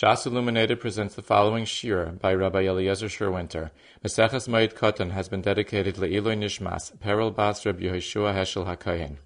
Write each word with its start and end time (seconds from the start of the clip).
Shas 0.00 0.24
Illuminated 0.24 0.80
presents 0.80 1.14
the 1.14 1.20
following 1.20 1.66
shir 1.66 2.12
by 2.22 2.32
Rabbi 2.32 2.62
Eliezer 2.62 3.08
Sherwinter. 3.08 3.70
Maseches 4.02 4.48
Moed 4.48 4.72
Katan 4.72 5.10
has 5.10 5.28
been 5.28 5.42
dedicated 5.42 5.96
Le'iloi 5.96 6.38
Nishmas, 6.38 6.98
Peril 7.00 7.30
Bas 7.30 7.66
Reb 7.66 7.80
Yehoshua 7.80 8.32
Heschel 8.32 8.64
HaKohen. 8.64 9.16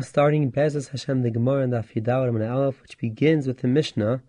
Starting 0.00 0.50
Bezos 0.50 0.88
Hashem 0.88 1.20
the 1.20 1.30
Gemara 1.30 1.64
and 1.64 1.74
Yidal 1.74 2.28
and 2.28 2.42
Aleph, 2.42 2.80
which 2.80 2.96
begins 2.96 3.46
with 3.46 3.58
the 3.58 3.68
Mishnah 3.68 4.22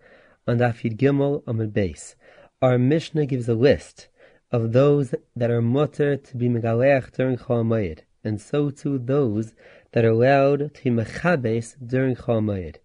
on 0.45 0.57
Daf 0.57 0.83
Yid 0.83 0.97
Gimel 0.97 1.41
Amid 1.47 1.73
Beis. 1.73 2.15
Our 2.61 2.77
Mishnah 2.77 3.25
gives 3.25 3.47
a 3.47 3.53
list 3.53 4.09
of 4.51 4.73
those 4.73 5.15
that 5.37 5.49
are 5.49 5.61
mutter 5.61 6.17
to 6.17 6.35
be 6.35 6.49
megaleach 6.49 7.13
during 7.13 7.37
Chol 7.37 8.01
and 8.25 8.41
so 8.41 8.71
too 8.71 8.97
those 8.99 9.53
that 9.93 10.03
are 10.03 10.09
allowed 10.09 10.73
to 10.73 10.83
be 10.83 10.89
mechabes 10.89 11.77
during 11.81 12.17
Chol. 12.17 12.75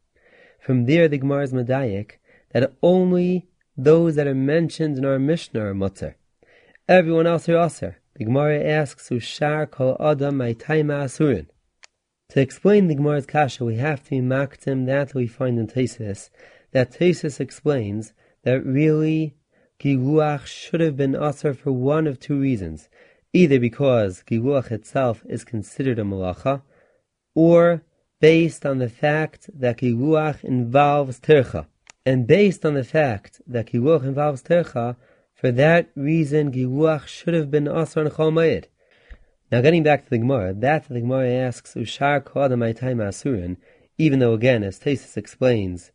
From 0.60 0.84
there, 0.84 1.08
the 1.08 1.18
Gemara 1.18 1.42
is 1.42 1.52
medayik 1.52 2.18
that 2.52 2.72
only 2.82 3.48
those 3.76 4.14
that 4.16 4.26
are 4.26 4.34
mentioned 4.34 4.98
in 4.98 5.04
our 5.04 5.18
Mishnah 5.18 5.60
are 5.60 5.74
mutter. 5.74 6.16
Everyone 6.88 7.26
else 7.26 7.48
are 7.48 7.56
aser. 7.56 7.96
The 8.14 8.24
Gemara 8.24 8.62
asks, 8.62 9.08
"Ushar 9.08 9.70
kol 9.70 9.96
adam 9.98 10.38
ma'itayma 10.38 11.04
asurin." 11.04 11.46
To 12.30 12.40
explain 12.40 12.88
the 12.88 12.94
Gemara's 12.94 13.26
kasha, 13.26 13.64
we 13.64 13.76
have 13.76 14.04
to 14.04 14.10
be 14.10 14.20
maktim 14.20 14.86
that 14.86 15.14
we 15.14 15.26
find 15.26 15.58
in 15.58 15.66
Tesis. 15.66 16.30
That 16.72 16.92
Tesis 16.92 17.40
explains 17.40 18.12
that 18.44 18.64
really 18.64 19.34
Giluach 19.80 20.46
should 20.46 20.80
have 20.80 20.96
been 20.96 21.14
aser 21.16 21.54
for 21.54 21.72
one 21.72 22.06
of 22.06 22.20
two 22.20 22.38
reasons. 22.38 22.88
Either 23.32 23.58
because 23.58 24.22
Giluach 24.26 24.70
itself 24.70 25.24
is 25.26 25.44
considered 25.44 25.98
a 25.98 26.02
malacha, 26.02 26.62
or 27.34 27.82
based 28.20 28.64
on 28.64 28.78
the 28.78 28.88
fact 28.88 29.48
that 29.52 29.78
Giluach 29.78 30.44
involves 30.44 31.18
tircha. 31.18 31.66
And 32.04 32.26
based 32.26 32.64
on 32.64 32.74
the 32.74 32.82
fact 32.82 33.40
that 33.46 33.66
Giluach 33.66 34.02
involves 34.02 34.42
Tercha, 34.42 34.96
for 35.34 35.52
that 35.52 35.88
reason 35.94 36.50
Giluach 36.50 37.06
should 37.06 37.34
have 37.34 37.50
been 37.50 37.64
Asr 37.64 38.02
and 38.02 38.10
Chol 38.10 38.66
Now 39.52 39.60
getting 39.60 39.84
back 39.84 40.04
to 40.04 40.10
the 40.10 40.18
Gemara, 40.18 40.52
that 40.52 40.88
the 40.88 41.00
Gemara 41.00 41.30
asks, 41.30 41.74
Ushar 41.74 42.20
Kodam 42.20 42.76
time 42.76 42.98
Asurin, 42.98 43.56
even 43.98 44.18
though 44.18 44.32
again, 44.32 44.64
as 44.64 44.80
Tesis 44.80 45.16
explains, 45.16 45.92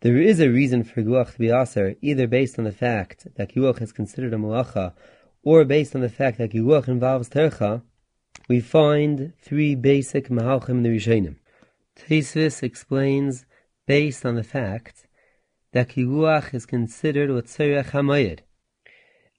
there 0.00 0.16
is 0.16 0.40
a 0.40 0.48
reason 0.48 0.82
for 0.82 1.02
Giluach 1.02 1.32
to 1.32 1.38
be 1.38 1.48
Asr, 1.48 1.94
either 2.00 2.26
based 2.26 2.58
on 2.58 2.64
the 2.64 2.72
fact 2.72 3.26
that 3.34 3.52
Giluach 3.52 3.82
is 3.82 3.92
considered 3.92 4.32
a 4.32 4.38
Malacha, 4.38 4.94
or 5.42 5.66
based 5.66 5.94
on 5.94 6.00
the 6.00 6.08
fact 6.08 6.38
that 6.38 6.52
Giluach 6.52 6.88
involves 6.88 7.28
Tercha, 7.28 7.82
we 8.48 8.60
find 8.60 9.34
three 9.42 9.74
basic 9.74 10.28
Mahalchim 10.28 10.70
in 10.70 10.82
the 10.84 10.96
Rishonim. 10.96 11.36
Tesis 11.96 12.62
explains, 12.62 13.44
based 13.86 14.24
on 14.24 14.36
the 14.36 14.42
fact 14.42 15.06
that 15.72 15.88
kiruach 15.88 16.52
is 16.52 16.66
considered 16.66 17.30
Tzerech 17.30 17.90
HaMayid. 17.90 18.40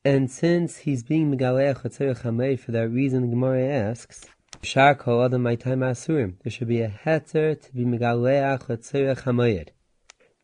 And 0.06 0.32
since 0.32 0.78
he's 0.78 1.04
being 1.04 1.32
Megalech 1.32 1.84
Tzerech 1.84 2.22
HaMayid, 2.22 2.60
for 2.60 2.72
that 2.72 2.90
reason 2.90 3.30
Gemara 3.30 3.66
asks, 3.66 4.26
Shar 4.64 4.96
kol 4.96 5.24
adam 5.24 5.44
time 5.58 5.80
asurim. 5.80 6.36
There 6.44 6.52
should 6.52 6.68
be 6.68 6.82
a 6.82 6.90
heter 6.90 7.60
to 7.62 7.74
be 7.74 7.84
Megaleach 7.84 8.68
Tzerech 8.68 9.24
HaMayid. 9.24 9.70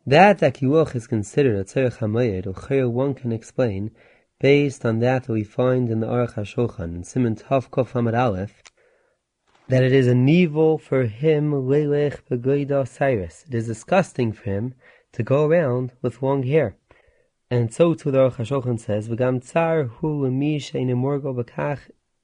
That 0.05 0.39
that 0.39 0.55
kiruach 0.55 0.95
is 0.95 1.07
considered 1.07 1.57
a 1.57 1.63
Tzerech 1.63 1.99
HaMayid, 1.99 2.47
or 2.47 2.89
one 2.89 3.13
can 3.13 3.31
explain, 3.31 3.91
based 4.39 4.85
on 4.85 4.99
that 4.99 5.23
that 5.23 5.33
we 5.33 5.43
find 5.43 5.89
in 5.89 6.01
the 6.01 6.07
Aruch 6.07 6.33
HaShulchan, 6.33 6.95
in 6.95 7.03
Simon 7.03 7.35
Tov 7.35 7.69
Kof 7.69 7.91
Hamad 7.91 8.17
Aleph, 8.17 8.61
that 9.67 9.83
it 9.83 9.91
is 9.91 10.07
an 10.07 10.27
evil 10.27 10.77
for 10.77 11.03
him, 11.03 11.51
Lelech 11.51 12.21
Begoida 12.29 12.87
Cyrus. 12.87 13.45
It 13.47 13.53
is 13.53 13.67
disgusting 13.67 14.31
for 14.31 14.43
him 14.43 14.75
to 15.17 15.23
go 15.23 15.47
around 15.47 15.91
with 16.03 16.21
long 16.21 16.43
hair. 16.43 16.77
And 17.49 17.73
so 17.73 17.95
too 17.95 18.11
the 18.11 18.29
Aruch 18.29 18.79
says, 18.79 19.09
V'gam 19.09 19.43
tsar 19.43 19.85
hu 19.85 20.21
b'kach. 20.21 21.79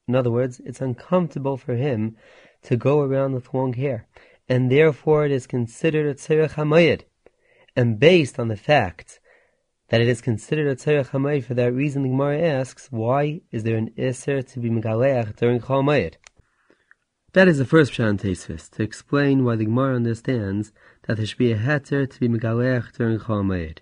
In 0.08 0.16
other 0.16 0.30
words, 0.30 0.62
it's 0.64 0.80
uncomfortable 0.80 1.58
for 1.58 1.74
him 1.74 2.16
to 2.62 2.78
go 2.78 3.02
around 3.02 3.34
with 3.34 3.52
long 3.52 3.74
hair. 3.74 4.06
And 4.48 4.72
therefore 4.72 5.26
it 5.26 5.32
is 5.32 5.48
considered 5.48 6.06
a 6.06 6.14
tzerech 6.14 6.52
hamayid. 6.52 7.02
And 7.76 8.00
based 8.00 8.38
on 8.38 8.50
the 8.50 8.56
fact 8.56 9.20
that 9.90 10.00
it 10.00 10.08
is 10.08 10.22
considered 10.22 10.68
a 10.68 10.76
tzerech 10.76 11.10
hamayid, 11.10 11.46
for 11.46 11.56
that 11.56 11.74
reason 11.74 12.04
the 12.04 12.10
Gemara 12.10 12.42
asks, 12.42 12.90
why 12.92 13.42
is 13.52 13.64
there 13.64 13.78
an 13.78 13.92
iser 13.98 14.44
to 14.44 14.60
be 14.60 14.70
megaleach 14.70 15.36
during 15.38 15.60
Chol 15.62 16.14
That 17.32 17.48
is 17.48 17.58
the 17.58 17.66
first 17.66 17.94
Pshan 17.94 18.22
Tesvis, 18.22 18.70
to 18.70 18.84
explain 18.84 19.44
why 19.44 19.56
the 19.56 19.66
Gemara 19.66 19.96
understands 19.96 20.74
that 21.04 21.18
there 21.18 21.26
should 21.26 21.38
be 21.38 21.52
a 21.52 21.58
heter 21.58 22.10
to 22.10 22.20
be 22.20 22.28
megalech 22.28 22.92
during 22.94 23.20
Chol 23.20 23.78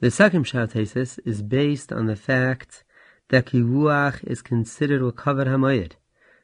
The 0.00 0.10
second 0.10 0.44
Pshat 0.44 1.20
is 1.24 1.42
based 1.42 1.92
on 1.92 2.06
the 2.06 2.16
fact 2.16 2.84
that 3.28 3.46
Giruach 3.46 4.24
is 4.24 4.42
considered 4.42 5.16
covered 5.16 5.46
Hamayid. 5.46 5.92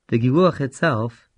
The 0.09 0.19
Giruach 0.19 0.61
itself 0.61 1.29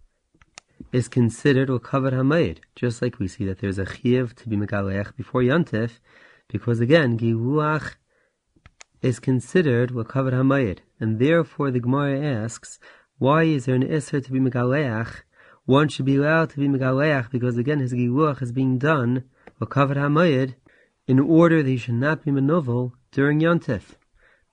is 0.93 1.09
considered 1.09 1.71
covered 1.83 2.13
Hamayid, 2.13 2.59
just 2.75 3.01
like 3.01 3.19
we 3.19 3.29
see 3.29 3.45
that 3.47 3.61
there's 3.61 3.79
a 3.79 3.87
Chiv 3.87 4.35
to 4.37 4.49
be 4.49 4.57
megalech 4.57 5.17
before 5.17 5.43
Yantif, 5.43 5.99
because 6.49 6.81
again, 6.81 7.19
Giruach 7.19 7.95
is 9.01 9.19
considered 9.19 9.93
covered 10.09 10.35
Hamayid, 10.35 10.79
and 11.01 11.19
therefore 11.19 11.71
the 11.71 11.81
Gemara 11.81 12.21
asks, 12.21 12.79
why 13.19 13.45
is 13.45 13.65
there 13.65 13.75
an 13.75 13.83
Isser 13.83 14.25
to 14.25 14.33
be 14.33 14.41
megalech 14.41 15.23
one 15.69 15.87
should 15.87 16.07
be 16.07 16.17
allowed 16.17 16.49
to 16.49 16.57
be 16.57 16.67
megaleach 16.67 17.31
because 17.31 17.59
again 17.59 17.79
his 17.79 17.93
giluach 17.93 18.41
is 18.41 18.53
being 18.53 18.79
done 18.79 19.23
or 19.61 19.67
covered 19.67 19.99
hamayid 19.99 20.55
in 21.07 21.21
order 21.21 21.63
that 21.63 21.69
he 21.69 21.77
should 21.77 21.93
not 21.93 22.25
be 22.25 22.31
menovel 22.31 22.93
during 23.13 23.39
yontif. 23.39 23.83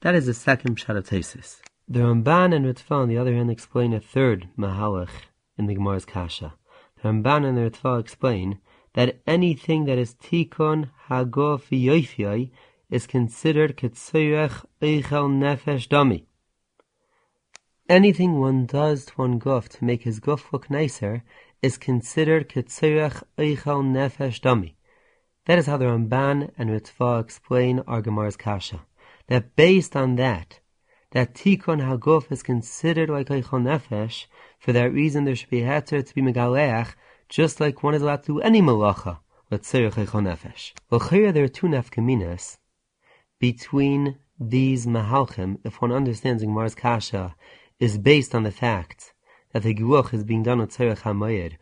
That 0.02 0.14
is 0.14 0.26
the 0.26 0.34
second 0.34 0.78
pshat 0.78 1.62
The 1.88 2.00
Ramban 2.00 2.54
and 2.54 2.66
Ritva 2.66 2.92
on 2.92 3.08
the 3.08 3.18
other 3.18 3.34
hand 3.34 3.50
explain 3.50 3.94
a 3.94 4.02
third 4.02 4.50
mahalach 4.58 5.08
in 5.58 5.68
the 5.68 5.76
Gemara's 5.76 6.04
kasha. 6.04 6.56
The 7.02 7.08
Ramban 7.08 7.46
and 7.48 7.58
the 7.58 7.70
Ritva 7.70 7.98
explain 8.02 8.60
that 8.96 9.22
anything 9.26 9.86
that 9.86 9.98
is 9.98 10.16
tikon 10.16 10.90
hagof 11.08 11.70
yoifyai 11.72 12.52
is 12.90 13.08
considered 13.08 13.78
ketzirech 13.78 14.66
eichel 14.82 15.30
nefesh 15.32 15.88
dami. 15.88 16.26
Anything 17.88 18.40
one 18.40 18.66
does 18.66 19.06
to 19.06 19.14
one 19.14 19.40
guf 19.40 19.70
to 19.70 19.86
make 19.86 20.02
his 20.02 20.20
guf 20.20 20.52
look 20.52 20.72
nicer 20.72 21.22
is 21.62 21.78
considered 21.78 22.50
ketzirach 22.50 23.22
eichel 23.38 23.84
nefesh 23.84 24.42
dami. 24.42 24.74
That 25.46 25.60
is 25.60 25.68
how 25.68 25.78
the 25.78 25.86
Ramban 25.86 26.50
and 26.58 26.72
Ritva 26.72 27.22
explain 27.22 27.84
our 27.86 28.02
Gemara's 28.02 28.38
kasha. 28.38 28.82
That 29.28 29.56
based 29.56 29.96
on 29.96 30.16
that, 30.16 30.60
that 31.12 31.36
tikkun 31.36 31.80
haguf 31.88 32.32
is 32.32 32.42
considered 32.42 33.12
like 33.12 33.28
eichel 33.28 33.62
nefesh. 33.62 34.26
For 34.58 34.74
that 34.74 34.92
reason, 34.92 35.26
there 35.26 35.36
should 35.36 35.52
be 35.52 35.62
heter 35.62 36.04
to 36.04 36.16
be 36.16 36.24
megaleach, 36.24 36.96
just 37.30 37.60
like 37.60 37.84
one 37.84 37.94
is 37.94 38.02
allowed 38.02 38.24
to 38.24 38.34
do 38.34 38.42
any 38.42 38.64
malacha 38.64 39.20
with 39.52 39.62
tzirach 39.62 39.94
eichel 39.94 40.24
nefesh. 40.24 40.74
Well, 40.90 41.02
here 41.02 41.32
there 41.32 41.44
are 41.44 41.48
two 41.48 41.68
nefkaminas 41.68 42.58
between 43.40 44.18
these 44.40 44.88
mahalchim. 44.88 45.60
If 45.64 45.84
one 45.84 45.92
understands 45.92 46.42
Gemara's 46.42 46.74
kasha 46.74 47.36
is 47.80 47.98
based 47.98 48.34
on 48.34 48.44
the 48.44 48.52
fact 48.52 49.14
that 49.52 49.64
the 49.64 49.74
Giluch 49.74 50.14
is 50.14 50.24
being 50.24 50.44
done 50.44 50.60
on 50.60 50.68
Tzerech 50.68 51.00
HaMayir, 51.00 51.54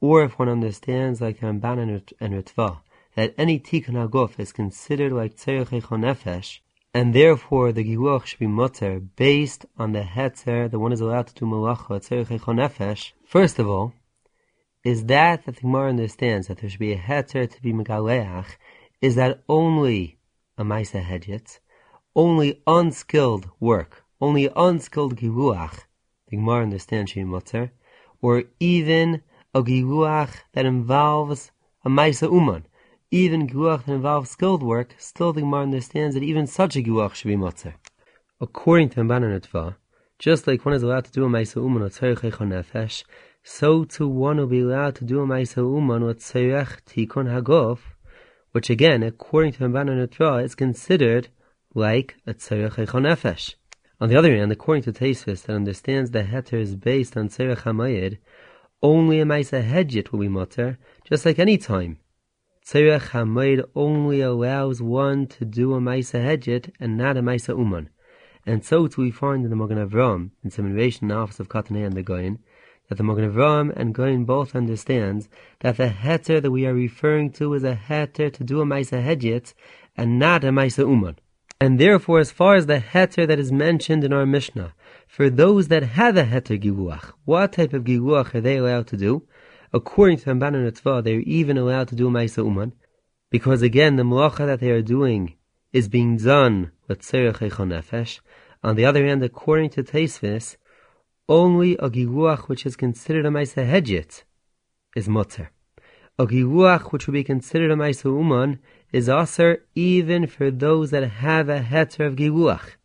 or 0.00 0.24
if 0.24 0.38
one 0.38 0.48
understands 0.48 1.20
like 1.20 1.40
Ramban 1.40 2.02
and 2.20 2.34
Ritva, 2.34 2.80
that 3.14 3.34
any 3.38 3.58
Tikkun 3.58 3.94
HaGuf 3.94 4.38
is 4.38 4.52
considered 4.52 5.12
like 5.12 5.36
Tzerech 5.36 5.68
Nefesh, 5.68 6.60
and 6.94 7.14
therefore 7.14 7.72
the 7.72 7.84
Giluch 7.84 8.26
should 8.26 8.38
be 8.38 8.46
mutter 8.46 9.00
based 9.00 9.64
on 9.78 9.92
the 9.92 10.02
Hetzer 10.02 10.70
that 10.70 10.78
one 10.78 10.92
is 10.92 11.00
allowed 11.00 11.28
to 11.28 11.34
do 11.34 11.46
Malacha 11.46 12.00
Tzerech 12.00 12.40
Nefesh, 12.40 13.12
first 13.24 13.58
of 13.58 13.68
all, 13.68 13.94
is 14.84 15.04
that 15.04 15.44
that 15.44 15.54
the 15.54 15.60
Gemara 15.60 15.90
understands 15.90 16.48
that 16.48 16.58
there 16.58 16.68
should 16.68 16.80
be 16.80 16.92
a 16.92 16.98
Hetzer 16.98 17.48
to 17.50 17.62
be 17.62 17.72
Megaleach, 17.72 18.56
is 19.00 19.14
that 19.14 19.42
only 19.48 20.18
a 20.58 20.64
Maisa 20.64 21.02
Hedjet, 21.04 21.60
only 22.14 22.62
unskilled 22.66 23.48
work, 23.60 24.01
only 24.22 24.48
unskilled 24.54 25.16
giruach, 25.16 25.80
the 26.28 26.36
Gemara 26.36 26.62
understands 26.62 27.10
she 27.10 27.22
mutzer, 27.22 27.72
or 28.20 28.44
even 28.60 29.20
a 29.52 29.62
giruach 29.62 30.34
that 30.52 30.64
involves 30.64 31.50
a 31.84 31.90
maisa 31.90 32.30
uman, 32.32 32.64
even 33.10 33.48
giruach 33.48 33.84
that 33.84 33.92
involves 33.92 34.30
skilled 34.30 34.62
work, 34.62 34.94
still 34.96 35.32
the 35.32 35.40
Gemara 35.40 35.62
understands 35.62 36.14
that 36.14 36.22
even 36.22 36.46
such 36.46 36.76
a 36.76 36.82
giruach 36.82 37.14
should 37.14 37.28
be 37.28 37.36
mutzer. 37.36 37.74
According 38.40 38.90
to 38.90 39.00
Ramban 39.00 39.24
and 39.24 39.74
just 40.20 40.46
like 40.46 40.64
one 40.64 40.74
is 40.74 40.84
allowed 40.84 41.04
to 41.06 41.10
do 41.10 41.24
a 41.24 41.28
maisa 41.28 41.56
uman 41.56 41.82
or 41.82 41.88
nefesh, 41.90 43.02
so 43.42 43.84
too 43.84 44.06
one 44.06 44.36
will 44.36 44.46
be 44.46 44.60
allowed 44.60 44.94
to 44.94 45.04
do 45.04 45.20
a 45.20 45.26
maisa 45.26 45.56
uman 45.56 46.04
or 46.04 46.14
tzarech 46.14 46.80
tikun 46.86 47.26
hagof, 47.26 47.80
which 48.52 48.70
again, 48.70 49.02
according 49.02 49.52
to 49.54 49.64
Ramban 49.64 49.90
and 49.90 50.44
is 50.44 50.54
considered 50.54 51.26
like 51.74 52.14
a 52.24 52.34
tzarech 52.34 52.76
nefesh. 52.76 53.56
On 54.02 54.08
the 54.08 54.16
other 54.16 54.34
hand, 54.34 54.50
according 54.50 54.82
to 54.82 54.92
Tesis 54.92 55.42
that 55.42 55.54
understands 55.54 56.10
the 56.10 56.24
heter 56.24 56.54
is 56.54 56.74
based 56.74 57.16
on 57.16 57.28
Tzerech 57.28 57.58
HaMayid, 57.58 58.18
only 58.82 59.20
a 59.20 59.24
Maisa 59.24 59.62
Hedjit 59.64 60.10
will 60.10 60.18
be 60.18 60.26
mutter, 60.26 60.76
just 61.04 61.24
like 61.24 61.38
any 61.38 61.56
time 61.56 62.00
Tzerech 62.66 63.10
HaMoed 63.10 63.64
only 63.76 64.20
allows 64.20 64.82
one 64.82 65.28
to 65.28 65.44
do 65.44 65.74
a 65.74 65.80
Maisa 65.80 66.20
Hedget 66.20 66.72
and 66.80 66.98
not 66.98 67.16
a 67.16 67.22
Maisa 67.22 67.56
Uman. 67.56 67.90
And 68.44 68.64
so 68.64 68.88
too 68.88 69.02
we 69.02 69.12
find 69.12 69.44
in 69.44 69.50
the 69.50 69.56
Magen 69.56 69.78
Avram, 69.78 70.32
in 70.42 70.50
simulation 70.50 71.12
office 71.12 71.38
of 71.38 71.48
Katanei 71.48 71.86
and 71.86 71.92
the 71.92 72.02
Goyin, 72.02 72.40
that 72.88 72.98
the 72.98 73.04
Magen 73.04 73.32
Avram 73.32 73.72
and 73.76 73.94
Goyin 73.94 74.26
both 74.26 74.56
understands 74.56 75.28
that 75.60 75.76
the 75.76 75.90
heter 75.90 76.42
that 76.42 76.50
we 76.50 76.66
are 76.66 76.74
referring 76.74 77.30
to 77.34 77.54
is 77.54 77.62
a 77.62 77.76
heter 77.76 78.32
to 78.32 78.42
do 78.42 78.60
a 78.60 78.64
Maisa 78.64 79.00
Hedget 79.00 79.54
and 79.96 80.18
not 80.18 80.42
a 80.42 80.48
Maisa 80.48 80.78
Uman. 80.78 81.18
And 81.62 81.78
therefore, 81.78 82.18
as 82.18 82.32
far 82.40 82.52
as 82.56 82.66
the 82.66 82.80
heter 82.92 83.24
that 83.28 83.38
is 83.44 83.52
mentioned 83.66 84.02
in 84.06 84.12
our 84.12 84.26
Mishnah, 84.26 84.70
for 85.06 85.26
those 85.30 85.64
that 85.68 85.84
have 86.00 86.16
a 86.16 86.24
heter 86.32 86.58
giluach, 86.64 87.06
what 87.24 87.52
type 87.52 87.72
of 87.72 87.84
giluach 87.84 88.34
are 88.34 88.44
they 88.46 88.56
allowed 88.56 88.88
to 88.88 88.96
do? 88.96 89.12
according 89.72 90.18
to 90.18 90.30
Ramban 90.30 90.54
and 90.54 90.70
Ritva, 90.70 91.02
they're 91.02 91.20
even 91.20 91.56
allowed 91.56 91.88
to 91.88 91.94
do 91.94 92.10
Maisa 92.10 92.44
Uman, 92.44 92.72
because 93.30 93.62
again, 93.62 93.96
the 93.96 94.02
malacha 94.02 94.46
that 94.46 94.60
they 94.60 94.70
are 94.70 94.82
doing 94.82 95.34
is 95.72 95.88
being 95.88 96.16
done 96.16 96.70
with 96.88 97.00
Tzerech 97.00 97.38
Nefesh. 97.38 98.20
On 98.62 98.76
the 98.76 98.84
other 98.84 99.06
hand, 99.06 99.22
according 99.22 99.70
to 99.70 99.82
Taisvis, 99.82 100.56
only 101.28 101.72
a 101.78 101.88
giluach 101.88 102.48
which 102.48 102.66
is 102.66 102.76
considered 102.76 103.24
a 103.24 103.30
Maisa 103.30 103.66
Hedjit 103.66 104.24
is 104.94 105.08
Mutter. 105.08 105.50
A 106.18 106.26
giluach 106.26 106.92
which 106.92 107.06
would 107.06 107.14
be 107.14 107.24
considered 107.24 107.70
a 107.70 107.76
Maisa 107.76 108.04
Uman 108.04 108.58
is 108.92 109.08
aser 109.08 109.64
even 109.74 110.26
for 110.26 110.50
those 110.50 110.90
that 110.90 111.02
have 111.08 111.48
a 111.48 111.60
heter 111.60 112.06
of 112.06 112.16
giluach. 112.16 112.76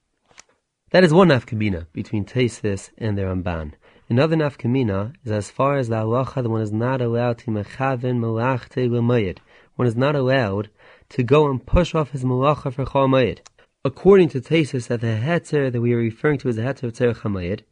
That 0.92 1.04
is 1.04 1.13
one 1.13 1.27
nafkamina 1.27 1.88
between 1.92 2.24
Taisvis 2.24 2.92
and 2.98 3.18
the 3.18 3.24
Ramban. 3.24 3.74
Another 4.09 4.38
nafkamina 4.38 5.13
is 5.25 5.31
as 5.33 5.51
far 5.51 5.75
as 5.75 5.89
the 5.89 5.95
halacha 5.98 6.42
that 6.42 6.50
one 6.50 6.62
is 6.62 6.71
not 6.71 7.01
allowed 7.01 7.38
to 7.39 7.51
mechaven 7.51 8.19
malachte 8.21 8.89
l'mayid. 8.89 9.39
One 9.75 9.86
is 9.88 9.98
not 9.98 10.15
allowed 10.15 10.69
to 11.09 11.24
go 11.24 11.50
and 11.50 11.65
push 11.65 11.94
off 11.94 12.12
his 12.12 12.24
malacha 12.24 12.74
for 12.74 12.86
chol 12.86 13.39
According 13.83 14.30
to 14.30 14.39
Tesis, 14.39 14.88
that 14.88 15.01
the 15.01 15.07
heter 15.07 15.69
that 15.71 15.81
we 15.81 15.94
are 15.94 15.98
referring 15.98 16.38
to 16.39 16.48
as 16.50 16.56
the 16.56 16.62
heter 16.62 16.83
of 16.83 16.94
tzerich 16.94 17.63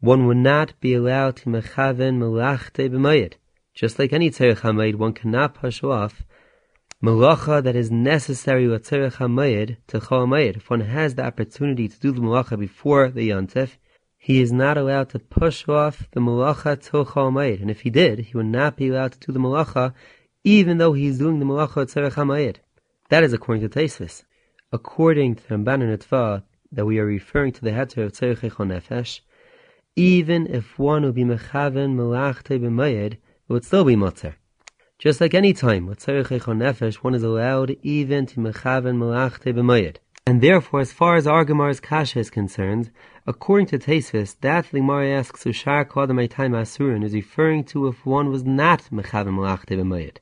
one 0.00 0.26
would 0.26 0.36
not 0.36 0.78
be 0.80 0.92
allowed 0.92 1.36
to 1.36 1.48
mechaven 1.48 2.18
malachte 2.18 2.90
b'mayid. 2.90 3.34
Just 3.72 3.98
like 3.98 4.12
any 4.12 4.30
tzerich 4.30 4.94
one 4.96 5.14
cannot 5.14 5.54
push 5.54 5.82
off 5.82 6.22
malacha 7.04 7.62
that 7.62 7.76
is 7.76 7.90
necessary 7.90 8.66
to 8.66 8.80
If 10.56 10.70
one 10.70 10.80
has 10.80 11.14
the 11.14 11.24
opportunity 11.24 11.86
to 11.86 12.00
do 12.00 12.12
the 12.12 12.22
malacha 12.22 12.58
before 12.58 13.10
the 13.10 13.28
yontif, 13.28 13.76
he 14.16 14.40
is 14.40 14.50
not 14.50 14.78
allowed 14.78 15.10
to 15.10 15.18
push 15.18 15.68
off 15.68 16.08
the 16.12 16.20
malacha 16.20 16.82
till 16.82 17.04
Chol 17.04 17.60
And 17.60 17.70
if 17.70 17.82
he 17.82 17.90
did, 17.90 18.20
he 18.20 18.36
would 18.38 18.46
not 18.46 18.78
be 18.78 18.88
allowed 18.88 19.12
to 19.12 19.18
do 19.18 19.32
the 19.32 19.38
malacha, 19.38 19.92
even 20.44 20.78
though 20.78 20.94
he 20.94 21.06
is 21.08 21.18
doing 21.18 21.40
the 21.40 21.44
malacha 21.44 21.84
tzerech. 21.84 22.56
That 23.10 23.22
is 23.22 23.34
according 23.34 23.68
to 23.68 23.78
Taisvis. 23.78 24.24
According 24.72 25.34
to 25.34 25.42
Ramban 25.42 25.82
and 25.82 25.98
Ritva, 25.98 26.42
that 26.72 26.86
we 26.86 26.98
are 26.98 27.04
referring 27.04 27.52
to 27.52 27.60
the 27.60 27.72
heter 27.72 28.06
of 28.06 28.12
tzerech 28.12 28.56
nefesh, 28.56 29.20
even 29.94 30.46
if 30.46 30.78
one 30.78 31.04
would 31.04 31.14
be 31.14 31.24
mechaven 31.24 31.96
malachte 31.96 32.58
b'mayid, 32.58 33.12
it 33.12 33.18
would 33.48 33.66
still 33.66 33.84
be 33.84 33.94
mutter. 33.94 34.36
Just 35.04 35.20
like 35.20 35.34
any 35.34 35.52
time 35.52 35.86
nefesh, 35.86 36.94
one 36.94 37.14
is 37.14 37.22
allowed 37.22 37.76
even 37.82 38.24
to 38.24 38.40
mechaven 38.40 38.96
malachte 38.96 39.52
b'mayid. 39.52 39.96
And 40.26 40.40
therefore, 40.40 40.80
as 40.80 40.94
far 40.94 41.16
as 41.16 41.26
Argamar's 41.26 41.78
kasha 41.78 42.20
is 42.20 42.30
concerned, 42.30 42.90
according 43.26 43.66
to 43.66 43.78
Taisvis, 43.78 44.34
that 44.40 44.70
the 44.70 44.78
Gemara 44.78 45.10
asks 45.10 45.44
Ushar 45.44 45.84
Kodam 45.84 46.26
Time 46.30 46.52
Asurin 46.52 47.04
is 47.04 47.12
referring 47.12 47.64
to 47.64 47.86
if 47.86 48.06
one 48.06 48.30
was 48.30 48.44
not 48.44 48.84
Mechavim 48.90 49.36
Malachte 49.36 49.78
B'mayit. 49.78 50.20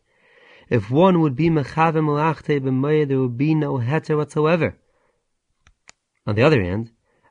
If 0.68 0.90
one 0.90 1.20
would 1.20 1.36
be 1.36 1.48
Mechavim 1.48 2.06
Malachte 2.06 2.60
B'mayit, 2.60 3.06
there 3.06 3.20
would 3.20 3.38
be 3.38 3.54
no 3.54 3.74
heter 3.74 4.16
whatsoever. 4.16 4.74
On 6.26 6.34
the 6.34 6.42
other 6.42 6.60
hand, 6.60 6.90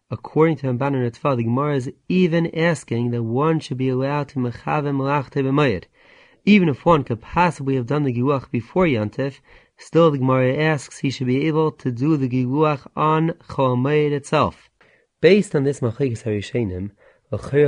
according 0.09 0.55
to 0.55 0.67
Ramban 0.67 0.95
and 0.95 1.11
Ritva, 1.11 1.35
the 1.35 1.43
Gemara 1.43 1.75
is 1.75 1.91
even 2.07 2.55
asking 2.55 3.11
that 3.11 3.23
one 3.23 3.59
should 3.59 3.77
be 3.77 3.89
allowed 3.89 4.29
to 4.29 4.39
Mechavim 4.39 4.95
Malachte 4.95 5.43
B'mayit. 5.43 5.87
Even 6.45 6.69
if 6.69 6.85
one 6.85 7.03
could 7.03 7.21
possibly 7.21 7.75
have 7.75 7.85
done 7.85 8.03
the 8.03 8.13
Giluach 8.13 8.49
before 8.49 8.85
Yantif, 8.85 9.39
Still, 9.83 10.11
the 10.11 10.19
Gemara 10.19 10.55
asks 10.57 10.99
he 10.99 11.09
should 11.09 11.25
be 11.25 11.47
able 11.47 11.71
to 11.71 11.91
do 11.91 12.15
the 12.15 12.29
Giluach 12.29 12.85
on 12.95 13.31
Chomeid 13.49 14.11
itself. 14.11 14.69
Based 15.21 15.55
on 15.55 15.63
this 15.63 15.79
Machlekes 15.79 16.21
Harishenim, 16.21 16.91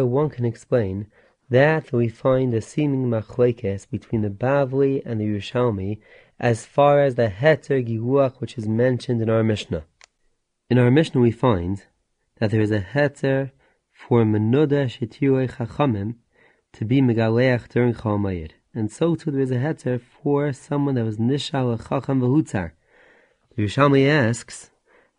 one 0.07 0.29
can 0.29 0.45
explain 0.45 1.07
that 1.49 1.91
we 1.91 2.07
find 2.07 2.53
a 2.53 2.61
seeming 2.61 3.09
machlekes 3.09 3.89
between 3.89 4.21
the 4.21 4.29
Bavli 4.29 5.01
and 5.03 5.19
the 5.19 5.25
Yerushalmi 5.25 5.99
as 6.39 6.67
far 6.67 7.01
as 7.01 7.15
the 7.15 7.29
heter 7.29 7.83
giluach 7.83 8.39
which 8.39 8.59
is 8.59 8.67
mentioned 8.67 9.19
in 9.19 9.29
our 9.29 9.43
Mishnah. 9.43 9.85
In 10.69 10.77
our 10.77 10.91
Mishnah 10.91 11.19
we 11.19 11.31
find 11.31 11.83
that 12.37 12.51
there 12.51 12.61
is 12.61 12.71
a 12.71 12.81
heter 12.81 13.51
for 13.91 14.23
menuda 14.23 14.85
shetiroi 14.85 15.49
chachamim 15.49 16.17
to 16.73 16.85
be 16.85 17.01
megaleach 17.01 17.69
during 17.69 17.95
Chol 17.95 18.19
and 18.73 18.91
so 18.91 19.15
too 19.15 19.31
there 19.31 19.41
is 19.41 19.51
a 19.51 19.55
heter 19.55 20.01
for 20.01 20.51
someone 20.51 20.95
that 20.95 21.05
was 21.05 21.17
nishal 21.17 21.77
chacham 21.77 22.21
v'hutzar. 22.21 22.71
The 23.55 23.63
Yerushalmi 23.63 24.07
asks, 24.07 24.71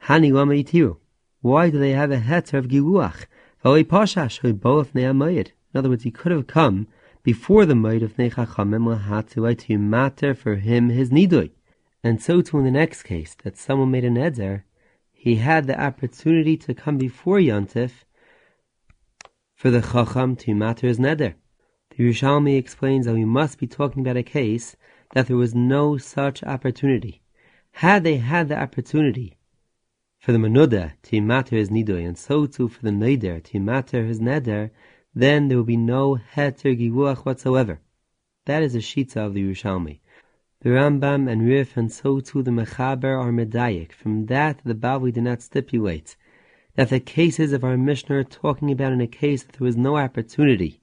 Hani 0.05 0.33
lama? 0.33 0.97
Why 1.41 1.71
do 1.71 1.79
they 1.79 1.93
have 1.93 2.11
a 2.11 2.19
heter 2.19 2.59
of 2.59 2.69
giluach? 2.69 3.27
V'alei 3.65 3.85
pashash 3.85 4.61
both 4.61 4.93
ne'amayid. 4.93 5.53
In 5.73 5.79
other 5.79 5.89
words, 5.89 6.03
he 6.03 6.11
could 6.11 6.33
have 6.33 6.47
come 6.47 6.89
before 7.23 7.65
the 7.65 7.75
might 7.75 8.03
of 8.03 8.17
nechachamim 8.17 8.99
lahatu 8.99 9.59
to 9.59 9.79
matter 9.79 10.35
for 10.35 10.57
him 10.57 10.89
his 10.89 11.11
nidui. 11.11 11.51
And 12.03 12.21
so 12.21 12.43
too 12.43 12.59
in 12.59 12.65
the 12.65 12.71
next 12.71 13.05
case, 13.05 13.35
that 13.45 13.57
someone 13.57 13.91
made 13.91 14.05
an 14.05 14.19
eder, 14.19 14.65
he 15.11 15.37
had 15.37 15.67
the 15.67 15.81
opportunity 15.81 16.57
to 16.59 16.75
come 16.75 16.99
before 16.99 17.39
Yontif 17.39 18.05
for 19.55 19.71
the 19.71 19.81
chacham 19.81 20.37
to 20.37 20.55
matter 20.55 20.87
his 20.87 20.99
neder. 20.99 21.35
The 21.91 22.03
Yerushalmi 22.03 22.57
explains 22.57 23.07
that 23.07 23.15
we 23.15 23.25
must 23.25 23.59
be 23.59 23.67
talking 23.67 24.01
about 24.01 24.17
a 24.17 24.23
case 24.23 24.75
that 25.13 25.27
there 25.29 25.37
was 25.37 25.55
no 25.55 25.97
such 25.97 26.43
opportunity. 26.43 27.21
Had 27.73 28.03
they 28.03 28.17
had 28.17 28.49
the 28.49 28.59
opportunity 28.59 29.37
for 30.19 30.33
the 30.33 30.39
Manuda 30.39 30.95
to 31.03 31.21
matter 31.21 31.57
his 31.57 31.69
nidoy, 31.69 32.07
and 32.07 32.17
so 32.17 32.47
too 32.47 32.69
for 32.69 32.83
the 32.83 32.91
Neder 32.91 33.43
to 33.45 33.61
matter 33.61 34.07
his 34.07 34.19
neder, 34.19 34.71
then 35.15 35.49
there 35.49 35.59
would 35.59 35.67
be 35.67 35.77
no 35.77 36.19
heter 36.35 36.75
givuach 36.75 37.27
whatsoever. 37.27 37.81
That 38.47 38.63
is 38.63 38.73
the 38.73 38.79
shita 38.81 39.19
of 39.19 39.35
the 39.35 39.45
Yerushalmi. 39.45 40.01
The 40.63 40.71
Rambam 40.71 41.31
and 41.31 41.47
Rif 41.47 41.77
and 41.77 41.93
so 41.93 42.19
too 42.19 42.43
the 42.43 42.51
Mechaber 42.51 43.21
are 43.23 43.31
medayik. 43.31 43.93
From 43.93 44.27
that, 44.27 44.63
the 44.65 44.75
Bavli 44.75 45.13
did 45.13 45.25
not 45.25 45.43
stipulate 45.43 46.17
that 46.77 46.89
the 46.89 46.99
cases 46.99 47.53
of 47.53 47.63
our 47.63 47.77
Mishnah 47.77 48.17
are 48.17 48.25
talking 48.25 48.73
about 48.73 48.93
in 48.93 49.01
a 49.01 49.07
case 49.07 49.43
that 49.43 49.57
there 49.59 49.67
was 49.67 49.77
no 49.77 49.97
opportunity 49.97 50.81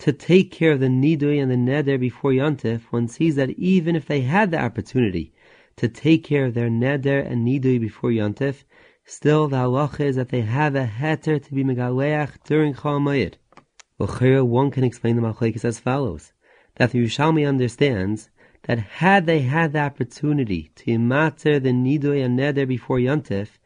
to 0.00 0.12
take 0.14 0.50
care 0.50 0.72
of 0.72 0.80
the 0.80 0.86
nidui 0.86 1.42
and 1.42 1.50
the 1.50 1.56
neder 1.56 2.00
before 2.00 2.32
yontif, 2.32 2.80
one 2.90 3.06
sees 3.06 3.36
that 3.36 3.50
even 3.50 3.94
if 3.94 4.06
they 4.06 4.22
had 4.22 4.50
the 4.50 4.58
opportunity 4.58 5.30
to 5.76 5.88
take 5.88 6.24
care 6.24 6.46
of 6.46 6.54
their 6.54 6.70
neder 6.70 7.24
and 7.24 7.46
nidui 7.46 7.78
before 7.78 8.08
yontif, 8.10 8.64
still 9.04 9.46
the 9.46 9.58
halacha 9.58 10.00
is 10.00 10.16
that 10.16 10.30
they 10.30 10.40
have 10.40 10.74
a 10.74 10.86
heter 10.86 11.42
to 11.42 11.54
be 11.54 11.62
megaleach 11.62 12.30
during 12.44 12.72
Chol 12.72 12.98
Moed. 12.98 14.46
one 14.46 14.70
can 14.70 14.84
explain 14.84 15.16
the 15.16 15.22
machlekes 15.22 15.66
as 15.66 15.78
follows: 15.78 16.32
that 16.76 16.92
the 16.92 16.98
Yerushalmi 16.98 17.46
understands 17.46 18.30
that 18.62 18.78
had 18.78 19.26
they 19.26 19.40
had 19.40 19.74
the 19.74 19.80
opportunity 19.80 20.70
to 20.76 20.98
matter 20.98 21.60
the 21.60 21.72
nidui 21.72 22.24
and 22.24 22.38
neder 22.38 22.66
before 22.66 22.98
yontif, 22.98 23.58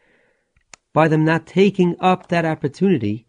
by 0.91 1.07
them 1.07 1.23
not 1.23 1.47
taking 1.47 1.95
up 2.01 2.27
that 2.27 2.43
opportunity, 2.43 3.25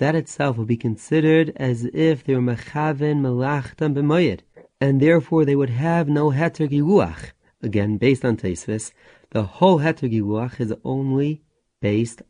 that 0.00 0.14
itself 0.14 0.56
will 0.56 0.64
be 0.64 0.78
considered 0.78 1.52
as 1.56 1.84
if 1.92 2.24
they 2.24 2.34
were 2.34 2.40
mechaven 2.40 3.20
melachtam 3.20 3.94
b'moyed, 3.94 4.40
and 4.80 4.98
therefore 4.98 5.44
they 5.44 5.54
would 5.54 5.68
have 5.68 6.08
no 6.08 6.30
heter 6.30 6.66
giluach. 6.66 7.32
Again, 7.62 7.98
based 7.98 8.24
on 8.24 8.38
Taisvis, 8.38 8.92
the 9.28 9.42
whole 9.42 9.80
heter 9.80 10.10
giluach 10.10 10.58
is 10.58 10.72
only 10.84 11.42
based 11.82 12.22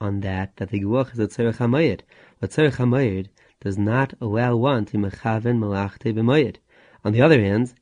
on 0.00 0.20
that, 0.22 0.56
that 0.56 0.70
the 0.70 0.80
giluach 0.80 1.12
is 1.12 1.20
a 1.20 1.28
tzerech 1.28 1.58
hamayid. 1.58 2.00
But 2.40 2.50
tzerech 2.50 2.78
hamayid 2.78 3.28
does 3.60 3.78
not 3.78 4.14
allow 4.20 4.56
one 4.56 4.84
to 4.86 4.98
mechaven 4.98 5.60
melachte 5.60 6.12
b'moyed. 6.12 6.56
On 7.04 7.12
the 7.12 7.22
other 7.22 7.40
hand, 7.40 7.74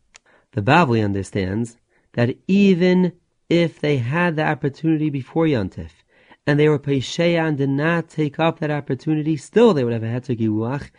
the 0.52 0.60
Bavli 0.60 1.02
understands 1.02 1.78
that 2.12 2.36
even 2.46 3.12
if 3.48 3.80
they 3.80 3.96
had 3.96 4.36
the 4.36 4.44
opportunity 4.44 5.08
before 5.08 5.46
Yontif, 5.46 6.01
and 6.46 6.58
they 6.58 6.68
were 6.68 6.78
Pesheya 6.78 7.48
and 7.48 7.58
did 7.58 7.68
not 7.68 8.08
take 8.08 8.38
up 8.38 8.58
that 8.58 8.70
opportunity, 8.70 9.36
still 9.36 9.72
they 9.72 9.84
would 9.84 9.92
have 9.92 10.02
a 10.02 10.06
Heter 10.06 10.38
Giluach, 10.38 10.90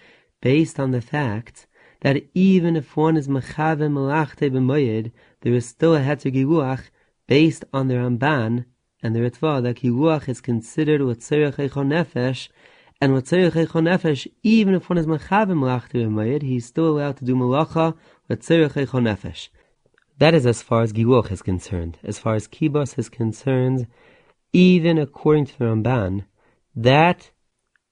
based 0.42 0.80
on 0.80 0.92
the 0.92 1.02
fact 1.02 1.68
that 2.02 2.24
even 2.34 2.76
if 2.76 2.96
one 2.98 3.18
is 3.18 3.28
Mechave 3.28 3.88
Malachte 3.88 4.52
B'moyed, 4.52 5.12
there 5.42 5.54
is 5.54 5.66
still 5.66 5.96
a 5.96 6.00
Heter 6.02 6.34
Giluach 6.34 6.90
based 7.28 7.66
on 7.74 7.88
the 7.88 7.96
Ramban 7.96 8.66
and 9.02 9.16
the 9.16 9.20
Ritva 9.20 9.62
that 9.64 9.78
Giluach 9.78 10.30
is 10.30 10.42
considered 10.42 11.02
what 11.02 11.20
Tzerech 11.20 11.56
Echon 11.56 11.88
Nefesh, 11.88 12.50
and 13.02 13.14
what 13.14 13.26
Tzerech 13.26 13.52
Echon 13.52 13.84
Nefesh, 13.84 14.28
even 14.44 14.74
if 14.74 14.90
one 14.90 14.98
is 14.98 15.08
Mechave 15.08 15.54
Malachte 15.54 15.94
B'moyed, 15.94 16.42
he's 16.42 16.66
still 16.66 16.88
allowed 16.88 17.18
to 17.18 17.26
do 17.26 17.36
Malacha 17.36 17.96
with 18.30 18.42
Tzerech 18.42 18.74
Echon 18.74 19.04
Nefesh. 19.04 19.50
That 20.20 20.34
is 20.34 20.46
as 20.46 20.62
far 20.62 20.84
as 20.84 20.94
Giluch 20.94 21.32
is 21.32 21.42
concerned. 21.42 21.98
As 22.04 22.18
far 22.18 22.36
as 22.36 22.48
Kibos 22.48 22.98
is 22.98 23.10
concerned, 23.10 23.88
even 24.54 25.00
according 25.00 25.48
to 25.48 25.58
the 25.58 25.66
Ramban, 25.66 26.26
that 26.76 27.32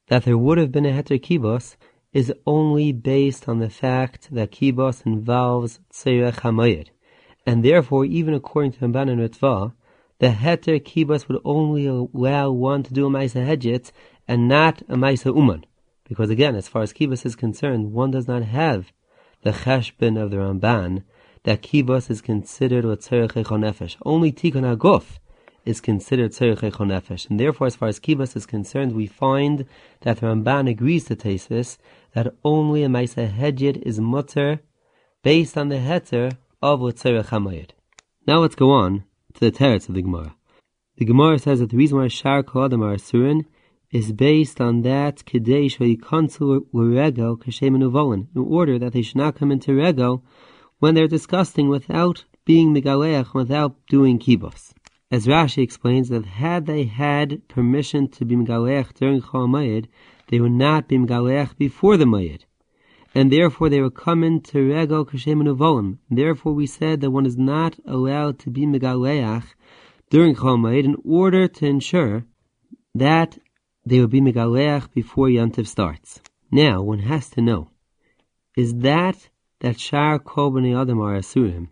that 0.07 0.25
there 0.25 0.37
would 0.37 0.59
have 0.59 0.71
been 0.71 0.85
a 0.85 0.91
heter 0.91 1.19
Kibos 1.19 1.75
is 2.13 2.33
only 2.45 2.91
based 2.91 3.47
on 3.49 3.59
the 3.59 3.69
fact 3.69 4.27
that 4.31 4.51
Kibos 4.51 5.05
involves 5.05 5.79
Tzerech 5.91 6.41
HaMayid. 6.41 6.89
And 7.45 7.63
therefore, 7.63 8.05
even 8.05 8.33
according 8.33 8.73
to 8.73 8.79
the 8.79 8.87
Ramban 8.87 9.09
and 9.09 9.21
Ritva, 9.21 9.73
the 10.19 10.27
heter 10.27 10.79
Kibos 10.79 11.27
would 11.27 11.41
only 11.43 11.87
allow 11.87 12.51
one 12.51 12.83
to 12.83 12.93
do 12.93 13.07
a 13.07 13.09
Maisa 13.09 13.45
Hedjit 13.47 13.91
and 14.27 14.47
not 14.47 14.81
a 14.83 14.95
Maisa 14.95 15.35
Uman. 15.35 15.65
Because 16.07 16.29
again, 16.29 16.55
as 16.55 16.67
far 16.67 16.81
as 16.81 16.93
Kibos 16.93 17.25
is 17.25 17.35
concerned, 17.35 17.93
one 17.93 18.11
does 18.11 18.27
not 18.27 18.43
have 18.43 18.91
the 19.43 19.51
cheshbon 19.51 20.21
of 20.21 20.29
the 20.29 20.37
Ramban 20.37 21.03
that 21.43 21.63
Kibos 21.63 22.11
is 22.11 22.21
considered 22.21 22.85
a 22.85 22.97
Tzerech 22.97 23.31
Nefesh. 23.31 23.95
Only 24.05 24.31
Tikkun 24.31 24.75
HaGuf 24.75 25.19
is 25.65 25.81
considered 25.81 26.31
Tzerich 26.31 26.59
Nefesh. 26.59 27.29
And 27.29 27.39
therefore, 27.39 27.67
as 27.67 27.75
far 27.75 27.87
as 27.87 27.99
Kibas 27.99 28.35
is 28.35 28.45
concerned, 28.45 28.93
we 28.93 29.07
find 29.07 29.65
that 30.01 30.17
the 30.17 30.27
Ramban 30.27 30.69
agrees 30.69 31.05
to 31.05 31.15
Tesis 31.15 31.77
that 32.13 32.33
only 32.43 32.83
a 32.83 32.87
Maisa 32.87 33.31
Hedjid 33.31 33.81
is 33.83 33.99
mutter 33.99 34.59
based 35.23 35.57
on 35.57 35.69
the 35.69 35.75
heter 35.77 36.37
of 36.61 36.79
Tzerich 36.79 37.27
HaMayid. 37.27 37.71
Now 38.27 38.39
let's 38.39 38.55
go 38.55 38.71
on 38.71 39.03
to 39.33 39.39
the 39.39 39.51
teretz 39.51 39.89
of 39.89 39.95
the 39.95 40.01
Gemara. 40.01 40.35
The 40.97 41.05
Gemara 41.05 41.39
says 41.39 41.59
that 41.59 41.69
the 41.69 41.77
reason 41.77 41.97
why 41.97 42.07
Shar 42.07 42.43
Kodim 42.43 42.83
are 42.83 42.95
Asurin 42.95 43.45
is 43.91 44.11
based 44.11 44.61
on 44.61 44.83
that 44.83 45.17
Kedei 45.25 45.65
Shoyikonsul 45.65 46.65
Regel 46.71 47.37
Kashem 47.37 47.75
in 47.75 48.41
order 48.41 48.79
that 48.79 48.93
they 48.93 49.01
should 49.01 49.17
not 49.17 49.35
come 49.35 49.51
into 49.51 49.75
Regel 49.75 50.23
when 50.79 50.95
they're 50.95 51.07
disgusting 51.07 51.67
without 51.69 52.25
being 52.45 52.73
Megaleach, 52.73 53.33
without 53.33 53.75
doing 53.87 54.19
Kibos. 54.19 54.73
As 55.11 55.27
Rashi 55.27 55.61
explains 55.61 56.07
that 56.07 56.25
had 56.25 56.67
they 56.67 56.85
had 56.85 57.45
permission 57.49 58.07
to 58.11 58.23
be 58.23 58.37
Megaleach 58.37 58.93
during 58.93 59.21
Chol 59.21 59.87
they 60.29 60.39
would 60.39 60.53
not 60.53 60.87
be 60.87 60.97
Megaleach 60.97 61.57
before 61.57 61.97
the 61.97 62.05
Mayid. 62.05 62.45
And 63.13 63.29
therefore 63.29 63.67
they 63.67 63.81
would 63.81 63.93
come 63.93 64.23
into 64.23 64.69
Regel 64.69 65.05
Kashem. 65.05 65.97
Therefore 66.09 66.53
we 66.53 66.65
said 66.65 67.01
that 67.01 67.11
one 67.11 67.25
is 67.25 67.37
not 67.37 67.77
allowed 67.85 68.39
to 68.39 68.49
be 68.49 68.65
Megaleach 68.65 69.43
during 70.09 70.33
Chol 70.33 70.81
in 70.81 70.95
order 71.03 71.49
to 71.49 71.65
ensure 71.65 72.23
that 72.95 73.37
they 73.85 73.99
will 73.99 74.07
be 74.07 74.21
Megaleach 74.21 74.93
before 74.93 75.27
Yantiv 75.27 75.67
starts. 75.67 76.21
Now, 76.51 76.81
one 76.81 76.99
has 76.99 77.29
to 77.31 77.41
know, 77.41 77.69
is 78.55 78.75
that 78.75 79.29
that 79.59 79.77
Shar 79.77 80.19
Kol 80.19 80.57
Adam 80.57 81.01
are 81.01 81.17
Asurim, 81.17 81.67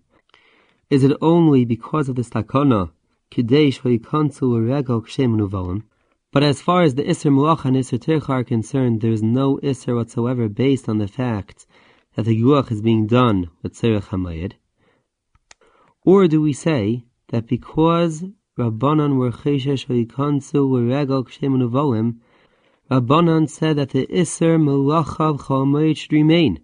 is 0.90 1.04
it 1.04 1.16
only 1.22 1.64
because 1.66 2.10
of 2.10 2.16
the 2.16 2.22
stakana 2.22 2.92
But 3.32 3.44
as 6.44 6.62
far 6.62 6.82
as 6.82 6.96
the 6.96 7.04
Isser 7.04 7.32
Mulach 7.32 7.64
and 7.64 7.76
Isser 7.76 8.00
Tircha 8.00 8.30
are 8.30 8.44
concerned, 8.44 9.02
there 9.02 9.12
is 9.12 9.22
no 9.22 9.58
Isser 9.58 9.96
whatsoever 9.96 10.50
based 10.50 10.90
on 10.90 10.98
the 10.98 11.08
fact 11.08 11.68
that 12.16 12.26
the 12.26 12.42
Yuach 12.42 12.72
is 12.72 12.82
being 12.82 13.06
done 13.06 13.52
with 13.62 13.76
Tzerech 13.76 14.06
HaMayid. 14.06 14.54
Or 16.04 16.28
do 16.28 16.42
we 16.42 16.54
say 16.54 17.06
that 17.28 17.46
because 17.46 18.24
Rabbanan 18.58 19.18
were 19.18 19.32
Cheshesh 19.32 19.86
Vayikansu 19.86 20.90
Regel 20.90 21.24
Kshem 21.24 21.56
Nuvalim, 21.62 22.18
Rabbanan 22.90 23.48
said 23.48 23.76
that 23.76 23.92
the 23.92 24.08
Isser 24.08 24.60
Mulachav 24.60 25.42
Chamayid 25.42 25.98
should 25.98 26.14
remain, 26.14 26.62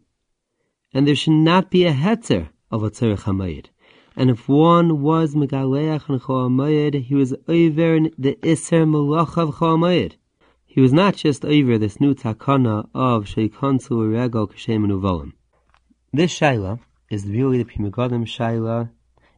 and 0.93 1.07
there 1.07 1.15
should 1.15 1.33
not 1.33 1.69
be 1.69 1.85
a 1.85 1.93
Hetzer 1.93 2.49
of 2.71 2.81
a 2.81 2.89
Tzerech 2.89 3.21
HaMayid 3.21 3.67
and 4.15 4.29
if 4.29 4.47
one 4.47 5.01
was 5.01 5.35
megaleach 5.35 6.07
and 6.07 6.21
choamayid, 6.21 7.03
he 7.05 7.15
was 7.15 7.33
over 7.47 7.99
the 8.17 8.37
iser 8.43 8.85
malachav 8.85 9.55
choamayid. 9.55 10.13
He 10.65 10.81
was 10.81 10.93
not 10.93 11.15
just 11.15 11.45
over 11.45 11.77
this 11.77 11.99
new 11.99 12.13
takana 12.13 12.87
of 12.93 13.25
sheikansu 13.25 13.91
rego 14.13 14.49
kashem 14.51 14.85
uvolim. 14.87 15.33
This 16.13 16.37
shaila 16.37 16.79
is 17.09 17.25
really 17.25 17.57
the 17.57 17.65
Pri 17.65 17.77
Megadim 17.77 18.25
shaila 18.25 18.89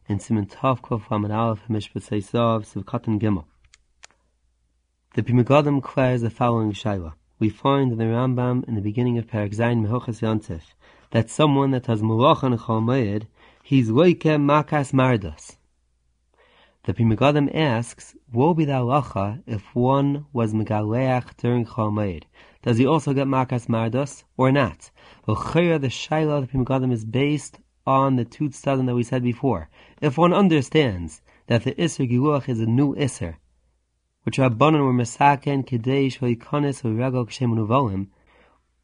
in 0.08 0.20
Simon 0.20 0.46
Tov 0.46 0.80
Kov 0.80 1.02
Hamad 1.08 1.34
Aleph 1.34 1.62
Mishpat 1.68 2.08
Seisav 2.08 2.64
Sivkatan 2.66 3.20
Gimel. 3.20 3.44
The 5.14 5.22
Pri 5.22 5.34
Megadim 5.34 5.82
declares 5.82 6.22
the 6.22 6.30
following 6.30 6.72
shaila. 6.72 7.14
We 7.38 7.50
find 7.50 7.92
in 7.92 7.98
the 7.98 8.04
Rambam 8.04 8.66
in 8.68 8.74
the 8.74 8.80
beginning 8.80 9.18
of 9.18 9.26
Parak 9.26 9.54
Zayin 9.54 9.86
Mehochas 9.86 10.20
Yontif 10.20 10.62
that 11.10 11.30
someone 11.30 11.70
that 11.70 11.86
has 11.86 12.02
malach 12.02 12.42
and 12.42 12.58
chomayid 12.58 13.26
he's 13.68 13.90
loike 13.90 14.22
makas 14.22 14.94
mardos. 14.94 15.56
The 16.84 16.94
Pri 16.94 17.04
Megadim 17.04 17.54
asks, 17.54 18.14
what 18.32 18.54
be 18.54 18.64
the 18.64 18.72
halacha 18.72 19.42
if 19.46 19.62
one 19.74 20.24
was 20.32 20.54
megaleach 20.54 21.36
during 21.36 21.66
Chomeid? 21.66 22.22
Does 22.62 22.78
he 22.78 22.86
also 22.86 23.12
get 23.12 23.26
makas 23.26 23.66
mardas 23.66 24.24
or 24.38 24.50
not? 24.50 24.90
Well, 25.26 25.36
the 25.36 25.90
shaila 25.90 26.38
of 26.38 26.40
the 26.40 26.46
Pri 26.46 26.64
Megadim 26.64 26.90
is 26.90 27.04
based 27.04 27.58
on 27.86 28.16
the 28.16 28.24
two 28.24 28.48
tzadim 28.48 28.86
that 28.86 28.94
we 28.94 29.02
said 29.02 29.22
before. 29.22 29.68
If 30.00 30.16
one 30.16 30.32
understands 30.32 31.20
that 31.48 31.64
the 31.64 31.72
Isser 31.72 32.10
Giluach 32.10 32.48
is 32.48 32.60
a 32.60 32.66
new 32.66 32.94
Isser, 32.94 33.36
which 34.22 34.38
Rabbanon 34.38 34.82
were 34.82 34.94
Mesaken, 34.94 35.66
Kadesh, 35.66 36.20
Hoikonis, 36.20 36.86
or 36.86 36.94
Regel, 36.94 37.26
Kshem, 37.26 38.08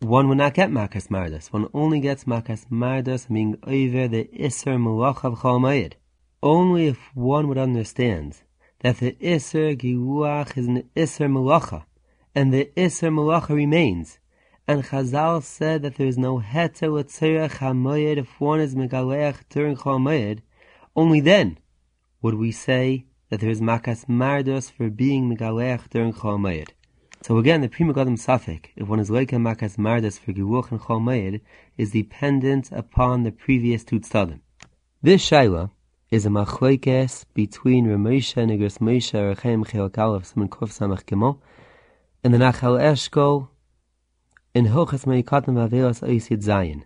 one 0.01 0.29
will 0.29 0.35
not 0.35 0.55
get 0.55 0.71
Makas 0.71 1.09
Mardas. 1.09 1.53
One 1.53 1.69
only 1.73 2.01
gets 2.01 2.25
Makas 2.25 2.67
Mardas 2.71 3.29
being 3.33 3.57
over 3.63 4.09
the 4.09 4.25
Isser 4.39 4.77
Malachav 4.77 5.39
Chalmayid. 5.39 5.95
Only 6.43 6.89
if 6.89 6.99
one 7.15 7.49
would 7.49 7.59
understand 7.59 8.43
that 8.81 8.99
the 8.99 9.17
iser 9.23 9.75
Giluach 9.75 10.59
is 10.59 10.67
an 10.67 10.91
iser 10.95 11.27
Malacha, 11.27 11.85
and 12.35 12.53
the 12.53 12.71
iser 12.79 13.11
Malacha 13.11 13.55
remains. 13.55 14.19
And 14.69 14.85
Chazal 14.85 15.43
said 15.43 15.83
that 15.83 15.97
there 15.97 16.07
is 16.07 16.19
no 16.19 16.41
Heta 16.41 16.89
Latzerach 16.89 17.59
HaMoyed 17.59 18.19
if 18.19 18.41
one 18.41 18.61
is 18.61 18.75
Megaleach 18.75 19.41
during 19.49 19.77
Chalmayid, 19.77 20.41
only 20.95 21.21
then 21.21 21.59
would 22.21 22.35
we 22.35 22.53
say 22.53 23.07
that 23.31 23.41
there 23.41 23.51
is 23.51 23.61
Makas 23.61 24.07
Mardas 24.07 24.71
for 24.71 24.91
being 24.91 25.35
Megaleach 25.35 25.89
during 25.89 26.13
Chalmayid. 26.13 26.69
So 27.27 27.39
again, 27.39 27.63
the 27.63 27.71
Pri 27.71 27.87
Megadim 27.87 28.19
Safik, 28.19 28.67
if 28.77 28.87
one 28.87 29.01
is 29.01 29.11
like 29.11 29.33
a 29.33 29.37
Makas 29.37 29.79
Mardas 29.79 30.19
for 30.19 30.35
Giruch 30.35 30.71
and 30.71 30.79
Chol 30.79 31.41
is 31.79 31.93
dependent 31.93 32.71
upon 32.71 33.23
the 33.23 33.33
previous 33.33 33.83
two. 33.83 33.99
This 35.03 35.31
Shaila 35.31 35.71
is 36.11 36.27
a 36.27 36.29
machlekes 36.29 37.25
between 37.33 37.87
Ramosha 37.87 38.43
and 38.43 38.51
Igros 38.51 38.77
Moshe 38.77 39.15
Rechem 39.15 39.67
Chel 39.67 39.89
Kalef 39.89 40.27
Simon 40.27 40.51
Kuf 40.51 40.69
Samach 40.79 41.05
Gimel 41.05 41.39
and 42.23 42.35
the 42.35 42.37
Nachal 42.37 42.79
Eshkol 42.79 43.49
in 44.53 44.67
Hilchas 44.67 45.07
Meikatim 45.07 45.57
Avelas 45.57 46.07
Oisid 46.07 46.45
Zayin. 46.45 46.83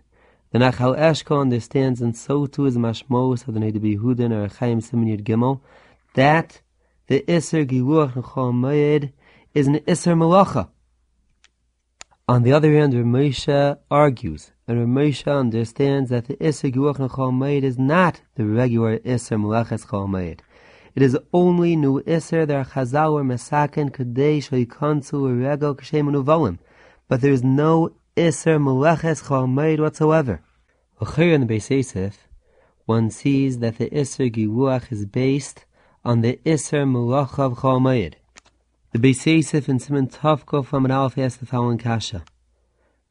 The 0.53 0.59
Nachal 0.59 0.97
Eshkol 0.97 1.41
understands, 1.41 1.99
and 1.99 2.15
so 2.15 2.45
too 2.45 2.65
is 2.65 2.77
Mashmos 2.77 3.45
of 3.45 3.55
the 3.55 3.59
Neder 3.59 3.81
Behudin 3.81 4.31
or 4.31 4.47
Chaim 4.47 4.79
Simon 4.79 5.09
Yud 5.09 5.23
Gimel, 5.23 5.59
that 6.13 6.61
the 7.07 7.25
Isser 7.27 7.65
Giruch 7.67 8.15
and 8.15 8.23
Chol 8.23 9.11
is 9.53 9.67
an 9.67 9.79
Isser 9.79 10.15
Malacha. 10.15 10.69
On 12.27 12.43
the 12.43 12.53
other 12.53 12.71
hand, 12.71 12.93
Ramosha 12.93 13.79
argues, 13.89 14.51
and 14.67 14.77
Ramosha 14.77 15.39
understands 15.39 16.11
that 16.11 16.25
the 16.25 16.35
Isser 16.35 16.71
Geruch 16.71 17.09
Chol 17.09 17.63
is 17.63 17.79
not 17.79 18.21
the 18.35 18.45
regular 18.45 18.99
Isser 18.99 19.41
Malachas 19.41 19.87
Chol 19.87 20.39
It 20.95 21.01
is 21.01 21.17
only 21.33 21.75
new 21.75 21.99
Isser 22.03 22.45
that 22.45 22.67
Chazal 22.67 23.13
or 23.13 23.23
Mesaken 23.23 23.91
Kadesh 23.91 24.49
Yikansu 24.49 25.23
or 25.23 25.33
Regel 25.33 25.75
Kashem 25.75 26.23
Uvalim, 26.23 26.59
but 27.07 27.21
there 27.21 27.33
is 27.33 27.43
no 27.43 27.95
Isser 28.15 28.61
Malachas 28.61 29.23
Chol 29.23 29.79
whatsoever. 29.79 30.41
Here 31.15 31.33
in 31.33 31.47
the 31.47 31.55
Beis 31.55 31.75
Yosef, 31.75 32.27
one 32.85 33.09
sees 33.09 33.57
that 33.59 33.79
the 33.79 33.89
Isser 33.89 34.31
Geruach 34.31 34.91
is 34.91 35.07
based 35.07 35.65
on 36.05 36.21
the 36.21 36.39
Isser 36.45 36.85
Malachav 36.85 37.57
Chol 37.57 38.13
the 38.91 38.97
Beis 38.97 39.23
Yosef 39.25 39.69
in 39.69 39.77
Simon 39.77 40.09
an 40.23 40.91
Aleph 40.91 41.17
asks 41.19 41.37
the 41.37 41.45
following 41.45 41.77
kasha. 41.77 42.23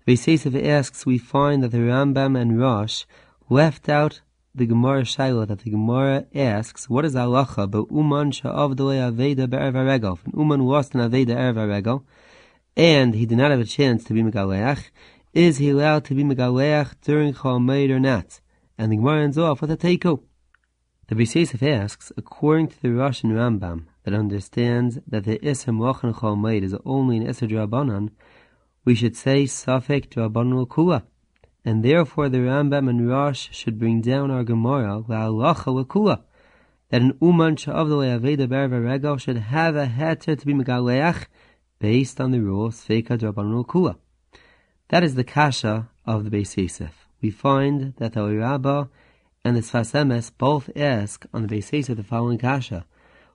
The 0.05 0.13
Beis 0.13 0.67
asks, 0.67 1.07
we 1.07 1.19
find 1.19 1.63
that 1.63 1.71
the 1.71 1.79
Rambam 1.79 2.37
and 2.37 2.59
Rosh 2.59 3.05
left 3.49 3.89
out 3.89 4.21
the 4.53 4.67
Gemara 4.67 5.05
Shiloh 5.05 5.47
that 5.47 5.61
the 5.61 5.71
Gemara 5.71 6.27
asks, 6.35 6.91
what 6.91 7.05
is 7.05 7.15
halacha 7.15 7.71
but 7.71 7.93
uman 7.93 8.33
sha'avdole 8.33 8.99
aveda 8.99 9.49
be'erev 9.49 9.75
haregel? 9.75 10.19
If 10.27 10.35
uman 10.35 10.67
lost 10.67 10.97
an 10.97 11.01
aveda 11.09 11.37
erev 11.37 12.03
and 12.77 13.15
he 13.15 13.25
did 13.25 13.39
not 13.39 13.53
have 13.53 13.61
a 13.61 13.65
chance 13.65 14.03
to 14.05 14.15
be 14.15 14.23
megaleach, 14.23 14.91
is 15.33 15.59
he 15.59 15.71
allowed 15.71 16.05
to 16.07 16.15
be 16.15 16.25
megaleach 16.25 16.95
during 17.03 17.35
Chalmeid 17.35 17.91
or 17.91 18.01
not? 18.01 18.41
And 18.77 18.91
the 18.91 18.97
Gemara 18.97 19.23
ends 19.23 19.39
off 19.39 19.61
with 19.61 19.71
a 19.71 19.77
teiko. 19.77 20.23
The 21.07 21.15
Beis 21.15 21.63
asks, 21.63 22.11
according 22.17 22.69
to 22.69 22.83
the 22.83 22.91
Rosh 22.91 23.23
and 23.23 23.33
Rambam, 23.33 23.85
that 24.09 24.17
understands 24.17 24.99
that 25.07 25.25
the 25.25 25.39
Isser 25.41 25.75
Mochen 25.75 26.15
Cholmeid 26.15 26.63
is 26.63 26.75
only 26.87 27.19
an 27.19 27.27
Isser 27.27 27.47
Drabanan, 27.47 28.09
we 28.83 28.95
should 28.95 29.15
say 29.15 29.45
Safek 29.45 30.09
Drabanan 30.09 30.67
Kula. 30.67 31.03
and 31.63 31.85
therefore 31.85 32.31
the 32.31 32.39
Rambam 32.39 32.89
and 32.89 33.07
Rosh 33.07 33.51
should 33.51 33.79
bring 33.79 34.01
down 34.01 34.31
our 34.31 34.45
Gemara 34.45 35.03
la'alacha 35.03 35.67
l'kula, 35.67 36.23
that 36.89 37.03
an 37.03 37.19
uman 37.21 37.57
sha'avdale 37.57 38.19
aveda 38.19 38.49
berva 38.49 38.83
regal 38.83 39.19
should 39.19 39.37
have 39.37 39.77
a 39.77 39.87
heter 39.87 40.39
to 40.39 40.47
be 40.47 40.55
megaleach 40.55 41.27
based 41.79 42.19
on 42.19 42.31
the 42.31 42.41
rule 42.41 42.71
sveika 42.71 43.19
drabanul 43.19 43.67
kula. 43.67 43.97
That 44.89 45.05
is 45.05 45.17
the 45.17 45.25
kasha 45.25 45.91
of 46.07 46.25
the 46.25 46.31
Beis 46.31 46.57
Yosef. 46.57 47.09
We 47.21 47.31
find 47.31 47.93
that 47.99 48.15
the 48.15 48.25
Rabbah 48.25 48.87
and 49.45 49.55
the 49.55 49.61
Sfas 49.61 49.93
Emes 49.93 50.33
both 50.39 50.71
ask 50.75 51.27
on 51.35 51.47
the 51.47 51.55
Beis 51.55 51.71
Yosef 51.73 51.99
the 51.99 52.03
following 52.03 52.39
kasha. 52.39 52.87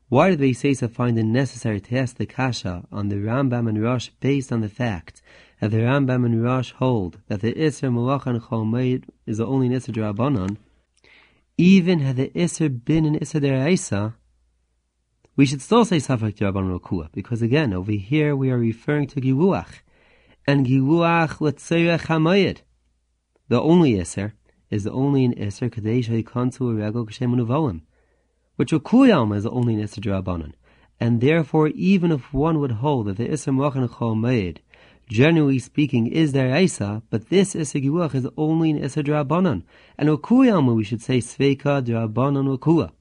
Why 0.10 0.30
did 0.30 0.40
the 0.40 0.52
Beis 0.52 0.64
Yosef 0.64 0.92
find 0.92 1.18
it 1.18 1.24
necessary 1.24 1.80
to 1.82 1.98
ask 1.98 2.18
the 2.18 2.26
kasha 2.26 2.86
on 2.92 3.08
the 3.08 3.16
Rambam 3.16 3.68
and 3.68 3.82
Rosh 3.82 4.10
based 4.20 4.52
on 4.52 4.62
the 4.62 4.70
fact 4.70 5.22
that 5.60 5.72
the 5.72 5.78
Rambam 5.78 6.26
and 6.26 6.44
Rosh 6.44 6.72
hold 6.74 7.20
that 7.28 7.42
the 7.42 7.54
Isser 7.54 7.92
Malach 7.92 8.26
and 8.26 8.42
Cholmeid 8.42 9.06
is 9.26 9.38
the 9.38 9.48
only 9.48 9.70
Isser 9.70 9.94
Drabanan, 9.94 10.58
even 11.58 12.00
had 12.00 12.18
the 12.18 12.30
Isser 12.30 12.84
been 12.84 13.06
an 13.06 13.18
Isser 13.18 13.42
Deraisa, 13.42 14.16
we 15.36 15.46
should 15.46 15.62
still 15.62 15.86
say 15.86 15.98
Safak 15.98 16.36
Drabanan 16.36 16.78
Rokua, 16.78 17.10
because 17.14 17.42
again, 17.42 17.74
over 17.74 17.94
here 17.94 18.36
we 18.36 18.52
are 18.52 18.58
referring 18.58 19.08
to 19.08 19.22
Giluach, 19.22 19.82
and 20.46 20.68
Giluach 20.68 21.40
Letzerech 21.40 22.08
HaMayid. 22.08 22.60
The 23.48 23.62
only 23.62 23.94
Isser 23.94 24.34
is 24.70 24.84
the 24.84 24.92
only 24.92 25.26
an 25.26 25.34
Isser 25.36 25.72
Kadesh 25.72 26.10
HaYikantu 26.10 26.78
Regel 26.78 27.06
Kashem 27.06 27.93
Which 28.56 28.72
Rokuyam 28.72 29.36
is 29.36 29.46
only 29.46 29.76
an 29.76 29.82
Isser 29.82 30.02
Drabanan. 30.02 30.54
And 31.00 31.22
therefore, 31.22 31.68
even 31.70 32.12
if 32.12 32.34
one 32.34 32.60
would 32.60 32.72
hold 32.72 33.08
that 33.08 33.18
the 33.18 33.28
Isser 33.28 33.54
Malach 33.54 33.76
and 33.76 33.90
Cholmeid 33.90 34.60
generally 35.08 35.60
speaking, 35.60 36.08
is 36.08 36.32
there 36.32 36.56
Isa, 36.56 37.02
but 37.10 37.30
this 37.30 37.54
Giluach 37.56 38.16
is 38.16 38.28
only 38.38 38.72
in 38.72 38.84
Issa 38.84 39.04
Drabanan. 39.04 39.64
And 39.98 40.10
Okuyama, 40.10 40.76
we 40.76 40.84
should 40.84 41.02
say 41.02 41.20
Sveika 41.20 41.84
Drabanan 41.84 42.58
Okua. 42.58 42.92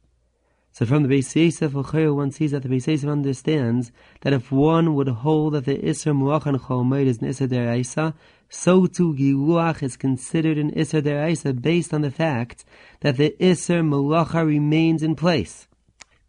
So 0.72 0.86
from 0.86 1.02
the 1.02 1.08
Beis 1.08 1.34
Yosef, 1.36 1.74
one 2.14 2.30
sees 2.30 2.52
that 2.52 2.62
the 2.62 2.68
Beis 2.68 2.86
Yosef 2.86 3.08
understands 3.08 3.92
that 4.22 4.32
if 4.32 4.50
one 4.50 4.94
would 4.94 5.08
hold 5.08 5.54
that 5.54 5.66
the 5.66 5.76
Isra 5.76 6.14
Muachan 6.14 6.58
Cholmeid 6.58 7.06
is 7.06 7.18
an 7.18 7.48
Deraisa, 7.48 8.14
so 8.52 8.86
too 8.86 9.14
Giluach 9.14 9.82
is 9.82 9.96
considered 9.96 10.58
an 10.58 10.70
Isra 10.72 11.02
Deraisa 11.02 11.60
based 11.60 11.92
on 11.92 12.02
the 12.02 12.10
fact 12.10 12.64
that 13.00 13.16
the 13.16 13.34
Isra 13.40 13.82
Malacha 13.82 14.46
remains 14.46 15.02
in 15.02 15.16
place. 15.16 15.66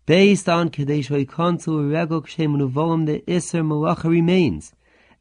Based 0.05 0.47
on 0.49 0.69
Kadesh 0.69 1.09
Konsul 1.09 1.91
Regel 1.91 2.21
Kshem 2.21 3.05
the 3.05 3.19
Isra 3.27 3.61
Malacha 3.61 4.09
remains 4.09 4.73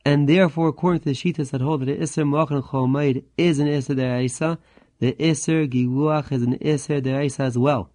and 0.05 0.29
therefore, 0.29 0.69
according 0.69 1.01
to 1.01 1.11
the 1.11 1.15
Shitas 1.15 1.51
that 1.51 1.61
hold 1.61 1.83
that 1.83 1.87
the 1.87 1.97
Isser 1.97 2.27
Malachan 2.27 2.63
Chomayid 2.63 3.23
is 3.37 3.61
an 3.61 3.69
Isser 3.69 3.97
Deraisa, 3.97 4.59
the 4.99 5.13
Isser 5.13 5.69
Giluach 5.69 6.33
is 6.33 6.43
an 6.43 6.59
Isser 6.59 7.01
Deraisa 7.01 7.41
as 7.41 7.57
well. 7.57 7.91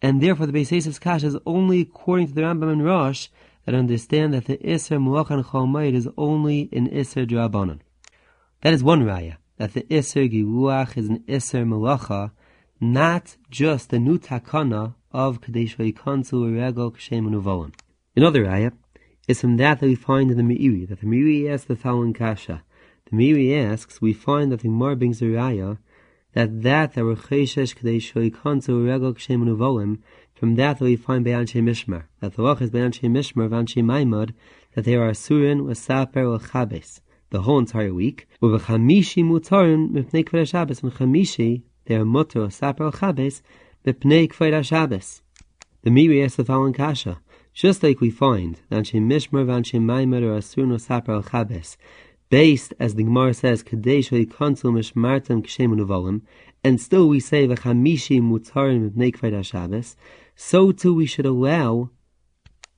And 0.00 0.20
therefore, 0.20 0.46
the 0.46 0.52
Beis 0.52 1.00
Kash 1.00 1.22
is 1.22 1.36
only 1.46 1.82
according 1.82 2.28
to 2.28 2.34
the 2.34 2.40
Rambam 2.40 2.72
and 2.72 2.84
Rosh 2.84 3.28
that 3.64 3.76
understand 3.76 4.34
that 4.34 4.46
the 4.46 4.56
Isser 4.58 4.98
Malachan 4.98 5.44
Chomayid 5.44 5.94
is 5.94 6.08
only 6.16 6.68
an 6.72 6.88
Isser 6.88 7.24
Drabanan. 7.26 7.78
That 8.62 8.74
is 8.74 8.84
one 8.84 9.02
raya, 9.02 9.38
that 9.56 9.72
the 9.72 9.82
Isser 9.90 10.30
Giluach 10.32 10.96
is 10.96 11.08
an 11.08 11.24
Isser 11.26 11.66
Malacha, 11.66 12.30
not 12.80 13.36
just 13.50 13.90
the 13.90 13.98
new 13.98 14.20
takana 14.20 14.94
of 15.10 15.40
Kadesh 15.40 15.76
Vaykansu 15.76 16.54
Regel 16.54 16.92
Kshem 16.92 17.26
Unuvolim. 17.26 17.74
Another 18.14 18.44
raya, 18.44 18.70
is 19.26 19.40
from 19.40 19.56
that 19.56 19.80
that 19.80 19.86
we 19.86 19.96
find 19.96 20.30
in 20.30 20.36
the 20.36 20.44
Meiri, 20.44 20.88
that 20.88 21.00
the 21.00 21.06
Meiri 21.08 21.52
asks 21.52 21.66
the 21.66 21.74
following 21.74 22.12
kasha. 22.12 22.62
The 23.10 23.16
Meiri 23.16 23.52
asks, 23.68 24.00
we 24.00 24.12
find 24.12 24.52
that 24.52 24.60
the 24.60 24.68
Gemara 24.68 24.94
brings 24.94 25.20
a 25.20 25.24
raya, 25.24 25.78
that 26.34 26.62
that 26.62 26.94
that 26.94 27.04
were 27.04 27.16
cheshesh 27.16 27.74
k'dei 27.74 27.96
shoikanzu 27.96 28.86
regel 28.86 29.12
k'shem 29.12 29.42
unuvolim, 29.42 29.98
from 30.34 30.54
that 30.54 30.78
that 30.78 30.84
we 30.84 30.94
find 30.94 31.24
be'anshe 31.24 31.60
mishmar, 31.60 32.04
that 32.20 32.36
the 32.36 32.42
lach 32.44 32.62
is 32.62 32.70
be'anshe 32.70 33.10
mishmar 33.10 33.48
v'anshe 33.48 33.82
maimad, 33.82 34.34
that 34.76 34.84
they 34.84 34.94
are 34.94 35.10
asurin 35.10 35.62
v'saper 35.62 36.38
v'chabes, 36.38 37.00
the 37.32 37.42
whole 37.42 37.58
entire 37.58 37.94
week, 37.94 38.28
v'chamishi 38.42 39.24
mutarin 39.24 39.90
mipnei 39.90 40.22
k'ved 40.22 40.48
Shabbos, 40.48 40.82
and 40.82 40.92
chamishi, 40.92 41.62
they 41.86 41.96
are 41.96 42.04
mutter 42.04 42.40
v'saper 42.40 42.92
v'chabes, 42.92 43.40
mipnei 43.86 44.28
k'ved 44.28 44.64
Shabbos. 44.64 45.22
The 45.82 45.90
Meiri 45.90 46.22
asks 46.22 46.36
the 46.36 46.44
following 46.44 46.74
kasha, 46.74 47.20
just 47.54 47.82
like 47.82 48.00
we 48.00 48.10
find 48.10 48.60
that 48.68 48.84
Anshe 48.84 49.00
Mishmer 49.00 49.46
v'Anshe 49.46 49.80
Maimer 49.80 50.22
or 50.22 50.38
Asur 50.38 50.68
no 50.68 50.76
Saper 50.76 51.12
al 51.12 51.22
Chabes, 51.22 51.78
based, 52.28 52.74
as 52.78 52.96
the 52.96 53.02
Gemara 53.02 53.32
says, 53.32 53.62
Kadesh 53.62 54.10
Konsul 54.10 54.72
Mishmartam 54.74 55.42
Kshem 55.42 55.74
Unuvolim, 55.74 56.20
and 56.62 56.78
still 56.78 57.08
we 57.08 57.18
say 57.18 57.48
V'chamishi 57.48 58.20
Mutarim 58.20 58.90
Mipnei 58.90 59.10
Kfeid 59.10 59.32
HaShabbos, 59.32 59.96
so 60.36 60.70
too 60.70 60.92
we 60.92 61.06
should 61.06 61.26
allow 61.26 61.88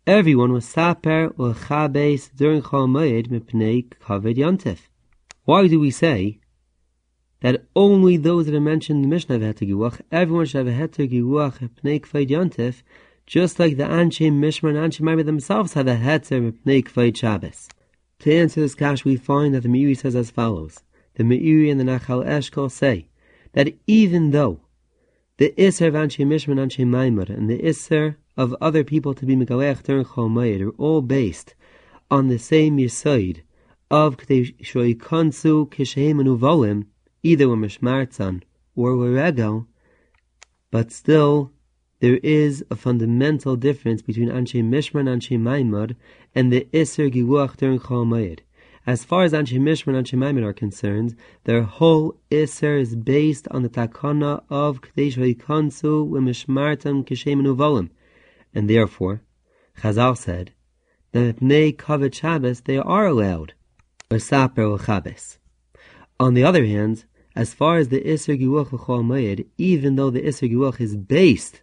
everyone 0.07 0.53
was 0.53 0.67
Saper 0.67 1.33
or 1.39 1.55
Chabes 1.55 2.29
during 2.37 2.61
Chol 2.61 2.89
Moed 2.89 3.29
Mipnei 3.29 3.89
Kaved 3.89 4.37
Yontif. 4.37 4.89
Why 5.45 5.67
do 5.67 5.81
we 5.81 5.91
say 5.91 6.41
that 7.41 7.65
only 7.75 8.19
those 8.19 8.45
that 8.45 8.55
are 8.55 8.61
mentioned 8.61 8.99
in 8.99 9.03
the 9.03 9.15
Mishnah 9.15 9.39
have 9.39 9.57
Heter 9.57 10.03
everyone 10.13 10.45
should 10.45 10.67
have 10.67 10.75
a 10.75 10.79
Heter 10.79 11.11
Giluach 11.11 11.59
Mipnei 11.59 12.01
Kfeid 12.01 12.29
Yontif, 12.29 12.83
just 13.27 13.59
like 13.59 13.79
the 13.79 13.85
Anshe 13.85 14.31
Mishmar 14.31 14.77
and 14.77 14.93
Anshe 14.93 15.01
Maimah 15.01 15.25
themselves 15.25 15.73
have 15.73 15.89
a 15.89 15.97
Hetzer 15.97 16.53
Mipnei 16.53 16.85
Kvoid 16.85 17.17
Shabbos. 17.17 17.71
To 18.19 18.35
answer 18.35 18.61
this 18.61 18.75
kash, 18.75 19.07
we 19.07 19.17
find 19.17 19.55
that 19.55 19.63
the 19.63 19.71
Meiri 19.71 19.97
says 19.97 20.15
as 20.15 20.31
follows. 20.31 20.83
The 21.15 21.25
Meiri 21.25 21.71
and 21.71 21.81
the 21.81 21.85
Nachal 21.85 22.27
Eshkol 22.27 22.71
say 22.71 23.09
that 23.53 23.73
even 23.87 24.33
though 24.33 24.61
the 25.39 25.55
Isser 25.57 25.89
of 25.89 25.95
Anshe 25.95 26.27
Mishmar 26.27 26.61
and 26.61 26.71
Anshe 26.71 26.85
Maimah 26.87 27.31
and 27.31 27.49
the 27.49 27.59
Isser 27.61 28.17
of 28.37 28.57
other 28.61 28.83
people 28.83 29.15
to 29.15 29.25
be 29.25 29.37
Megalech 29.37 29.83
during 29.85 30.05
Chol 30.05 30.61
are 30.61 30.71
all 30.77 31.03
based 31.03 31.55
on 32.11 32.29
the 32.29 32.39
same 32.39 32.79
Yisoid 32.79 33.43
of 33.91 34.17
K'dei 34.17 34.57
Shoikonsu 34.57 35.71
Kisheim 35.71 36.21
Uvolim, 36.21 36.87
either 37.23 37.49
with 37.49 37.59
Mishmartzan 37.61 38.43
or 38.75 38.97
Regel, 38.97 39.67
but 40.73 40.91
still 40.91 41.53
there 42.01 42.17
is 42.25 42.65
a 42.71 42.77
fundamental 42.77 43.55
difference 43.55 44.03
between 44.03 44.29
Anshe 44.29 44.63
Mishmar 44.65 45.01
and 45.01 45.09
Anshe 45.09 45.39
Maimad 45.39 45.95
and 46.35 46.53
the 46.53 46.67
Isser 46.73 47.13
Giluach 47.13 47.57
during 47.57 47.79
Chol 47.79 48.39
As 48.85 49.05
far 49.05 49.23
as 49.23 49.33
Anshe 49.33 49.61
Mishmar 49.61 49.97
and 49.97 50.05
Anshe 50.05 50.19
Maimad 50.19 50.45
are 50.45 50.53
concerned, 50.53 51.15
their 51.45 51.63
whole 51.63 52.17
Isser 52.33 52.81
is 52.81 52.97
based 52.97 53.47
on 53.53 53.63
the 53.63 53.69
takana 53.69 54.43
of 54.51 54.81
Kadesh 54.81 55.17
Vaykansu 55.17 56.11
Mishmartam 56.11 57.07
Kishem 57.07 57.41
Uvolim. 57.47 57.91
And 58.55 58.71
therefore, 58.71 59.23
Chazal 59.81 60.17
said, 60.17 60.53
that 61.13 61.41
Pnei 61.41 61.77
Kavod 61.77 62.13
Shabbos 62.15 62.63
they 62.63 62.77
are 62.77 63.07
allowed, 63.07 63.55
or 64.11 64.19
Saper 64.19 64.65
or 64.65 64.79
On 66.21 66.35
the 66.35 66.45
other 66.45 66.65
hand, 66.65 67.05
as 67.37 67.55
far 67.55 67.79
as 67.79 67.89
the 67.89 68.01
Isser 68.01 68.41
Giluach 68.41 68.71
Chol 68.71 69.47
even 69.59 69.97
though 69.97 70.11
the 70.11 70.23
Isser 70.23 70.51
Giluach 70.51 70.81
is 70.81 70.97
based 70.97 71.63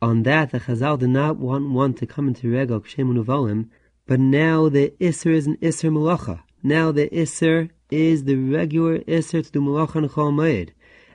on 0.00 0.24
that, 0.24 0.50
the 0.50 0.60
Chazal 0.60 0.98
did 0.98 1.10
not 1.10 1.38
want 1.38 1.70
one 1.70 1.94
to 1.94 2.06
come 2.06 2.28
into 2.28 2.50
Regel 2.50 2.80
Kshem 2.80 3.68
but 4.06 4.20
now 4.20 4.68
the 4.68 4.92
Isser 5.00 5.32
is 5.32 5.46
an 5.46 5.56
Isser 5.58 5.90
Malacha. 5.90 6.40
Now 6.62 6.92
the 6.92 7.08
Isser 7.08 7.70
is 7.90 8.24
the 8.24 8.36
regular 8.36 8.98
Isser 9.00 9.44
to 9.44 9.52
do 9.52 9.60
Malacha 9.60 10.08
and. 10.08 10.72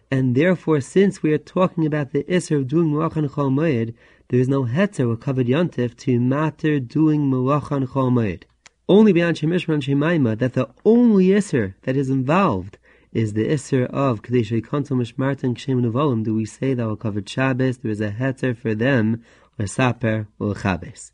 And 0.09 0.35
therefore, 0.35 0.79
since 0.79 1.21
we 1.21 1.33
are 1.33 1.37
talking 1.37 1.85
about 1.85 2.13
the 2.13 2.23
Isser 2.23 2.57
of 2.57 2.67
doing 2.67 2.91
Malacha 2.91 3.17
and 3.17 3.97
there 4.29 4.39
is 4.39 4.49
no 4.49 4.63
Hetzer 4.63 5.09
or 5.09 5.15
Kavod 5.15 5.47
Yontif 5.47 5.95
to 5.97 6.19
matter 6.19 6.79
doing 6.79 7.31
Malacha 7.31 7.77
and 7.77 7.87
Chol 7.87 8.11
Moed. 8.11 8.43
Only 8.89 9.13
beyond 9.13 9.37
Shemishma 9.37 9.75
and 9.75 9.83
Shemaima 9.83 10.37
that 10.39 10.53
the 10.53 10.69
only 10.83 11.27
Isser 11.27 11.75
that 11.83 11.95
is 11.95 12.09
involved 12.09 12.77
is 13.13 13.33
the 13.33 13.47
Isser 13.47 13.85
of 13.85 14.21
Kadesh 14.21 14.51
Kontel 14.51 14.97
Mishmartin 14.97 15.55
Kshem 15.55 15.81
Nevolim, 15.81 16.25
do 16.25 16.35
we 16.35 16.45
say 16.45 16.73
that 16.73 16.85
will 16.85 16.97
cover 16.97 17.21
Shabbos, 17.25 17.77
there 17.77 17.91
is 17.91 18.01
a 18.01 18.11
heter 18.11 18.55
for 18.57 18.75
them, 18.75 19.23
or 19.57 19.65
Saper, 19.65 20.27
or 20.39 20.53
Chabes. 20.55 21.11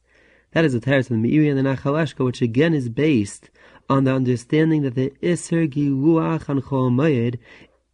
That 0.52 0.65
is 0.65 0.73
the 0.73 0.80
teretz 0.80 1.10
of 1.10 1.10
the 1.10 1.15
Meiri 1.15 1.49
and 1.49 1.58
the 1.58 1.69
Nachal 1.69 1.93
Eshkol, 1.93 2.26
which 2.26 2.41
again 2.41 2.73
is 2.73 2.89
based 2.89 3.52
on 3.89 4.06
the 4.06 4.13
understanding 4.13 4.82
that 4.82 4.95
the 4.95 5.13
Isser 5.21 5.67
Giluach 5.71 6.45
Chol 6.45 7.38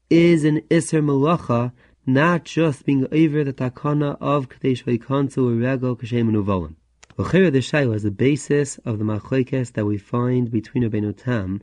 is 0.10 0.44
an 0.46 0.62
Isser 0.70 1.04
Malacha, 1.04 1.74
not 2.14 2.44
just 2.44 2.86
being 2.86 3.08
over 3.12 3.44
the 3.44 3.54
takana 3.54 4.18
of 4.20 4.50
Kadesh 4.50 4.82
or 4.88 5.52
Regel 5.54 5.96
Kshem 5.96 6.32
Nevolim. 6.32 6.76
Ochera 7.18 7.52
the 7.52 7.60
Shaila 7.60 7.96
is 7.96 8.04
the 8.04 8.12
basis 8.12 8.78
of 8.80 8.98
the 8.98 9.06
machlekes 9.06 9.74
that 9.74 9.86
we 9.86 9.98
find 9.98 10.50
between 10.50 10.84
Rabbeinu 10.84 11.16
Tam 11.16 11.62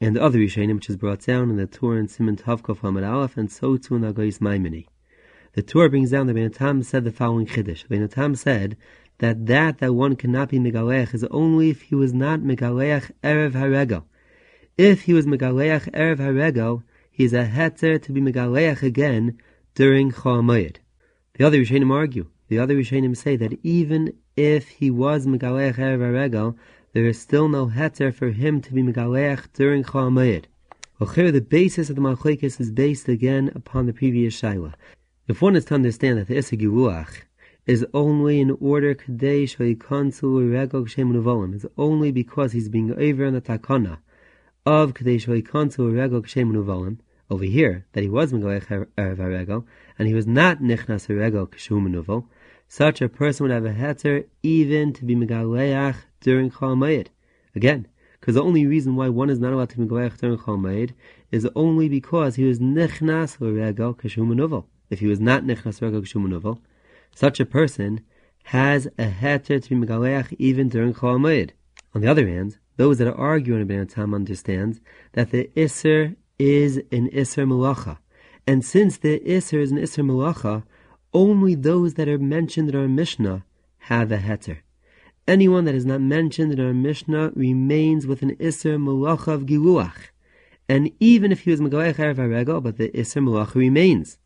and 0.00 0.16
the 0.16 0.22
other 0.22 0.38
Rishonim, 0.38 0.76
which 0.76 0.88
is 0.88 0.96
brought 0.96 1.24
down 1.26 1.50
in 1.50 1.56
the 1.56 1.66
Torah 1.66 1.98
and 1.98 2.10
Simon 2.10 2.36
Tavkov 2.36 2.78
Hamad 2.78 3.08
Aleph, 3.08 3.36
and 3.36 3.50
so 3.50 3.76
too 3.76 3.96
in 3.96 4.02
Agois 4.02 4.38
Maimoni. 4.38 4.86
The 5.54 5.62
Torah 5.62 5.90
brings 5.90 6.10
down 6.10 6.26
that 6.28 6.36
Benatam 6.36 6.84
said 6.84 7.04
the 7.04 7.10
following 7.10 7.46
Chiddush. 7.46 7.86
Benatam 7.88 8.36
said 8.36 8.76
that 9.18 9.46
that 9.46 9.78
that 9.78 9.94
one 9.94 10.14
cannot 10.14 10.50
be 10.50 10.58
Megalech 10.58 11.12
is 11.12 11.24
only 11.24 11.70
if 11.70 11.82
he 11.82 11.94
was 11.94 12.14
not 12.14 12.40
Megalech 12.40 13.10
Erev 13.22 13.52
Haregel. 13.52 14.04
If 14.78 15.02
he 15.02 15.12
was 15.12 15.26
Megalech 15.26 15.90
Erev 15.90 16.18
Haregel, 16.18 16.82
he 16.82 16.89
is 17.20 17.34
a 17.34 17.44
heter 17.44 18.00
to 18.00 18.12
be 18.12 18.20
megaleach 18.22 18.82
again 18.82 19.38
during 19.74 20.10
Chol 20.10 20.78
The 21.34 21.44
other 21.44 21.58
Rishonim 21.58 21.92
argue. 21.92 22.30
The 22.48 22.58
other 22.58 22.76
Rishonim 22.76 23.14
say 23.14 23.36
that 23.36 23.58
even 23.62 24.14
if 24.36 24.68
he 24.68 24.90
was 24.90 25.26
megaleach 25.26 25.74
erev 25.74 26.14
regal, 26.14 26.56
there 26.94 27.04
is 27.04 27.20
still 27.20 27.48
no 27.48 27.66
heter 27.66 28.14
for 28.14 28.30
him 28.30 28.62
to 28.62 28.72
be 28.72 28.82
megaleach 28.82 29.52
during 29.52 29.84
Chol 29.84 30.10
Moed. 30.10 31.32
the 31.32 31.40
basis 31.42 31.90
of 31.90 31.96
the 31.96 32.00
Malchekes 32.00 32.58
is 32.58 32.70
based 32.70 33.06
again 33.06 33.52
upon 33.54 33.84
the 33.84 33.92
previous 33.92 34.40
Shaila. 34.40 34.72
If 35.28 35.42
one 35.42 35.56
is 35.56 35.66
to 35.66 35.74
understand 35.74 36.18
that 36.18 36.28
the 36.28 36.36
Giruach 36.36 37.24
is 37.66 37.86
only 37.92 38.40
in 38.40 38.52
order 38.60 38.94
Kadei 38.94 39.44
Shoikonsu 39.44 40.22
Regog 40.50 40.88
Shemunuvolim, 40.88 41.54
is 41.54 41.66
only 41.76 42.12
because 42.12 42.52
he's 42.52 42.70
being 42.70 42.92
over 42.92 43.26
in 43.26 43.34
the 43.34 43.42
Takana 43.42 43.98
of 44.64 44.94
Kadei 44.94 45.22
Shoikonsu 45.22 45.92
Regog 45.92 46.24
Shemunuvolim, 46.26 46.98
over 47.30 47.44
here, 47.44 47.86
that 47.92 48.02
he 48.02 48.10
was 48.10 48.32
Megoech 48.32 48.66
Erev 48.66 49.16
HaRegel, 49.16 49.64
and 49.98 50.08
he 50.08 50.14
was 50.14 50.26
not 50.26 50.58
Nichnas 50.58 51.06
HaRegel 51.06 51.48
Kshum 51.48 52.24
such 52.68 53.00
a 53.00 53.08
person 53.08 53.44
would 53.44 53.52
have 53.52 53.64
a 53.64 53.72
heter 53.72 54.26
even 54.42 54.92
to 54.92 55.04
be 55.04 55.16
Megaleach 55.16 55.96
during 56.20 56.50
Chol. 56.50 57.06
Again, 57.54 57.88
because 58.20 58.34
the 58.34 58.42
only 58.42 58.66
reason 58.66 58.94
why 58.94 59.08
one 59.08 59.30
is 59.30 59.40
not 59.40 59.52
allowed 59.52 59.70
to 59.70 59.78
be 59.78 59.86
Megaleach 59.86 60.18
during 60.18 60.38
Chol 60.38 60.92
is 61.30 61.48
only 61.56 61.88
because 61.88 62.36
he 62.36 62.44
was 62.44 62.58
Nichnas 62.58 63.38
HaRegel 63.38 63.96
Kshum 63.96 64.64
if 64.90 64.98
he 64.98 65.06
was 65.06 65.20
not 65.20 65.44
Nichnas 65.44 65.78
nechnas 65.78 65.82
regel 65.82 66.02
kshumanuvel, 66.02 66.60
such 67.14 67.38
a 67.38 67.46
person 67.46 68.04
has 68.44 68.86
a 68.98 69.06
heter 69.06 69.62
to 69.62 69.70
be 69.70 69.86
megaleach 69.86 70.34
even 70.38 70.68
during 70.68 70.92
chol 70.92 71.50
On 71.94 72.00
the 72.00 72.08
other 72.08 72.26
hand, 72.26 72.58
those 72.76 72.98
that 72.98 73.06
are 73.06 73.14
arguing 73.14 73.62
about 73.62 73.90
Tam 73.90 74.12
understand 74.12 74.80
that 75.12 75.30
the 75.30 75.48
iser 75.56 76.16
is 76.40 76.80
an 76.90 77.10
iser 77.14 77.44
malacha, 77.44 77.98
and 78.46 78.64
since 78.64 78.96
the 78.96 79.20
iser 79.30 79.60
is 79.60 79.70
an 79.70 79.78
iser 79.78 80.02
malacha, 80.02 80.64
only 81.12 81.54
those 81.54 81.94
that 81.94 82.08
are 82.08 82.18
mentioned 82.18 82.70
in 82.70 82.76
our 82.76 82.88
Mishnah 82.88 83.44
have 83.90 84.10
a 84.10 84.16
heter. 84.16 84.58
Anyone 85.28 85.66
that 85.66 85.74
is 85.74 85.84
not 85.84 86.00
mentioned 86.00 86.52
in 86.52 86.60
our 86.60 86.72
Mishnah 86.72 87.32
remains 87.34 88.06
with 88.06 88.22
an 88.22 88.36
iser 88.40 88.78
malacha 88.78 89.28
of 89.28 89.42
giluach. 89.42 90.08
And 90.66 90.90
even 90.98 91.30
if 91.30 91.40
he 91.40 91.50
was 91.50 91.60
megaleach 91.60 91.96
erev 91.96 92.62
but 92.62 92.78
the 92.78 92.90
iser 92.98 93.20
malacha 93.20 93.56
remains. 93.56 94.18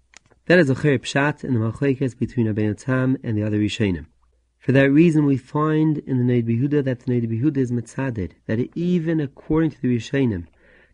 That 0.47 0.61
is 0.61 0.71
a 0.71 0.77
clear 0.77 1.01
pshat 1.01 1.43
in 1.43 1.55
the 1.55 1.61
machlekes 1.61 2.17
between 2.17 2.47
Rabbeinu 2.47 2.79
Tam 2.79 3.17
and 3.25 3.37
the 3.37 3.43
other 3.43 3.59
Rishonim. 3.59 4.07
For 4.61 4.73
that 4.73 4.91
reason, 4.91 5.27
we 5.27 5.37
find 5.37 5.99
in 5.99 6.19
the 6.19 6.33
Noda 6.33 6.45
B'Yehuda 6.49 6.85
that 6.85 7.01
the 7.01 7.13
Noda 7.13 7.27
B'Yehuda 7.27 7.57
is 7.57 7.73
mitzaded, 7.73 8.33
that 8.47 8.61
even 8.77 9.21
according 9.21 9.71
to 9.73 9.81
the 9.81 9.97
Rishonim, 9.97 10.47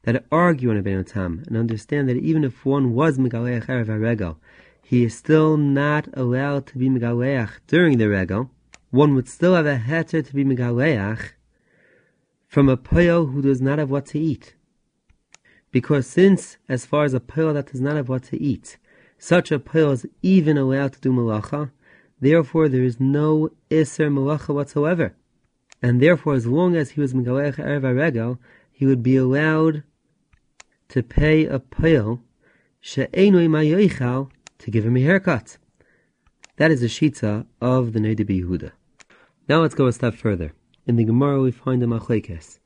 that 0.02 0.24
argue 0.32 0.70
on 0.70 0.82
Rabbeinu 0.82 1.06
Tam 1.06 1.44
and 1.46 1.56
understand 1.56 2.08
that 2.08 2.16
even 2.16 2.44
if 2.44 2.64
one 2.64 2.94
was 2.94 3.18
Megaleach 3.18 3.66
Erev 3.66 3.86
HaRegel, 3.86 4.36
he 4.82 5.04
is 5.04 5.14
still 5.14 5.56
not 5.56 6.08
allowed 6.14 6.66
to 6.68 6.78
be 6.78 6.88
Megaleach 6.88 7.50
during 7.66 7.98
the 7.98 8.08
Regel, 8.08 8.50
one 8.90 9.14
would 9.14 9.28
still 9.28 9.54
have 9.54 9.66
a 9.66 9.76
heter 9.76 10.26
to 10.26 10.34
be 10.34 10.44
Megaleach 10.44 11.32
from 12.48 12.68
a 12.68 12.76
poyo 12.76 13.32
who 13.32 13.40
does 13.40 13.60
not 13.60 13.78
have 13.78 13.90
what 13.90 14.06
to 14.06 14.18
eat. 14.18 14.54
Because 15.70 16.06
since, 16.06 16.56
as 16.68 16.84
far 16.84 17.04
as 17.04 17.14
a 17.14 17.20
poyo 17.20 17.54
that 17.54 17.70
does 17.70 17.80
not 17.80 17.94
have 17.94 18.08
what 18.08 18.24
to 18.24 18.42
eat, 18.42 18.76
such 19.16 19.52
a 19.52 19.58
pil 19.60 19.92
is 19.92 20.06
even 20.22 20.56
allowed 20.58 20.94
to 20.94 21.00
do 21.00 21.12
malacha. 21.12 21.70
Therefore, 22.20 22.68
there 22.68 22.82
is 22.82 22.98
no 22.98 23.50
iser 23.70 24.10
malacha 24.10 24.52
whatsoever. 24.52 25.14
And 25.82 26.02
therefore, 26.02 26.34
as 26.34 26.46
long 26.46 26.74
as 26.74 26.90
he 26.90 27.00
was 27.00 27.14
megalech 27.14 27.56
erev 27.56 27.96
regel, 27.96 28.40
he 28.72 28.86
would 28.86 29.02
be 29.02 29.16
allowed 29.16 29.84
to 30.90 31.02
pay 31.02 31.46
a 31.46 31.58
pil 31.58 32.22
she'enoi 32.80 33.48
mayoichal 33.48 34.30
to 34.58 34.70
give 34.70 34.84
him 34.84 34.96
a 34.96 35.00
haircut. 35.00 35.56
That 36.56 36.70
is 36.70 36.80
the 36.82 36.86
shita 36.86 37.46
of 37.60 37.92
the 37.92 38.00
Neder 38.00 38.26
Yehuda. 38.26 38.72
Now 39.48 39.62
let's 39.62 39.74
go 39.74 39.86
a 39.86 39.92
step 39.92 40.14
further. 40.14 40.52
In 40.86 40.96
the 40.96 41.04
Gemara 41.04 41.40
we 41.40 41.50
find 41.50 41.80
the 41.80 41.86
machlekes. 41.86 42.58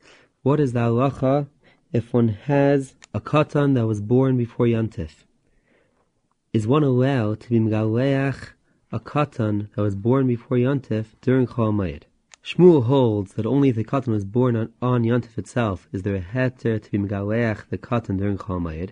What 0.43 0.61
is 0.61 0.73
the 0.73 0.81
halacha 0.81 1.49
if 1.93 2.13
one 2.13 2.29
has 2.29 2.97
a 3.15 3.21
katan 3.21 3.75
that 3.75 3.87
was 3.87 4.01
born 4.01 4.37
before 4.37 4.67
Yantif? 4.67 5.25
is 6.55 6.69
one 6.69 6.85
allowed 6.85 7.41
to 7.41 7.51
be 7.51 7.59
megaleach 7.59 8.51
a 8.93 9.01
katan 9.01 9.69
that 9.75 9.83
was 9.83 9.97
born 9.97 10.25
before 10.29 10.57
Yontif 10.57 11.07
during 11.21 11.49
Chol. 11.49 12.03
Shmuel 12.45 12.85
holds 12.85 13.33
that 13.35 13.47
only 13.47 13.71
if 13.71 13.77
the 13.77 13.85
katan 13.85 14.09
was 14.09 14.27
born 14.27 14.55
on, 14.55 14.71
on 14.83 15.03
Yontif 15.03 15.39
itself 15.39 15.89
is 15.93 16.03
there 16.03 16.17
a 16.17 16.21
heter 16.21 16.79
to 16.79 16.91
be 16.91 16.99
megaleach 16.99 17.67
the 17.71 17.79
katan 17.79 18.19
during 18.19 18.37
Chol 18.37 18.61
Mayid, 18.61 18.91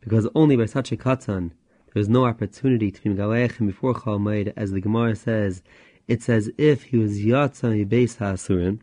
because 0.00 0.26
only 0.34 0.56
by 0.56 0.66
such 0.66 0.90
a 0.90 0.96
katan 0.96 1.52
there 1.94 2.00
is 2.00 2.08
no 2.08 2.24
opportunity 2.24 2.90
to 2.90 3.00
be 3.00 3.10
megaleach 3.10 3.58
him 3.58 3.68
before 3.68 3.94
Chol 3.94 4.20
Mayid, 4.20 4.52
as 4.56 4.72
the 4.72 4.80
Gemara 4.80 5.14
says, 5.14 5.62
it's 6.08 6.28
as 6.28 6.50
if 6.58 6.82
he 6.82 6.96
was 6.96 7.20
yatsa 7.20 7.88
beis 7.88 8.16
ha'asurin, 8.16 8.80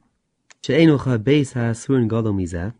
she'enucha 0.65 1.17
beis 1.17 1.51
ha'asurin 1.51 2.07
gadol. 2.07 2.73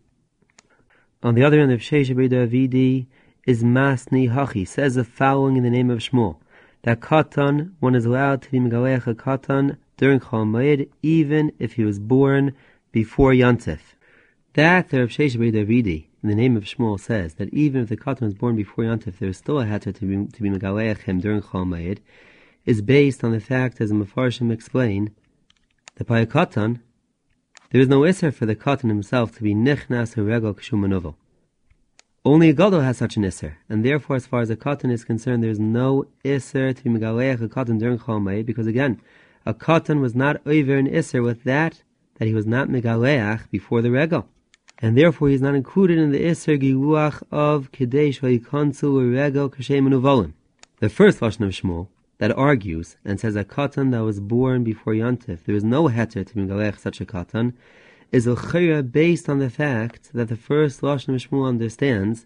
On 1.23 1.35
the 1.35 1.43
other 1.43 1.59
end 1.59 1.73
of 1.73 1.81
Sheish 1.81 2.07
Avidi, 2.07 3.07
is 3.45 3.65
Masni 3.65 4.31
Hachi, 4.31 4.65
says 4.65 4.95
the 4.95 5.03
following 5.03 5.57
in 5.57 5.63
the 5.63 5.69
name 5.69 5.89
of 5.89 5.99
Shmuel. 5.99 6.37
That 6.83 7.01
Katan, 7.01 7.73
one 7.81 7.95
is 7.95 8.05
allowed 8.05 8.43
to 8.43 8.51
be 8.51 8.59
Megaleach 8.59 9.07
a 9.07 9.13
Katan 9.13 9.77
during 9.97 10.19
Chol 10.19 10.87
even 11.03 11.51
if 11.59 11.73
he 11.73 11.83
was 11.83 11.99
born 11.99 12.53
before 12.91 13.31
Yantif. 13.31 13.79
That 14.53 14.89
the 14.89 14.99
Rav 14.99 15.09
Shesha 15.09 15.37
Davidi, 15.37 16.05
in 16.23 16.29
the 16.29 16.35
name 16.35 16.55
of 16.55 16.63
Shmuel, 16.63 16.99
says 16.99 17.35
that 17.35 17.53
even 17.53 17.81
if 17.81 17.89
the 17.89 17.97
Katan 17.97 18.21
was 18.21 18.33
born 18.33 18.55
before 18.55 18.85
Yantif, 18.85 19.19
there 19.19 19.29
is 19.29 19.37
still 19.37 19.59
a 19.59 19.65
hatter 19.65 19.91
to 19.91 20.05
be, 20.05 20.31
to 20.31 20.41
be 20.41 20.49
Megaleach 20.49 20.99
him 20.99 21.19
during 21.19 21.41
Chol 21.41 21.99
is 22.65 22.81
based 22.81 23.23
on 23.23 23.31
the 23.31 23.39
fact, 23.39 23.79
as 23.79 23.89
the 23.89 23.95
Mefarshim 23.95 24.51
explain, 24.51 25.11
that 25.95 26.07
by 26.07 26.19
a 26.19 26.25
Katan, 26.25 26.81
there 27.71 27.81
is 27.81 27.87
no 27.87 28.01
Isser 28.01 28.33
for 28.33 28.45
the 28.45 28.55
Katan 28.55 28.89
himself 28.89 29.35
to 29.35 29.43
be 29.43 29.53
Nichnas 29.53 30.15
Regel 30.15 30.53
Kshumanovel. 30.53 31.15
Only 32.27 32.49
a 32.49 32.53
gadol 32.53 32.81
has 32.81 32.97
such 32.97 33.15
an 33.15 33.23
iser, 33.23 33.57
and 33.69 33.85
therefore, 33.85 34.17
as 34.17 34.27
far 34.27 34.41
as 34.41 34.49
a 34.49 34.57
cotton 34.57 34.91
is 34.91 35.05
concerned, 35.05 35.41
there 35.41 35.49
is 35.49 35.61
no 35.61 36.07
iser 36.25 36.73
to 36.73 36.83
be 36.83 36.89
megaleach 36.89 37.41
a 37.41 37.47
cotton 37.47 37.77
during 37.77 37.97
chomei, 37.99 38.45
because 38.45 38.67
again, 38.67 38.99
a 39.47 39.53
cotton 39.53 40.01
was 40.01 40.13
not 40.13 40.41
over 40.45 40.75
an 40.75 40.93
iser 40.93 41.21
with 41.21 41.45
that 41.45 41.81
that 42.15 42.27
he 42.27 42.33
was 42.33 42.45
not 42.45 42.67
megaleach 42.67 43.49
before 43.49 43.81
the 43.81 43.89
regal, 43.89 44.27
and 44.79 44.97
therefore 44.97 45.29
he 45.29 45.35
is 45.35 45.41
not 45.41 45.55
included 45.55 45.97
in 45.97 46.11
the 46.11 46.29
iser 46.29 46.57
giluach 46.57 47.23
of 47.31 47.71
kadesh 47.71 48.19
vayikonsel 48.19 49.09
regal 49.09 49.49
kashem. 49.49 50.33
The 50.79 50.89
first 50.89 51.21
lashon 51.21 51.45
of 51.45 51.53
Shmuel 51.53 51.87
that 52.17 52.37
argues 52.37 52.97
and 53.05 53.21
says 53.21 53.37
a 53.37 53.45
cotton 53.45 53.91
that 53.91 54.03
was 54.03 54.19
born 54.19 54.65
before 54.65 54.93
Yontif, 54.93 55.45
there 55.45 55.55
is 55.55 55.63
no 55.63 55.87
heter 55.87 56.27
to 56.27 56.33
megaleach 56.35 56.79
such 56.79 56.99
a 56.99 57.05
cotton 57.05 57.53
is 58.11 58.27
a 58.27 58.35
chayra 58.35 58.91
based 58.91 59.29
on 59.29 59.39
the 59.39 59.49
fact 59.49 60.11
that 60.13 60.27
the 60.27 60.35
first 60.35 60.81
Lashon 60.81 61.15
of 61.15 61.21
Shmuel 61.21 61.47
understands 61.47 62.25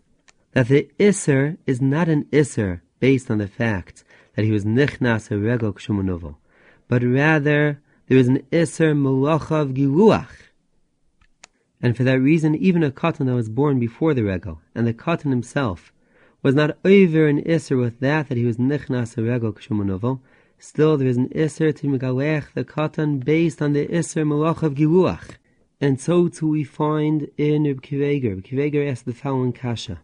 that 0.54 0.70
the 0.70 0.90
iser 1.00 1.58
is 1.68 1.80
not 1.80 2.10
an 2.10 2.26
iser 2.34 2.82
based 3.00 3.30
on 3.30 3.38
the 3.38 3.48
fact 3.48 4.04
that 4.36 4.46
he 4.46 4.52
was 4.52 4.66
Nichnas 4.66 5.30
a 5.30 5.38
Regel 5.38 5.74
Kshumunovo, 5.74 6.38
but 6.92 7.04
rather 7.04 7.82
there 8.08 8.18
is 8.18 8.28
an 8.28 8.44
Isser 8.52 8.94
Malacha 8.94 9.62
of 9.62 9.70
Giluach. 9.70 10.52
And 11.82 11.96
for 11.96 12.04
that 12.04 12.20
reason, 12.20 12.54
even 12.54 12.84
a 12.84 12.92
cotton 12.92 13.28
that 13.28 13.34
was 13.34 13.48
born 13.48 13.80
before 13.80 14.14
the 14.14 14.24
Regel, 14.24 14.60
and 14.76 14.86
the 14.86 14.94
cotton 14.94 15.32
himself, 15.32 15.94
was 16.44 16.54
not 16.54 16.78
over 16.84 17.28
an 17.28 17.44
Isser 17.44 17.80
with 17.80 18.02
that 18.02 18.28
that 18.28 18.38
he 18.38 18.44
was 18.44 18.58
Nichnas 18.58 19.18
a 19.18 19.24
Regel 19.24 19.54
Kshumunovo, 19.54 20.20
still 20.60 20.98
there 20.98 21.08
is 21.08 21.16
an 21.16 21.30
Isser 21.30 21.74
to 21.78 21.88
Megalech 21.88 22.52
the 22.56 22.66
cotton 22.66 23.20
based 23.20 23.62
on 23.62 23.72
the 23.72 23.88
Isser 23.88 24.28
Malacha 24.28 24.64
of 24.64 24.74
Giluach. 24.76 25.38
And 25.80 25.98
so 25.98 26.28
too 26.28 26.50
we 26.50 26.66
find 26.66 27.30
in 27.38 27.64
Reb 27.64 27.82
Akiva 27.82 28.18
Eiger. 28.18 28.36
Reb 28.36 28.44
Akiva 28.44 28.66
Eiger 28.66 28.86
asks 28.86 29.04
the 29.04 29.14
following 29.14 29.54
kasha. 29.54 30.02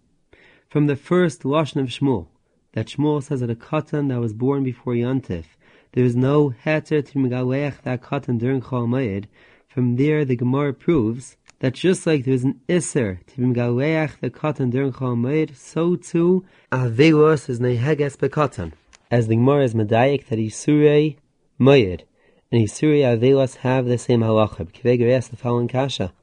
From 0.69 0.87
the 0.87 0.95
first 0.95 1.43
Lashon 1.43 1.81
of 1.81 1.87
Shmuel, 1.87 2.27
that 2.71 2.87
Shmuel 2.87 3.21
says 3.21 3.41
that 3.41 3.49
a 3.49 3.55
katan 3.55 4.07
that 4.07 4.21
was 4.21 4.31
born 4.31 4.63
before 4.63 4.93
Yantif, 4.93 5.56
there 5.97 6.05
is 6.05 6.15
no 6.15 6.53
heter 6.63 7.03
to 7.03 7.17
megaleach 7.17 7.81
that 7.81 8.03
katan 8.03 8.37
during 8.37 8.61
Chol 8.61 9.25
From 9.67 9.95
there, 9.95 10.23
the 10.23 10.35
Gemara 10.35 10.71
proves 10.71 11.37
that 11.57 11.73
just 11.73 12.05
like 12.05 12.23
there 12.23 12.35
is 12.35 12.43
an 12.43 12.61
iser 12.69 13.19
to 13.25 13.41
megaleach 13.41 14.19
the 14.19 14.29
katan 14.29 14.69
during 14.69 14.93
Chol 14.93 15.55
so 15.55 15.95
too 15.95 16.45
avelos 16.71 17.49
is 17.49 17.59
neheges 17.59 18.15
bekatan. 18.15 18.73
As 19.09 19.25
the 19.25 19.37
Gemara 19.37 19.63
is 19.63 19.73
medayik 19.73 20.27
that 20.27 20.37
isurei 20.37 21.15
mayed, 21.57 22.03
and 22.51 22.61
Yisuri 22.61 23.01
Avelas 23.01 23.55
have 23.55 23.87
the 23.87 23.97
same 23.97 24.21
halacha. 24.21 24.71
Kveger 24.71 25.29
the 25.31 25.35
following 25.35 25.67
kasha. 25.67 26.13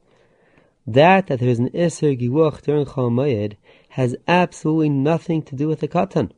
That 0.87 1.27
that 1.27 1.41
there 1.41 1.49
is 1.49 1.59
an 1.59 1.71
Isser 1.71 2.17
Giwach 2.17 2.63
during 2.63 2.87
Chol 2.87 3.57
has 3.89 4.15
absolutely 4.29 4.91
nothing 4.91 5.43
to 5.43 5.57
do 5.57 5.67
with 5.67 5.81
the 5.81 5.89
katan. 5.89 6.31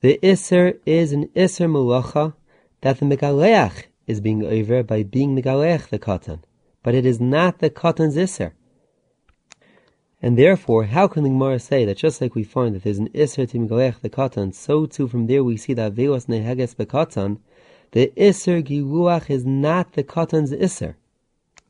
The 0.00 0.18
Isser 0.24 0.78
is 0.84 1.12
an 1.12 1.28
Isser 1.36 1.70
Malacha 1.70 2.34
that 2.80 2.98
the 2.98 3.06
Megaleach 3.06 3.84
is 4.06 4.20
being 4.20 4.44
over 4.44 4.82
by 4.82 5.02
being 5.02 5.36
Megaleach 5.36 5.88
the 5.88 5.98
katan. 5.98 6.40
But 6.82 6.94
it 6.94 7.04
is 7.04 7.20
not 7.20 7.58
the 7.58 7.70
katan's 7.70 8.16
Isser. 8.16 8.52
And 10.20 10.36
therefore, 10.36 10.84
how 10.84 11.06
can 11.06 11.22
the 11.22 11.28
Gemara 11.28 11.60
say 11.60 11.84
that 11.84 11.96
just 11.96 12.20
like 12.20 12.34
we 12.34 12.42
find 12.42 12.74
that 12.74 12.82
there's 12.82 12.98
an 12.98 13.08
Isser 13.10 13.48
to 13.48 13.58
Migalech 13.58 14.00
the 14.00 14.10
Katan, 14.10 14.52
so 14.52 14.84
too 14.84 15.06
from 15.06 15.28
there 15.28 15.44
we 15.44 15.56
see 15.56 15.74
that 15.74 15.94
Velos 15.94 16.26
Neheges 16.26 16.74
Bekatan, 16.74 17.38
the 17.92 18.12
Isser 18.16 18.60
Giluach 18.60 19.30
is 19.30 19.46
not 19.46 19.92
the 19.92 20.02
Katan's 20.02 20.50
Isser. 20.50 20.96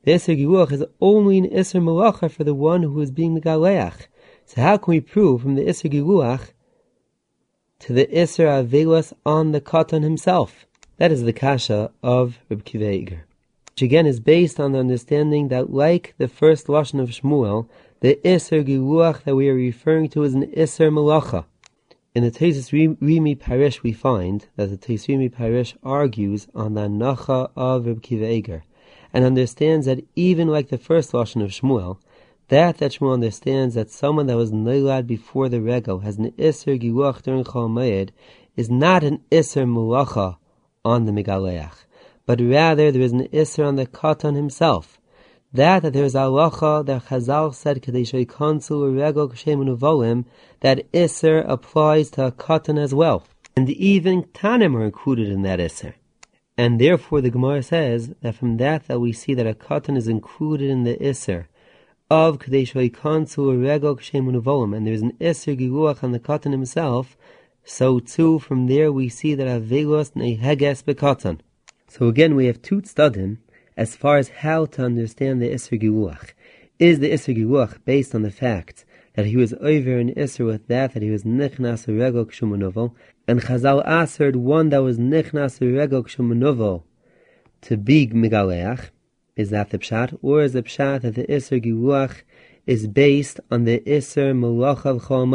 The 0.04 0.12
Isser 0.12 0.38
Giluach 0.38 0.72
is 0.72 0.84
only 0.98 1.38
an 1.38 1.50
Isser 1.50 1.82
Malacha 1.82 2.30
for 2.30 2.42
the 2.42 2.54
one 2.54 2.82
who 2.82 3.00
is 3.02 3.10
being 3.10 3.38
Megaleach. 3.38 4.06
So 4.46 4.62
how 4.62 4.78
can 4.78 4.92
we 4.92 5.00
prove 5.00 5.42
from 5.42 5.54
the 5.54 5.64
Isser 5.64 5.92
Giluach 5.92 6.52
to 7.80 7.92
the 7.92 8.06
Isser 8.06 8.46
Avelos 8.46 9.12
on 9.26 9.52
the 9.52 9.60
Katan 9.60 10.02
himself? 10.02 10.64
That 10.98 11.12
is 11.12 11.22
the 11.22 11.32
Kasha 11.32 11.92
of 12.02 12.40
Reb 12.50 12.64
Kiva 12.64 12.90
which 12.90 13.82
again 13.82 14.04
is 14.04 14.18
based 14.18 14.58
on 14.58 14.72
the 14.72 14.80
understanding 14.80 15.46
that 15.46 15.72
like 15.72 16.12
the 16.18 16.26
first 16.26 16.66
Lashon 16.66 17.00
of 17.00 17.10
Shmuel, 17.10 17.68
the 18.00 18.18
Isser 18.24 18.66
Giluach 18.66 19.22
that 19.22 19.36
we 19.36 19.48
are 19.48 19.54
referring 19.54 20.08
to 20.08 20.24
is 20.24 20.34
an 20.34 20.50
Isser 20.50 20.90
Malacha. 20.90 21.44
In 22.16 22.24
the 22.24 22.32
Tesis 22.32 22.72
Rimi 22.72 23.38
Parish, 23.38 23.84
we 23.84 23.92
find 23.92 24.48
that 24.56 24.70
the 24.70 24.76
Tesis 24.76 25.06
Rimi 25.06 25.32
Parish 25.32 25.76
argues 25.84 26.48
on 26.52 26.74
the 26.74 26.88
Nacha 26.88 27.52
of 27.54 27.86
Reb 27.86 28.02
Akiva 28.02 28.36
Eiger, 28.36 28.64
and 29.12 29.24
understands 29.24 29.86
that 29.86 30.04
even 30.16 30.48
like 30.48 30.68
the 30.68 30.78
first 30.78 31.12
Lashon 31.12 31.44
of 31.44 31.52
Shmuel, 31.52 31.98
that 32.48 32.78
that 32.78 32.90
Shmuel 32.90 33.14
understands 33.14 33.76
that 33.76 33.92
someone 33.92 34.26
that 34.26 34.36
was 34.36 34.50
noilad 34.50 35.06
before 35.06 35.48
the 35.48 35.60
regal 35.60 36.00
has 36.00 36.18
an 36.18 36.32
Isser 36.32 36.76
Giluach 36.76 37.22
during 37.22 37.44
Chol 37.44 38.10
is 38.56 38.68
not 38.68 39.04
an 39.04 39.20
Isser 39.30 39.64
Malacha 39.64 40.38
on 40.84 41.06
the 41.06 41.12
Megaleach, 41.12 41.84
but 42.26 42.40
rather 42.40 42.90
there 42.90 43.02
is 43.02 43.12
an 43.12 43.28
Isser 43.28 43.66
on 43.66 43.76
the 43.76 43.86
Katan 43.86 44.36
himself 44.36 44.98
that 45.52 45.82
that 45.82 45.92
there 45.94 46.04
is 46.04 46.14
halacha 46.14 46.84
that 46.84 47.06
Chazal 47.06 47.54
said 47.54 47.82
kadeshay 47.82 48.26
konsul 48.26 48.94
regel 48.94 49.30
kshemun 49.30 50.24
that 50.60 50.84
iser 50.94 51.38
applies 51.38 52.10
to 52.10 52.26
a 52.26 52.32
katan 52.32 52.78
as 52.78 52.94
well, 52.94 53.24
and 53.56 53.70
even 53.70 54.24
tanim 54.24 54.74
are 54.76 54.84
included 54.84 55.28
in 55.28 55.42
that 55.42 55.58
iser. 55.58 55.94
And 56.58 56.80
therefore, 56.80 57.20
the 57.20 57.30
Gemara 57.30 57.62
says 57.62 58.14
that 58.20 58.34
from 58.34 58.58
that 58.58 58.88
that 58.88 59.00
we 59.00 59.12
see 59.12 59.32
that 59.34 59.46
a 59.46 59.54
katan 59.54 59.96
is 59.96 60.08
included 60.08 60.68
in 60.68 60.84
the 60.84 61.02
iser 61.02 61.48
of 62.10 62.38
kadeshay 62.38 62.90
konsul 62.90 63.62
regel 63.62 63.96
kshemun 63.96 64.76
and 64.76 64.86
there 64.86 64.94
is 64.94 65.02
an 65.02 65.16
iser 65.18 65.52
giluach 65.52 66.04
on 66.04 66.12
the 66.12 66.20
katan 66.20 66.52
himself. 66.52 67.16
So 67.70 68.00
too, 68.00 68.38
from 68.38 68.66
there 68.66 68.90
we 68.90 69.10
see 69.10 69.34
that 69.34 69.46
avelos 69.46 70.12
neheges 70.12 70.82
bekatan. 70.82 71.40
So 71.86 72.08
again, 72.08 72.34
we 72.34 72.46
have 72.46 72.62
two 72.62 72.80
tzadim 72.80 73.36
as 73.76 73.94
far 73.94 74.16
as 74.16 74.30
how 74.30 74.64
to 74.72 74.86
understand 74.86 75.42
the 75.42 75.50
Isser 75.50 75.78
Giluach. 75.78 76.32
Is 76.78 76.98
the 76.98 77.12
Isser 77.12 77.36
Giluach 77.36 77.84
based 77.84 78.14
on 78.14 78.22
the 78.22 78.30
fact 78.30 78.86
that 79.12 79.26
he 79.26 79.36
was 79.36 79.52
over 79.60 79.98
in 79.98 80.14
Isser 80.14 80.46
with 80.46 80.66
that, 80.68 80.94
that 80.94 81.02
he 81.02 81.10
was 81.10 81.24
Nichnas 81.24 81.86
Regel 81.86 82.24
Kshumunovo, 82.24 82.94
and 83.28 83.42
Chazal 83.42 83.86
answered 83.86 84.36
one 84.36 84.70
that 84.70 84.82
was 84.82 84.96
Nichnas 84.98 85.60
Regel 85.60 86.04
Kshumunovo 86.04 86.84
to 87.60 87.76
be 87.76 88.08
Megaleach? 88.08 88.88
Is 89.36 89.50
that 89.50 89.68
the 89.68 89.78
Pshat? 89.78 90.18
Or 90.22 90.42
is 90.42 90.54
the 90.54 90.62
Pshat 90.62 91.02
that 91.02 91.16
the 91.16 91.26
Isser 91.26 91.62
Giluach 91.62 92.22
is 92.66 92.86
based 92.86 93.40
on 93.50 93.64
the 93.64 93.80
Isser 93.80 94.32
Malachav 94.32 95.02
Chol 95.02 95.26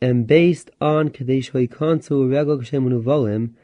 and 0.00 0.26
based 0.26 0.70
on 0.80 1.08
Kadesh 1.08 1.52
Hoikantu 1.52 2.30
Regel 2.30 2.58
Kshumunovolim, 2.58 3.54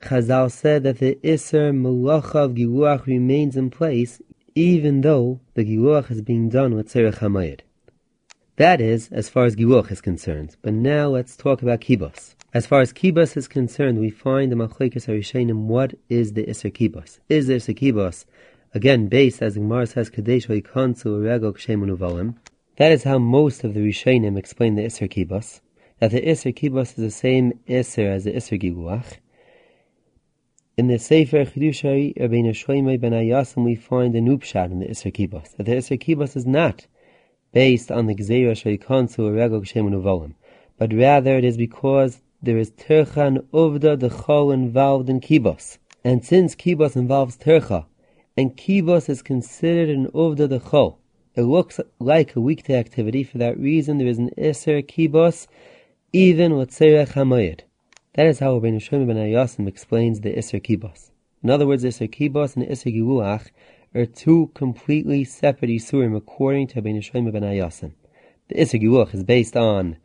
Chazal 0.00 0.50
said 0.50 0.82
that 0.82 0.98
the 0.98 1.16
Isser 1.22 1.72
Malacha 1.72 2.36
of 2.36 2.52
Giluach 2.52 3.06
remains 3.06 3.56
in 3.56 3.70
place 3.70 4.20
even 4.54 5.00
though 5.00 5.40
the 5.54 5.64
Giluach 5.64 6.10
is 6.10 6.22
being 6.22 6.48
done 6.48 6.74
with 6.74 6.92
Tzerech 6.92 7.18
HaMayid. 7.18 7.60
That 8.56 8.80
is, 8.80 9.08
as 9.10 9.28
far 9.28 9.44
as 9.44 9.56
Giluach 9.56 9.90
is 9.90 10.00
concerned. 10.00 10.56
But 10.62 10.74
now 10.74 11.08
let's 11.08 11.36
talk 11.36 11.60
about 11.60 11.80
Kibos. 11.80 12.34
As 12.52 12.66
far 12.66 12.80
as 12.80 12.92
Kibos 12.92 13.36
is 13.36 13.48
concerned, 13.48 13.98
we 13.98 14.10
find 14.10 14.52
the 14.52 14.56
Machlekes 14.56 15.06
Harishenim 15.06 15.64
what 15.66 15.94
is 16.08 16.34
the 16.34 16.44
Isser 16.44 16.72
Kibos. 16.72 17.18
Is 17.28 17.48
the 17.48 17.54
Isser 17.54 17.76
Kibos, 17.76 18.26
again 18.72 19.08
based 19.08 19.42
as 19.42 19.54
Gemara 19.54 19.86
says, 19.86 20.08
Kadesh 20.08 20.46
Hoikansu 20.46 21.04
Regok 21.04 21.58
Shemunuvalim. 21.58 22.36
That 22.76 22.92
is 22.92 23.02
how 23.02 23.18
most 23.18 23.64
of 23.64 23.74
the 23.74 23.80
Rishenim 23.80 24.38
explain 24.38 24.76
the 24.76 24.82
Isser 24.82 25.10
Kibos. 25.12 25.60
That 26.04 26.10
the 26.10 26.20
Isser 26.20 26.54
Kibos 26.54 26.88
is 26.88 26.94
the 26.96 27.10
same 27.10 27.60
Isser 27.66 28.14
as 28.14 28.24
the 28.24 28.32
Isser 28.32 28.60
Giluach. 28.60 29.20
In 30.76 30.88
the 30.88 30.98
Sefer 30.98 31.46
Chidushay 31.46 32.14
Rabbeinu 32.18 32.50
Shloimeh 32.50 33.00
ben 33.00 33.12
HaYasom, 33.12 33.64
we 33.64 33.74
find 33.74 34.14
a 34.14 34.20
nupshat 34.20 34.70
in 34.70 34.80
the 34.80 34.86
Isser 34.86 35.10
Kibos. 35.10 35.56
That 35.56 35.64
the 35.64 35.72
Isser 35.72 35.98
Kibos 35.98 36.36
is 36.36 36.44
not 36.44 36.86
based 37.52 37.90
on 37.90 38.04
the 38.04 38.14
Gzeira 38.14 38.52
Shaykonsu 38.52 39.18
or 39.20 39.32
Regel 39.32 39.62
Kshem 39.62 40.34
but 40.76 40.92
rather 40.92 41.38
it 41.38 41.44
is 41.46 41.56
because 41.56 42.20
there 42.42 42.58
is 42.58 42.70
Tercha 42.72 43.42
Uvda 43.54 43.98
the 43.98 44.10
Chol 44.10 44.52
involved 44.52 45.08
in 45.08 45.22
Kibos. 45.22 45.78
And 46.04 46.22
since 46.22 46.54
Kibos 46.54 46.96
involves 46.96 47.38
Tercha, 47.38 47.86
and 48.36 48.54
Kibos 48.58 49.08
is 49.08 49.22
considered 49.22 49.88
an 49.88 50.08
Uvda 50.08 50.50
the 50.50 50.60
Chol, 50.60 50.96
it 51.34 51.44
looks 51.44 51.80
like 51.98 52.36
a 52.36 52.42
weekday 52.42 52.78
activity. 52.78 53.24
For 53.24 53.38
that 53.38 53.58
reason, 53.58 53.96
there 53.96 54.06
is 54.06 54.18
an 54.18 54.32
Isser 54.36 54.86
Kibos, 54.86 55.46
even 56.14 56.56
with 56.56 56.70
Serech 56.70 57.14
HaMoyed. 57.14 57.62
That 58.12 58.26
is 58.26 58.38
how 58.38 58.60
Rabbeinu 58.60 58.76
Shlomo 58.76 59.08
ben 59.08 59.16
HaYasom 59.16 59.66
explains 59.66 60.20
the 60.20 60.32
Isser 60.32 60.62
Kibos. 60.64 61.10
In 61.42 61.50
other 61.50 61.66
words, 61.66 61.82
Isser 61.82 62.08
Kibos 62.08 62.54
and 62.54 62.64
Isser 62.68 62.94
Giluach 62.96 63.50
are 63.96 64.06
two 64.06 64.52
completely 64.54 65.24
separate 65.24 65.72
Isurim 65.72 66.16
according 66.16 66.68
to 66.68 66.80
Rabbeinu 66.80 66.98
Shlomo 66.98 67.32
ben 67.32 67.42
HaYasom. 67.42 67.94
The 68.46 68.54
Isser 68.54 68.80
Giluach 68.80 69.12
is 69.12 69.24
based 69.24 69.56
on 69.56 69.96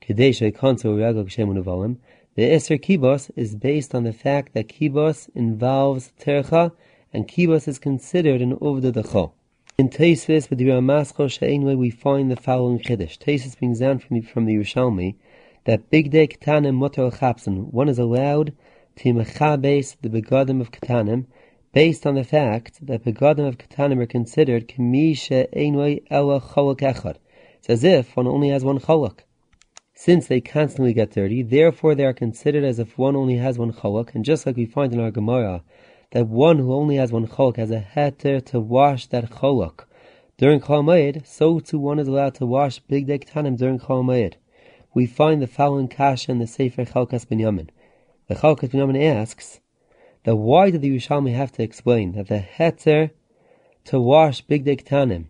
Kadesh 0.00 0.40
Konso 0.54 0.96
Regal 0.96 1.24
Kshem 1.24 1.98
The 2.34 2.42
Isser 2.44 2.82
Kibos 2.82 3.30
is 3.36 3.54
based 3.54 3.94
on 3.94 4.04
the 4.04 4.14
fact 4.14 4.54
that 4.54 4.68
Kibos 4.68 5.28
involves 5.34 6.14
Tercha 6.18 6.72
and 7.12 7.28
Kibos 7.28 7.68
is 7.68 7.78
considered 7.78 8.40
an 8.40 8.56
Uvda 8.56 8.90
Decho. 8.90 9.32
In 9.76 9.90
Teisvis 9.90 10.48
with 10.48 10.58
the 10.58 10.64
Ramascho 10.64 11.30
She'enway 11.30 11.74
we 11.74 11.90
find 11.90 12.30
the 12.30 12.36
following 12.36 12.78
Chiddush. 12.78 13.18
Teisvis 13.18 13.60
being 13.60 13.74
down 13.74 13.98
from 13.98 14.16
the, 14.16 14.22
from 14.22 14.46
the 14.46 14.56
Yerushalmi 14.56 15.16
that 15.68 15.90
big 15.90 16.10
day 16.10 16.26
ketanim 16.26 16.74
mutter 16.74 17.10
chapsen. 17.10 17.70
One 17.70 17.90
is 17.90 17.98
allowed 17.98 18.54
to 18.96 19.12
mechabes 19.12 19.96
the 20.00 20.08
begadim 20.08 20.62
of 20.62 20.72
ketanim, 20.72 21.26
based 21.74 22.06
on 22.06 22.14
the 22.14 22.24
fact 22.24 22.86
that 22.86 23.04
begadim 23.04 23.46
of 23.46 23.58
ketanim 23.58 23.98
are 23.98 24.06
considered 24.06 24.66
kamisha 24.66 25.46
einoi 25.54 26.02
ela 26.10 26.40
cholak 26.40 26.78
echad. 26.78 27.16
It's 27.58 27.68
as 27.68 27.84
if 27.84 28.16
one 28.16 28.26
only 28.26 28.48
has 28.48 28.64
one 28.64 28.80
cholak. 28.80 29.18
Since 29.92 30.28
they 30.28 30.40
constantly 30.40 30.94
get 30.94 31.10
dirty, 31.10 31.42
therefore 31.42 31.94
they 31.94 32.06
are 32.06 32.14
considered 32.14 32.64
as 32.64 32.78
if 32.78 32.96
one 32.96 33.14
only 33.14 33.36
has 33.36 33.58
one 33.58 33.74
cholak, 33.74 34.14
and 34.14 34.24
just 34.24 34.46
like 34.46 34.56
we 34.56 34.64
find 34.64 34.94
in 34.94 35.00
our 35.00 35.10
Gemara, 35.10 35.62
that 36.12 36.28
one 36.28 36.56
who 36.56 36.72
only 36.72 36.96
has 36.96 37.12
one 37.12 37.26
cholak 37.26 37.58
has 37.58 37.70
a 37.70 37.86
heter 37.94 38.42
to 38.46 38.58
wash 38.58 39.06
that 39.08 39.28
cholak. 39.28 39.84
During 40.38 40.60
Chol 40.60 41.26
so 41.26 41.60
too 41.60 41.78
one 41.78 41.98
is 41.98 42.08
allowed 42.08 42.36
to 42.36 42.46
wash 42.46 42.78
big 42.78 43.06
day 43.06 43.18
ketanim 43.18 43.58
during 43.58 43.78
Chol 43.78 44.38
we 44.98 45.06
find 45.06 45.40
the 45.40 45.46
following 45.46 45.86
kasha 45.86 46.32
in 46.32 46.40
the 46.40 46.46
Sefer 46.48 46.84
Chalkas 46.84 47.24
Binyamin. 47.24 47.68
The 48.26 48.34
Chalkas 48.34 48.70
Binyamin 48.70 49.00
asks 49.00 49.60
that 50.24 50.34
why 50.34 50.72
did 50.72 50.82
the 50.82 50.90
Yerushalmi 50.90 51.32
have 51.36 51.52
to 51.52 51.62
explain 51.62 52.14
that 52.14 52.26
the 52.26 52.40
heter 52.40 53.12
to 53.84 54.00
wash 54.00 54.40
big 54.40 54.64
ktanim 54.64 55.26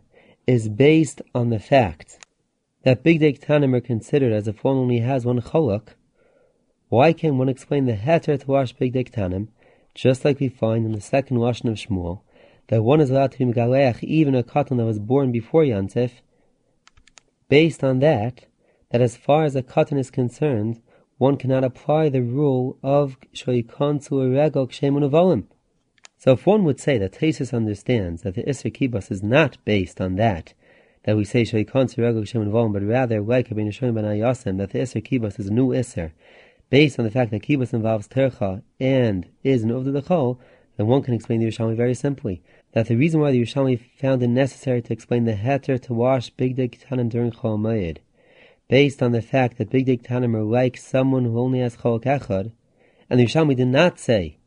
is 0.47 0.71
based 0.71 1.21
on 1.35 1.51
the 1.51 1.59
fact 1.59 2.19
that 2.85 3.03
big 3.03 3.21
ktanim 3.21 3.75
are 3.75 3.83
considered 3.83 4.33
as 4.33 4.49
if 4.49 4.65
one 4.65 4.79
only 4.79 5.01
has 5.01 5.27
one 5.27 5.43
cholak? 5.43 5.89
Why 6.89 7.13
can 7.13 7.37
one 7.37 7.51
explain 7.51 7.85
the 7.85 7.93
heter 7.93 8.41
to 8.41 8.47
wash 8.47 8.73
big 8.73 8.95
ktanim, 8.95 9.49
just 9.95 10.25
like 10.25 10.41
we 10.41 10.49
find 10.49 10.87
in 10.87 10.93
the 10.93 11.03
second 11.03 11.41
washing 11.41 11.69
of 11.69 11.77
Shmuel, 11.77 12.23
that 12.69 12.83
one 12.83 13.03
is 13.03 13.11
allowed 13.11 13.33
to 13.33 13.39
be 13.39 13.45
megaleach 13.45 14.03
even 14.03 14.35
a 14.35 14.43
katan 14.43 14.79
that 14.79 14.87
was 14.87 14.99
born 14.99 15.31
before 15.31 15.63
Yantif? 15.63 16.23
Based 17.51 17.85
on 17.85 17.99
that, 17.99 18.47
that 18.91 19.01
as 19.01 19.17
far 19.17 19.45
as 19.45 19.55
a 19.55 19.63
katan 19.63 19.99
is 19.99 20.11
concerned, 20.11 20.81
one 21.19 21.37
cannot 21.37 21.65
apply 21.65 22.09
the 22.09 22.23
rule 22.23 22.79
of 22.83 23.17
shoyikon 23.35 24.07
to 24.07 24.23
a 24.23 24.29
regel 24.31 24.69
kshemun 24.69 25.45
So 26.17 26.33
if 26.33 26.47
one 26.47 26.65
would 26.65 26.81
say 26.81 26.97
that 26.99 27.13
Tesis 27.13 27.53
understands 27.53 28.23
that 28.23 28.35
the 28.35 28.45
Isser 28.45 28.73
Kibos 28.73 29.11
is 29.11 29.23
not 29.23 29.59
based 29.65 30.01
on 30.01 30.17
that, 30.17 30.55
that 31.05 31.17
we 31.17 31.25
say 31.25 31.43
shoyikon 31.43 31.93
to 31.93 32.03
regel 32.03 32.23
kshemun 32.23 32.73
but 32.73 32.83
rather 32.83 33.21
that 33.21 34.71
the 34.71 34.79
Isser 34.79 35.05
Kibos 35.05 35.41
is 35.41 35.49
a 35.49 35.53
new 35.53 35.69
Isser, 35.69 36.13
based 36.71 36.99
on 36.99 37.05
the 37.05 37.11
fact 37.11 37.31
that 37.33 37.43
Kibos 37.43 37.75
involves 37.75 38.09
Tercha 38.09 38.63
and 38.79 39.27
is 39.43 39.65
an 39.65 39.71
Uvda 39.71 40.01
Dechol, 40.01 40.39
then 40.77 40.87
one 40.87 41.03
can 41.03 41.15
explain 41.15 41.41
the 41.41 41.47
Yerushalmi 41.47 41.77
very 41.77 41.95
simply. 41.95 42.41
That 42.73 42.87
the 42.87 42.95
reason 42.95 43.21
why 43.21 43.33
the 43.33 43.43
Yerushalmi 43.43 43.81
found 43.99 44.23
it 44.23 44.29
necessary 44.29 44.81
to 44.83 44.93
explain 44.93 45.25
the 45.25 45.33
heter 45.33 45.83
to 45.83 45.95
wash 45.95 46.31
Big 46.31 46.55
Day 46.55 46.69
during 46.69 47.33
Chol 47.33 47.59
based 48.69 49.03
on 49.03 49.13
the 49.13 49.23
fact 49.23 49.59
that 49.59 49.71
Big 49.71 49.87
Dig 49.87 50.03
Tanim 50.03 50.35
are 50.35 50.43
like 50.43 50.77
someone 50.77 51.25
who 51.25 51.39
only 51.39 51.61
has 51.61 51.77
Chol 51.77 52.03
Echad, 52.03 52.53
and 53.09 53.19
the 53.19 53.25
Yerushalmi 53.25 53.57
did 53.57 53.69
not 53.69 53.99
say 53.99 54.39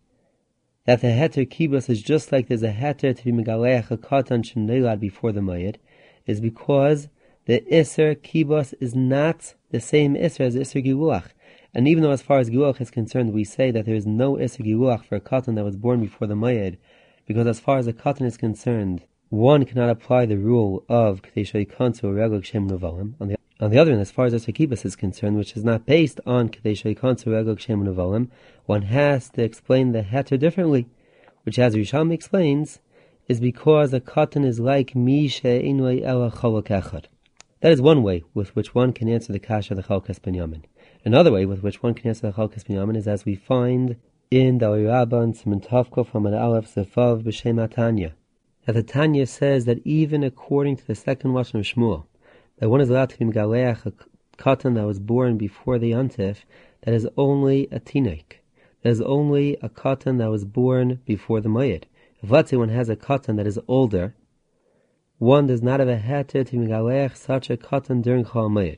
that 0.86 1.01
the 1.01 1.07
Heter 1.07 1.47
Kibbutz 1.49 1.89
is 1.89 2.01
just 2.01 2.31
like 2.31 2.47
there's 2.47 2.63
a 2.63 2.71
Heter 2.71 3.17
to 3.17 3.23
be 3.23 3.31
Megaleach 3.31 3.91
a 3.91 3.97
Katan 3.97 4.43
Shenelad 4.43 4.99
before 4.99 5.31
the 5.31 5.41
Mayid, 5.41 5.77
is 6.25 6.39
because 6.39 7.07
the 7.45 7.62
Isser 7.71 8.15
Kibos 8.15 8.73
is 8.79 8.95
not 8.95 9.55
the 9.71 9.79
same 9.79 10.15
Isser 10.15 10.41
as 10.41 10.55
Isser 10.55 10.86
Giluach. 10.86 11.29
And 11.73 11.88
even 11.88 12.03
though 12.03 12.12
as 12.12 12.21
far 12.21 12.39
as 12.39 12.49
Giluach 12.49 12.81
is 12.81 12.91
concerned, 12.91 13.34
we 13.34 13.43
say 13.43 13.71
that 13.71 13.86
there 13.86 13.95
is 13.95 14.05
no 14.05 14.36
Isser 14.36 14.65
Giluach 14.65 15.05
for 15.05 15.15
a 15.15 15.19
cotton 15.19 15.55
that 15.55 15.63
was 15.63 15.75
born 15.75 16.01
before 16.01 16.27
the 16.27 16.36
Mayed, 16.36 16.77
because 17.25 17.47
as 17.47 17.60
far 17.60 17.77
as 17.77 17.88
a 17.88 17.93
cotton 17.93 18.25
is 18.25 18.38
concerned, 18.38 19.03
one 19.29 19.65
cannot 19.65 19.89
apply 19.89 20.25
the 20.25 20.38
rule 20.38 20.84
of 20.89 21.21
Kadeshay 21.21 21.71
Kansu 21.71 22.13
Regel 22.15 22.41
Shem 22.41 22.69
Novalim. 22.69 23.38
On 23.62 23.69
the 23.69 23.78
other 23.78 23.91
hand, 23.91 24.02
as 24.02 24.10
far 24.10 24.26
as 24.26 24.34
Esakibas 24.34 24.86
is 24.86 24.95
concerned, 24.95 25.38
which 25.38 25.56
is 25.56 25.63
not 25.63 25.86
based 25.86 26.19
on 26.26 26.50
Kadeshay 26.50 26.97
Kansu 26.97 27.32
Regel 27.32 27.56
Shem 27.56 27.86
Novalim, 27.86 28.30
one 28.65 28.82
has 28.82 29.30
to 29.30 29.43
explain 29.43 29.91
the 29.91 30.02
heter 30.02 30.39
differently, 30.39 30.88
which 31.43 31.60
as 31.60 31.76
Risham 31.76 32.12
explains, 32.12 32.80
is 33.28 33.39
because 33.39 33.93
a 33.93 34.00
cotton 34.00 34.43
is 34.43 34.60
like 34.60 34.95
Misha 34.95 35.63
Inway 35.63 36.02
Ela 36.02 36.32
Cholok 36.32 37.06
That 37.60 37.71
is 37.71 37.80
one 37.80 38.02
way 38.02 38.24
with 38.34 38.56
which 38.56 38.74
one 38.74 38.93
can 38.93 39.08
answer 39.08 39.32
the 39.32 39.39
Kasha 39.39 39.76
the 39.76 39.84
Chalkas 39.84 40.19
Binyamin. 40.19 40.63
Another 41.06 41.32
way 41.32 41.45
with 41.45 41.62
which 41.62 41.84
one 41.84 41.93
can 41.93 42.08
answer 42.10 42.32
the 42.32 42.34
Chalkas 42.34 42.63
Binyamin 42.63 42.97
is 42.97 43.08
as 43.08 43.26
we 43.26 43.36
find 43.36 43.95
in 44.32 44.58
the 44.58 44.69
Rabban 44.69 45.36
Simon 45.36 45.62
Tavkov 45.62 46.08
from 46.08 46.26
an 46.26 46.34
Aleph 46.34 46.74
Zefav 46.74 47.21
B'Shem 47.21 47.63
Atanya. 47.63 48.13
That 48.65 48.74
the 48.74 48.82
Tanya 48.82 49.28
says 49.28 49.65
that 49.65 49.86
even 49.86 50.24
according 50.24 50.78
to 50.78 50.88
the 50.88 50.95
second 50.95 51.34
Lashon 51.34 51.60
of 51.60 51.65
Shmuel, 51.65 52.06
that 52.62 52.69
one 52.69 52.80
is 52.80 52.91
allowed 52.91 53.10
to 53.10 53.17
be 53.17 53.26
Megaleach 53.26 53.88
a 53.88 53.93
cotton 54.38 54.76
that 54.76 54.86
was 54.86 55.00
born 55.00 55.36
before 55.36 55.80
the 55.80 55.93
Yontif, 55.93 56.43
that 56.82 56.93
is 56.93 57.08
only 57.17 57.67
a 57.71 57.80
Tinik. 57.80 58.34
That 58.84 58.91
is 58.91 59.02
only 59.02 59.58
a 59.63 59.69
cotton 59.69 60.19
that 60.19 60.30
was 60.30 60.45
born 60.45 61.00
before 61.04 61.41
the 61.41 61.50
Mayid. 61.50 61.86
If 62.21 62.30
let's 62.30 62.52
say 62.52 62.58
one 62.58 62.69
has 62.69 62.88
a 62.88 62.95
cotton 62.95 63.36
that 63.38 63.47
is 63.47 63.60
older, 63.67 64.13
one 65.17 65.47
does 65.47 65.63
not 65.63 65.80
have 65.80 65.89
a 65.89 65.97
heter 65.97 66.47
to 66.47 66.56
migalech 66.56 67.17
such 67.17 67.50
a 67.50 67.58
cotton 67.58 68.00
during 68.00 68.26
Chol 68.26 68.78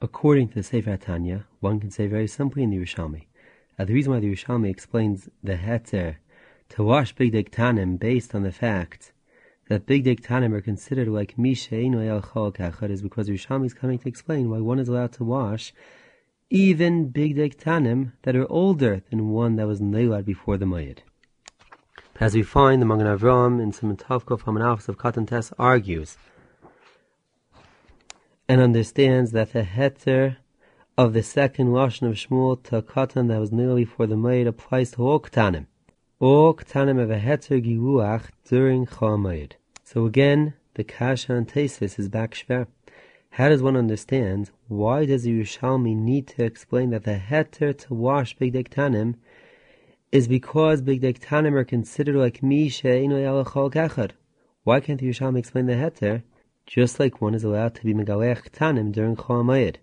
According 0.00 0.50
to 0.50 0.54
the 0.54 0.62
Sefer 0.62 0.96
Tanya, 0.96 1.46
one 1.58 1.80
can 1.80 1.90
say 1.90 2.06
very 2.06 2.28
simply 2.28 2.62
in 2.62 2.70
the 2.70 2.76
Yerushalmi. 2.76 3.24
Uh, 3.76 3.86
the 3.86 3.94
reason 3.94 4.12
why 4.12 4.20
the 4.20 4.32
Yerushalmi 4.32 4.70
explains 4.70 5.28
the 5.42 5.56
heter 5.56 6.18
to 6.68 6.84
wash 6.84 7.12
big 7.12 7.50
tanim 7.50 7.98
based 7.98 8.36
on 8.36 8.44
the 8.44 8.52
fact 8.52 9.10
that 9.70 9.86
big 9.86 10.04
tanim 10.20 10.52
are 10.52 10.60
considered 10.60 11.06
like 11.06 11.36
misheinu 11.36 12.04
el 12.04 12.20
chol 12.20 12.52
kachad 12.52 12.90
is 12.90 13.02
because 13.02 13.28
Yerushalmi 13.28 13.66
is 13.66 13.72
coming 13.72 14.00
to 14.00 14.08
explain 14.08 14.50
why 14.50 14.58
one 14.58 14.80
is 14.80 14.88
allowed 14.88 15.12
to 15.12 15.22
wash 15.22 15.72
even 16.50 17.10
big 17.10 17.36
tanim 17.56 18.10
that 18.22 18.34
are 18.34 18.50
older 18.50 19.00
than 19.08 19.30
one 19.30 19.54
that 19.54 19.68
was 19.68 19.80
neilad 19.80 20.24
before 20.24 20.56
the 20.56 20.64
mayid. 20.64 20.98
As 22.18 22.34
we 22.34 22.42
find 22.42 22.82
the 22.82 22.86
Magen 22.86 23.06
Avram 23.06 23.62
in 23.62 23.70
Tavkov 23.96 24.40
Hamanachs 24.40 24.88
of 24.88 24.98
Katan 24.98 25.28
Tess 25.28 25.52
argues 25.56 26.18
and 28.48 28.60
understands 28.60 29.30
that 29.30 29.52
the 29.52 29.62
heter 29.62 30.38
of 30.98 31.12
the 31.12 31.22
second 31.22 31.68
Lashon 31.68 32.08
of 32.08 32.14
Shmuel 32.14 32.60
to 32.64 32.82
Katan 32.82 33.28
that 33.28 33.38
was 33.38 33.52
nearly 33.52 33.84
for 33.84 34.08
the 34.08 34.16
Maid 34.16 34.48
applies 34.48 34.90
to 34.90 35.06
all 35.06 35.20
Ktanim. 35.20 35.66
All 36.18 36.54
Ktanim 36.54 36.98
have 36.98 37.12
a 37.12 37.20
heter 37.20 37.64
giluach 37.64 38.30
during 38.44 38.84
Chol 38.84 39.16
So 39.92 40.06
again, 40.06 40.54
the 40.74 40.84
Kasha 40.84 41.34
and 41.34 41.48
Tesis 41.48 41.98
is 41.98 42.08
back 42.08 42.32
shver. 42.32 42.68
How 43.30 43.48
does 43.48 43.60
one 43.60 43.76
understand 43.76 44.52
why 44.68 45.04
does 45.04 45.24
the 45.24 45.32
Yerushalmi 45.32 45.96
need 45.96 46.28
to 46.28 46.44
explain 46.44 46.90
that 46.90 47.02
the 47.02 47.16
heter 47.18 47.76
to 47.76 47.94
wash 47.94 48.36
Big 48.36 48.54
Ktanim 48.54 49.16
is 50.12 50.28
because 50.28 50.80
Big 50.80 51.02
Tanim 51.02 51.54
are 51.54 51.64
considered 51.64 52.14
like 52.14 52.40
Misha 52.40 52.86
Yalachol 52.86 53.72
Kachar. 53.72 54.12
Why 54.62 54.78
can't 54.78 55.00
the 55.00 55.08
Yerushalmi 55.10 55.38
explain 55.40 55.66
the 55.66 55.72
heter, 55.72 56.22
just 56.66 57.00
like 57.00 57.20
one 57.20 57.34
is 57.34 57.42
allowed 57.42 57.74
to 57.74 57.84
be 57.84 57.92
Megalech 57.92 58.50
Tanim 58.50 58.92
during 58.92 59.16
Chol 59.16 59.44
Mayid? 59.44 59.78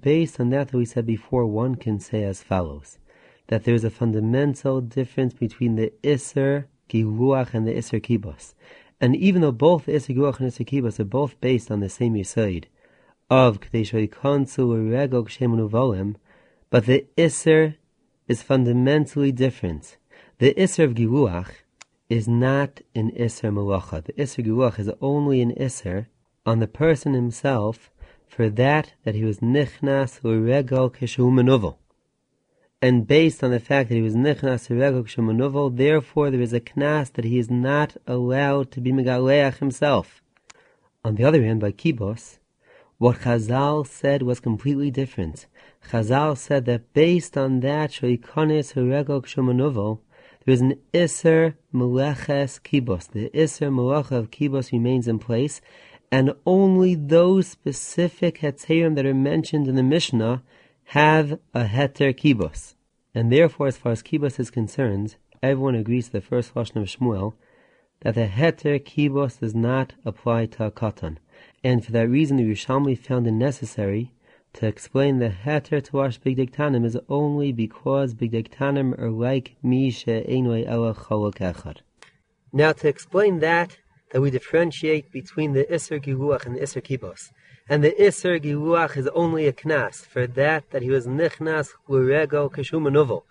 Based 0.00 0.40
on 0.40 0.50
that 0.50 0.70
that 0.70 0.76
we 0.76 0.86
said 0.86 1.06
before, 1.06 1.46
one 1.46 1.76
can 1.76 2.00
say 2.00 2.24
as 2.24 2.42
follows, 2.42 2.98
that 3.46 3.62
there 3.62 3.76
is 3.76 3.84
a 3.84 3.90
fundamental 3.90 4.80
difference 4.80 5.34
between 5.34 5.76
the 5.76 5.92
Isser 6.02 6.64
Giluach 6.90 7.54
and 7.54 7.66
the 7.66 7.74
Isser 7.74 8.00
Kibos. 8.00 8.54
And 9.00 9.16
even 9.16 9.40
though 9.40 9.52
both 9.52 9.86
the 9.86 9.92
Isser 9.92 10.16
Giluach 10.16 10.40
and 10.40 10.50
Isser 10.50 10.66
Kibos 10.66 10.98
are 11.00 11.04
both 11.04 11.40
based 11.40 11.70
on 11.70 11.80
the 11.80 11.88
same 11.88 12.14
Yisoid, 12.14 12.64
of 13.30 13.60
Kadeshoy 13.60 14.10
Konsu 14.10 14.90
Regog 14.90 15.28
Shemunu 15.28 15.70
Volim, 15.70 16.16
but 16.68 16.86
the 16.86 17.06
Isser 17.16 17.76
is 18.26 18.42
fundamentally 18.42 19.30
different. 19.30 19.96
The 20.38 20.52
Isser 20.54 20.84
of 20.84 20.94
Giluach 20.94 21.50
is 22.08 22.26
not 22.26 22.80
an 22.94 23.12
Isser 23.12 23.52
Malacha. 23.54 24.04
The 24.04 24.12
Isser 24.14 24.44
Giluach 24.44 24.80
is 24.80 24.90
only 25.00 25.40
an 25.40 25.52
Isser 25.54 26.06
on 26.44 26.58
the 26.58 26.66
person 26.66 27.14
himself 27.14 27.90
for 28.26 28.48
that 28.48 28.94
that 29.04 29.14
he 29.14 29.24
was 29.24 29.38
Nichnas 29.38 30.20
Uregal 30.22 30.92
Keshu 30.92 31.30
And 32.82 33.06
based 33.06 33.44
on 33.44 33.50
the 33.50 33.60
fact 33.60 33.90
that 33.90 33.96
he 33.96 34.00
was 34.00 34.16
Nichnas 34.16 34.70
Uregal 34.70 35.04
Keshu 35.04 35.76
therefore 35.76 36.30
there 36.30 36.40
is 36.40 36.54
a 36.54 36.60
Knas 36.60 37.12
that 37.12 37.26
he 37.26 37.38
is 37.38 37.50
not 37.50 37.98
allowed 38.06 38.70
to 38.70 38.80
be 38.80 38.90
Megaleach 38.90 39.58
himself. 39.58 40.22
On 41.04 41.14
the 41.14 41.24
other 41.24 41.42
hand, 41.42 41.60
by 41.60 41.72
Kibos, 41.72 42.38
what 42.96 43.18
Chazal 43.18 43.86
said 43.86 44.22
was 44.22 44.40
completely 44.40 44.90
different. 44.90 45.46
Chazal 45.90 46.38
said 46.38 46.64
that 46.64 46.94
based 46.94 47.36
on 47.36 47.60
that, 47.60 47.90
Shoikonis 47.90 48.72
Haregok 48.72 49.26
Shomanuvo, 49.26 50.00
there 50.46 50.54
is 50.54 50.62
an 50.62 50.78
Isser 50.94 51.56
Meleches 51.74 52.60
Kibos. 52.62 53.10
The 53.10 53.28
Isser 53.34 53.70
Melecha 53.70 54.12
of 54.12 54.30
Kibos 54.30 54.72
remains 54.72 55.06
in 55.06 55.18
place, 55.18 55.60
and 56.10 56.32
only 56.46 56.94
those 56.94 57.46
specific 57.46 58.38
Heterim 58.38 58.94
that 58.96 59.04
are 59.04 59.12
mentioned 59.12 59.68
in 59.68 59.74
the 59.74 59.82
Mishnah 59.82 60.42
have 60.90 61.38
a 61.54 61.64
Heter 61.64 62.14
Kibos. 62.14 62.74
And 63.14 63.32
therefore, 63.32 63.66
as 63.66 63.76
far 63.76 63.92
as 63.92 64.02
Kibos 64.02 64.38
is 64.38 64.50
concerned, 64.50 65.16
everyone 65.42 65.74
agrees 65.74 66.06
to 66.06 66.12
the 66.12 66.20
first 66.20 66.54
Lashon 66.54 66.82
of 66.82 66.88
Shmuel 66.88 67.34
that 68.00 68.14
the 68.14 68.26
Heter 68.26 68.78
Kibos 68.80 69.40
does 69.40 69.54
not 69.54 69.94
apply 70.04 70.46
to 70.46 70.66
a 70.66 70.70
Katan 70.70 71.18
and 71.62 71.84
for 71.84 71.92
that 71.92 72.08
reason 72.08 72.36
the 72.36 72.44
Yerushalmi 72.44 72.98
found 72.98 73.26
it 73.26 73.32
necessary 73.32 74.12
to 74.52 74.66
explain 74.66 75.18
the 75.18 75.28
heter 75.28 75.82
to 75.82 75.96
wash 75.96 76.18
big 76.18 76.38
diktanim 76.38 76.84
is 76.84 76.98
only 77.08 77.52
because 77.52 78.14
big 78.14 78.32
diktanim 78.32 78.98
are 78.98 79.10
like 79.10 79.56
misha 79.62 80.22
enoi 80.28 80.66
ela 80.66 80.94
cholok 80.94 81.76
Now 82.52 82.72
to 82.72 82.88
explain 82.88 83.38
that, 83.40 83.76
that 84.12 84.20
we 84.20 84.30
differentiate 84.30 85.12
between 85.12 85.52
the 85.52 85.64
Isser 85.64 86.02
Giluach 86.02 86.46
and 86.46 86.56
the 86.56 86.60
Isser 86.60 86.82
Kibos. 86.82 87.30
And 87.70 87.84
the 87.84 87.92
Isser 87.92 88.42
Giluach 88.42 88.96
is 88.96 89.06
only 89.14 89.46
a 89.46 89.52
knas 89.52 90.04
for 90.04 90.26
that 90.26 90.68
that 90.72 90.82
he 90.82 90.90
was 90.90 91.06
nichnas 91.06 91.68
l'rego 91.86 92.50
kashumanuvel. 92.50 93.22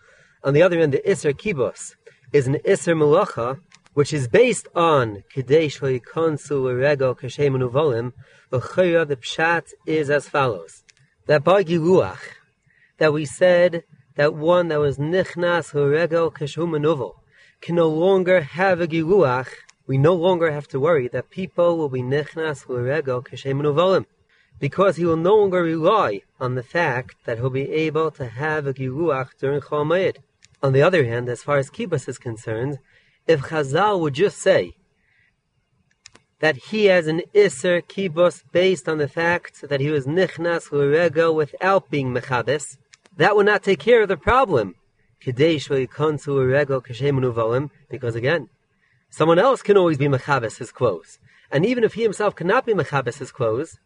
On 0.46 0.54
the 0.54 0.62
other 0.62 0.80
end, 0.80 0.94
the 0.94 1.04
Isser 1.06 1.34
Kibos 1.34 1.96
is 2.32 2.48
an 2.48 2.56
Isser 2.66 2.96
Malacha 2.96 3.60
which 3.94 4.14
is 4.14 4.30
based 4.30 4.66
on 4.76 5.26
Kadesh 5.34 5.80
Konsul 5.82 6.72
Rego 6.74 7.20
Kashem 7.20 7.60
Volim, 7.70 8.14
the 8.50 8.60
Pshat 9.18 9.74
is 9.86 10.10
as 10.10 10.30
follows. 10.30 10.86
That 11.26 11.44
by 11.44 11.66
Giluach, 11.66 12.22
that 12.98 13.12
we 13.12 13.26
said 13.26 13.84
that 14.16 14.34
one 14.34 14.70
that 14.70 14.80
was 14.80 14.98
Nichnas 14.98 15.74
Rego 15.74 16.32
Kashem 16.32 17.14
can 17.60 17.76
no 17.76 17.90
longer 17.90 18.40
have 18.40 18.80
a 18.80 18.88
Giluach, 18.88 19.50
we 19.86 19.98
no 19.98 20.14
longer 20.14 20.50
have 20.50 20.70
to 20.70 20.80
worry 20.80 21.10
that 21.10 21.30
people 21.30 21.78
will 21.78 21.90
be 21.90 22.02
Nichnas 22.02 22.68
Rego 22.68 23.22
Kashem 23.22 23.62
Volim. 23.62 24.06
Because 24.60 24.98
he 24.98 25.06
will 25.06 25.18
no 25.18 25.38
longer 25.38 25.64
rely 25.64 26.22
on 26.40 26.56
the 26.56 26.64
fact 26.64 27.16
that 27.26 27.38
he'll 27.38 27.50
be 27.50 27.72
able 27.72 28.12
to 28.12 28.28
have 28.28 28.68
a 28.68 28.74
Giluach 28.74 29.30
during 29.40 29.62
Chol 29.62 30.18
On 30.62 30.74
the 30.74 30.82
other 30.82 31.06
hand, 31.06 31.30
as 31.30 31.44
far 31.44 31.58
as 31.58 31.70
Kibbutz 31.70 32.10
is 32.10 32.18
concerned, 32.18 32.80
if 33.26 33.42
Chazal 33.42 34.02
would 34.02 34.16
just 34.16 34.38
say 34.38 34.76
that 36.40 36.56
he 36.56 36.86
has 36.86 37.08
an 37.08 37.22
Isser 37.34 37.82
Kibos 37.82 38.44
based 38.52 38.90
on 38.90 38.98
the 38.98 39.08
fact 39.08 39.62
that 39.70 39.80
he 39.80 39.90
was 39.90 40.06
Nichnas 40.06 40.70
Lurego 40.70 41.34
without 41.34 41.90
being 41.90 42.14
Mechabes, 42.14 42.78
that 43.18 43.36
would 43.36 43.46
not 43.46 43.64
take 43.64 43.80
care 43.80 44.02
of 44.02 44.08
the 44.08 44.18
problem. 44.18 44.76
Because 45.26 45.40
again, 48.16 48.50
someone 49.10 49.40
else 49.40 49.62
can 49.62 49.78
always 49.78 49.98
be 49.98 50.08
Mechabes 50.08 50.58
his 50.58 50.72
clothes. 50.72 51.20
And 51.52 51.66
even 51.66 51.84
if 51.84 51.96
he 51.96 52.04
himself 52.04 52.36
cannot 52.36 52.66
be 52.66 52.74
Mechabes 52.74 53.18
his 53.18 53.32
clothes, 53.32 53.80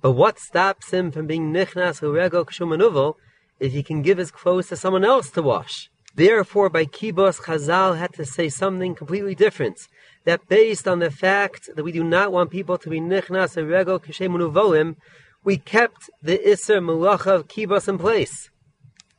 but 0.00 0.12
what 0.12 0.38
stops 0.38 0.90
him 0.90 1.10
from 1.10 1.26
being 1.26 1.52
Nichnas 1.52 2.00
Lurego 2.00 2.44
Kashumanuvel 2.44 3.14
if 3.58 3.72
he 3.72 3.82
can 3.82 4.02
give 4.02 4.18
his 4.18 4.30
clothes 4.30 4.68
to 4.68 4.76
someone 4.76 5.04
else 5.04 5.30
to 5.30 5.42
wash? 5.42 5.90
Therefore, 6.14 6.68
by 6.68 6.86
Kibos, 6.86 7.42
Chazal 7.42 7.96
had 7.96 8.12
to 8.14 8.24
say 8.24 8.48
something 8.48 8.94
completely 8.94 9.34
different. 9.34 9.78
That 10.24 10.48
based 10.48 10.88
on 10.88 10.98
the 10.98 11.10
fact 11.10 11.70
that 11.74 11.84
we 11.84 11.92
do 11.92 12.02
not 12.02 12.32
want 12.32 12.50
people 12.50 12.78
to 12.78 12.90
be 12.90 13.00
nichnas 13.00 13.56
and 13.56 13.68
rego 13.68 14.02
kishemunuvoim, 14.04 14.96
we 15.44 15.56
kept 15.56 16.10
the 16.22 16.38
iser 16.50 16.80
Malacha 16.80 17.34
of 17.36 17.48
Kibos 17.48 17.88
in 17.88 17.98
place. 17.98 18.50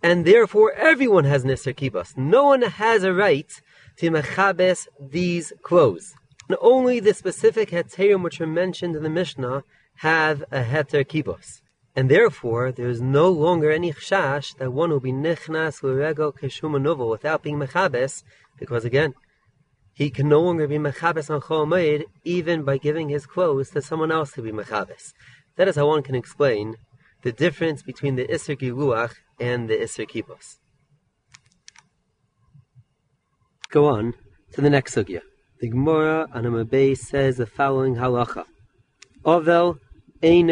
And 0.03 0.25
therefore, 0.25 0.73
everyone 0.73 1.25
has 1.25 1.43
Nisser 1.43 1.73
Kibos. 1.73 2.17
No 2.17 2.45
one 2.45 2.63
has 2.63 3.03
a 3.03 3.13
right 3.13 3.51
to 3.97 4.09
mechabes 4.09 4.87
these 4.99 5.53
clothes. 5.61 6.13
And 6.49 6.57
only 6.59 6.99
the 6.99 7.13
specific 7.13 7.69
heterim 7.69 8.23
which 8.23 8.41
are 8.41 8.47
mentioned 8.47 8.95
in 8.95 9.03
the 9.03 9.09
Mishnah 9.09 9.63
have 10.01 10.41
a 10.51 10.63
heter 10.63 11.05
kibos. 11.05 11.61
And 11.95 12.09
therefore, 12.09 12.71
there 12.71 12.89
is 12.89 13.01
no 13.01 13.29
longer 13.29 13.69
any 13.69 13.93
chash 13.93 14.57
that 14.57 14.73
one 14.73 14.89
will 14.89 14.99
be 14.99 15.11
nichnas 15.11 15.83
l'regel 15.83 16.31
keshum 16.31 17.09
without 17.09 17.43
being 17.43 17.59
mechabes, 17.59 18.23
because 18.57 18.83
again, 18.83 19.13
he 19.93 20.09
can 20.09 20.27
no 20.27 20.41
longer 20.41 20.67
be 20.67 20.79
mechabes 20.79 21.29
on 21.29 21.41
chol 21.41 22.03
even 22.23 22.63
by 22.63 22.79
giving 22.79 23.09
his 23.09 23.27
clothes 23.27 23.69
to 23.69 23.81
someone 23.83 24.11
else 24.11 24.31
to 24.31 24.41
be 24.41 24.51
mechabes. 24.51 25.13
That 25.57 25.67
is 25.67 25.75
how 25.75 25.85
one 25.85 26.01
can 26.01 26.15
explain 26.15 26.77
the 27.21 27.31
difference 27.31 27.83
between 27.83 28.15
the 28.15 28.27
iser 28.33 28.55
Giluach 28.55 29.13
and 29.39 29.69
the 29.69 29.83
iser 29.83 30.05
Kibos. 30.05 30.55
Go 33.69 33.85
on 33.85 34.15
to 34.53 34.61
the 34.61 34.69
next 34.71 34.95
sugya. 34.95 35.21
The 35.59 35.69
Gemara 35.69 36.27
on 36.33 36.45
Amabay 36.45 36.97
says 36.97 37.37
the 37.37 37.45
following 37.45 37.97
halacha. 37.97 38.45
Ovel 39.23 39.77
And 40.23 40.51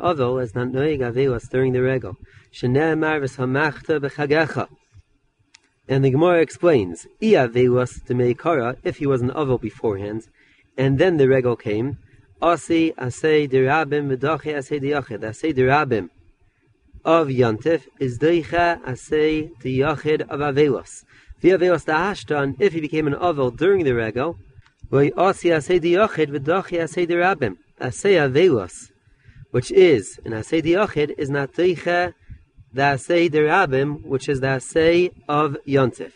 Ovel 0.00 0.38
is 0.38 0.54
not 0.54 0.68
noyeg 0.68 1.00
aveus 1.00 1.50
during 1.50 1.72
the 1.72 1.82
regel. 1.82 2.16
Shene'emar 2.52 3.20
v'samachta 3.20 4.00
b'chagecha. 4.00 4.68
And 5.86 6.02
the 6.02 6.10
Gemara 6.10 6.40
explains, 6.40 7.06
Ia 7.22 7.48
veus 7.48 8.02
de 8.06 8.14
meikara, 8.14 8.76
if 8.82 8.96
he 8.96 9.06
was 9.06 9.20
an 9.20 9.30
Ovel 9.32 9.58
beforehand, 9.58 10.26
and 10.78 10.98
then 10.98 11.18
the 11.18 11.28
regel 11.28 11.54
came, 11.54 11.98
Asi 12.40 12.92
asay 12.92 13.46
dirabim 13.46 14.08
v'dachi 14.08 14.54
asay 14.54 14.80
diyachid. 14.80 15.20
Asay 15.20 15.52
dirabim 15.52 16.08
of 17.04 17.28
Yantif 17.28 17.82
is 17.98 18.18
deicha 18.18 18.82
asay 18.84 19.50
diyachid 19.62 20.22
of 20.22 20.40
Avelos. 20.40 21.04
The 21.42 21.50
Avelos 21.50 21.84
da'ashtan, 21.84 22.56
if 22.58 22.72
he 22.72 22.80
became 22.80 23.06
an 23.06 23.14
Avel 23.14 23.54
during 23.54 23.84
the 23.84 23.94
Regel, 23.94 24.38
which 24.90 25.12
is, 29.70 30.20
an 30.24 30.32
asay 30.32 30.60
diyachid, 30.62 31.14
is 31.16 31.30
not 31.30 31.54
the 31.54 31.76
asay 32.74 33.30
dirabim, 33.30 34.04
which 34.04 34.28
is 34.28 34.40
the 34.40 34.46
asay 34.48 35.12
of 35.28 35.56
Yontif. 35.66 36.12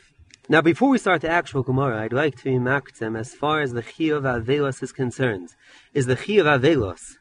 Now, 0.48 0.60
before 0.60 0.88
we 0.88 0.98
start 0.98 1.22
the 1.22 1.30
actual 1.30 1.62
Gemara, 1.62 2.02
I'd 2.02 2.12
like 2.12 2.42
to 2.42 2.50
remark 2.50 2.94
them 2.96 3.14
as 3.14 3.32
far 3.32 3.60
as 3.60 3.72
the 3.72 3.82
Chiyuv 3.82 4.22
Avelos 4.22 4.82
is 4.82 4.90
concerned. 4.90 5.50
Is 5.94 6.06
the 6.06 6.16
Chiyuv 6.16 6.58
Avelos 6.58 7.16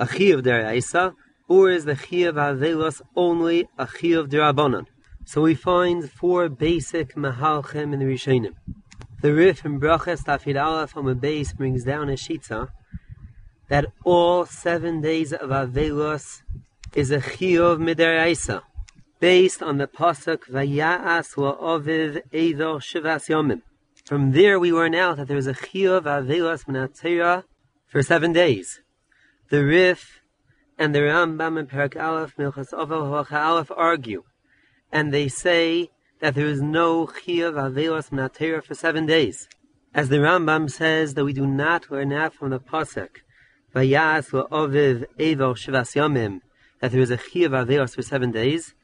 a 0.00 0.06
Chiyuv 0.06 0.42
Deraisa, 0.42 1.14
or 1.46 1.70
is 1.70 1.84
the 1.84 1.94
Chiyuv 1.94 2.34
Avelos 2.34 3.00
only 3.14 3.68
a 3.78 3.86
Chiyuv 3.86 4.28
Derabanan? 4.28 4.86
So 5.24 5.42
we 5.42 5.54
find 5.54 6.10
four 6.10 6.48
basic 6.48 7.14
Mahalchem 7.14 7.92
in 7.92 8.00
the 8.00 8.06
Rishonim. 8.06 8.54
The 9.22 9.34
Rif 9.34 9.66
in 9.66 9.78
Brachas 9.78 10.24
Tafid 10.24 10.58
Aleph 10.58 10.96
on 10.96 11.04
the 11.04 11.14
base 11.14 11.52
brings 11.52 11.84
down 11.84 12.08
a 12.08 12.14
shita 12.14 12.70
that 13.68 13.92
all 14.02 14.46
seven 14.46 15.02
days 15.02 15.34
of 15.34 15.50
Avelos 15.50 16.40
is 16.94 17.10
a 17.10 17.18
Chiyuv 17.18 17.76
Mideraisa 17.78 18.62
based 19.18 19.62
on 19.62 19.76
the 19.76 19.86
pasuk 19.86 20.44
Vayas 20.50 21.34
La'oviv 21.36 22.22
Eidor 22.32 22.80
Shivas 22.80 23.28
Yomim. 23.28 23.60
From 24.06 24.32
there, 24.32 24.58
we 24.58 24.72
learn 24.72 24.94
out 24.94 25.18
that 25.18 25.28
there 25.28 25.36
is 25.36 25.46
a 25.46 25.52
chiyuv 25.52 26.04
avelas 26.04 26.64
minatera 26.64 27.44
for 27.86 28.02
seven 28.02 28.32
days. 28.32 28.80
The 29.50 29.62
Rif 29.62 30.22
and 30.78 30.94
the 30.94 31.00
Rambam 31.00 31.58
and 31.58 31.68
Perak 31.68 31.94
Aleph 31.94 32.36
Milchas 32.38 32.72
Ovel 32.72 33.02
Halacha 33.02 33.38
Aleph 33.38 33.70
argue, 33.76 34.24
and 34.90 35.12
they 35.12 35.28
say 35.28 35.90
that 36.20 36.34
there 36.34 36.46
is 36.46 36.62
no 36.62 37.06
chiyuv 37.06 37.54
avelas 37.54 38.10
minatera 38.10 38.62
for 38.62 38.74
seven 38.74 39.06
days. 39.06 39.48
As 39.92 40.08
the 40.08 40.16
Rambam 40.16 40.70
says 40.70 41.14
that 41.14 41.24
we 41.24 41.32
do 41.32 41.46
not 41.46 41.90
learn 41.90 42.12
out 42.12 42.34
from 42.34 42.50
the 42.50 42.60
pasuk 42.60 43.08
Vayas 43.74 44.30
La'oviv 44.30 45.06
Eidor 45.18 45.54
Shivas 45.56 45.96
Yomim 45.96 46.40
that 46.80 46.92
there 46.92 47.00
is 47.00 47.10
a 47.10 47.16
chiyuv 47.16 47.50
avelas 47.50 47.94
for 47.94 48.02
seven 48.02 48.30
days 48.30 48.74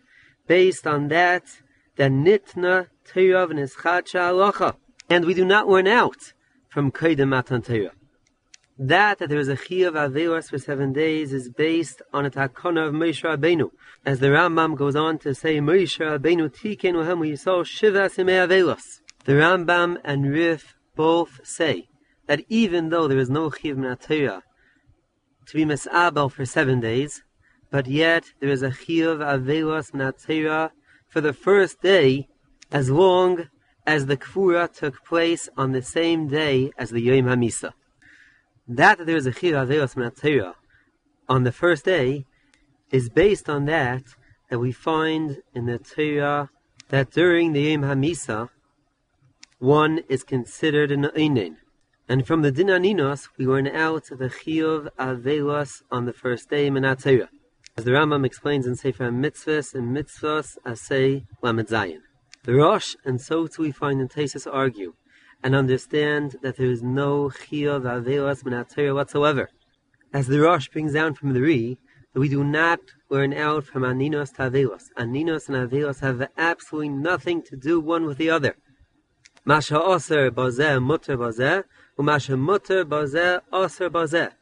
based 0.47 0.87
on 0.87 1.09
that, 1.09 1.45
the 1.97 2.05
nitna 2.05 2.89
teirav 3.09 3.51
nischacha 3.53 4.31
alocha. 4.31 4.77
And 5.09 5.25
we 5.25 5.35
do 5.35 5.45
not 5.45 5.69
learn 5.69 5.87
out 5.87 6.33
from 6.69 6.91
Kedem 6.91 7.29
Matan 7.29 7.63
Torah. 7.63 7.93
That, 8.79 9.19
that 9.19 9.31
there 9.31 9.39
is 9.39 9.49
a 9.49 9.57
Chiyav 9.57 9.93
Avelos 9.93 10.51
for 10.51 10.59
seven 10.59 10.93
days 10.93 11.33
is 11.33 11.49
based 11.49 12.03
on 12.13 12.27
a 12.27 12.31
takana 12.31 12.89
of 12.89 12.95
Moshe 12.95 13.25
Rabbeinu. 13.25 13.71
As 14.05 14.21
the 14.21 14.27
Rambam 14.27 14.77
goes 14.77 14.95
on 14.95 15.19
to 15.21 15.35
say, 15.35 15.59
Moshe 15.59 15.99
Rabbeinu 15.99 16.51
tiken 16.55 16.95
uhem 16.95 17.27
yisol 17.27 17.65
shiva 17.65 18.11
Avelos. 18.11 19.01
The 19.25 19.33
Rambam 19.33 19.97
and 20.05 20.31
Rif 20.31 20.75
both 20.95 21.41
say 21.43 21.89
that 22.27 22.45
even 22.49 22.91
though 22.91 23.09
there 23.09 23.19
is 23.19 23.31
no 23.31 23.49
Chiyav 23.49 23.77
Minatayah 23.77 24.43
to 25.47 25.55
be 25.55 25.65
Mesabel 25.65 26.31
for 26.31 26.45
seven 26.45 26.81
days, 26.81 27.23
but 27.71 27.87
yet 27.87 28.25
there 28.41 28.51
is 28.51 28.63
a 28.63 28.71
chiyuv 28.71 29.19
avelos 29.19 29.93
natzera 29.93 30.71
for 31.09 31.21
the 31.21 31.33
first 31.33 31.81
day, 31.81 32.29
as 32.71 32.91
long 32.91 33.49
as 33.87 34.07
the 34.07 34.17
kfura 34.17 34.73
took 34.73 35.05
place 35.05 35.49
on 35.57 35.73
the 35.73 35.83
same 35.83 36.29
day 36.29 36.71
as 36.77 36.91
the 36.91 37.01
yom 37.01 37.27
hamisa. 37.27 37.73
That 38.69 39.07
there 39.07 39.17
is 39.17 39.27
a 39.27 39.33
chiyuv 39.33 39.67
avelos 39.67 39.95
natzera 39.95 40.55
on 41.29 41.45
the 41.45 41.53
first 41.53 41.85
day 41.85 42.25
is 42.91 43.09
based 43.09 43.49
on 43.49 43.67
that 43.67 44.03
that 44.51 44.59
we 44.59 44.73
find 44.73 45.43
in 45.55 45.67
the 45.67 45.79
Torah 45.79 46.51
that 46.89 47.11
during 47.11 47.53
the 47.53 47.63
yom 47.63 47.83
hamisa 47.83 48.49
one 49.59 50.01
is 50.09 50.23
considered 50.23 50.91
an 50.91 51.05
einin. 51.17 51.57
And 52.09 52.27
from 52.27 52.43
the 52.43 52.53
Dinaninos, 52.53 53.29
we 53.37 53.47
learn 53.47 53.67
out 53.67 54.11
of 54.11 54.19
the 54.19 54.29
Chiyuv 54.29 54.91
Avelos 54.99 55.83
on 55.91 56.05
the 56.05 56.13
first 56.13 56.51
day 56.51 56.67
in 56.67 56.75
Torah. 56.75 57.31
As 57.77 57.85
the 57.85 57.91
Rambam 57.91 58.25
explains 58.25 58.67
in 58.67 58.77
Sefer 58.77 59.11
Mitzvahs 59.11 59.75
and 59.75 59.97
Mitzvahs 59.97 60.57
Asay 60.65 61.25
Lamed. 61.43 61.69
The 62.45 62.55
Rosh 62.55 62.95
and 63.05 63.21
so 63.21 63.47
too 63.47 63.63
we 63.63 63.73
find 63.73 64.01
in 64.01 64.09
Tesis 64.09 64.47
argue 64.47 64.95
and 65.43 65.55
understand 65.55 66.37
that 66.43 66.57
there 66.57 66.71
is 66.71 66.83
no 66.83 67.29
Chiyah 67.29 67.81
Avelas 67.81 68.43
Minatera 68.43 68.95
whatsoever. 68.95 69.51
As 70.13 70.27
the 70.27 70.41
Rosh 70.41 70.69
brings 70.69 70.93
down 70.93 71.15
from 71.15 71.33
the 71.35 71.41
Ri, 71.41 71.79
that 72.13 72.21
we 72.21 72.29
do 72.29 72.43
not 72.43 72.81
learn 73.11 73.35
out 73.35 73.65
from 73.65 73.83
Aninos 73.83 74.35
to 74.37 74.51
Avelos. 74.51 74.85
Aninos 74.97 75.49
and 75.49 75.71
Avelos 75.71 76.01
have 76.01 76.29
absolutely 76.39 76.89
nothing 76.89 77.43
to 77.43 77.57
do 77.57 77.79
one 77.79 78.07
with 78.07 78.17
the 78.17 78.31
other. 78.31 78.57
Masha 79.45 79.81
Oser 79.81 80.31
Bazeh 80.31 80.83
Mutter 80.83 81.17
Bazeh, 81.17 81.65
Umasha 81.99 82.39
Mutter 82.39 82.85
Bazeh 82.85 83.41
Oser 83.53 83.91
Bazeh. 83.91 84.33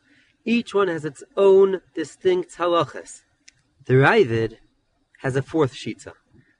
Each 0.44 0.72
one 0.72 0.88
has 0.88 1.04
its 1.04 1.22
own 1.36 1.80
distinct 1.94 2.56
halachas. 2.56 3.22
The 3.86 3.94
Ravid 3.94 4.58
has 5.18 5.36
a 5.36 5.42
fourth 5.42 5.74
shita. 5.74 6.12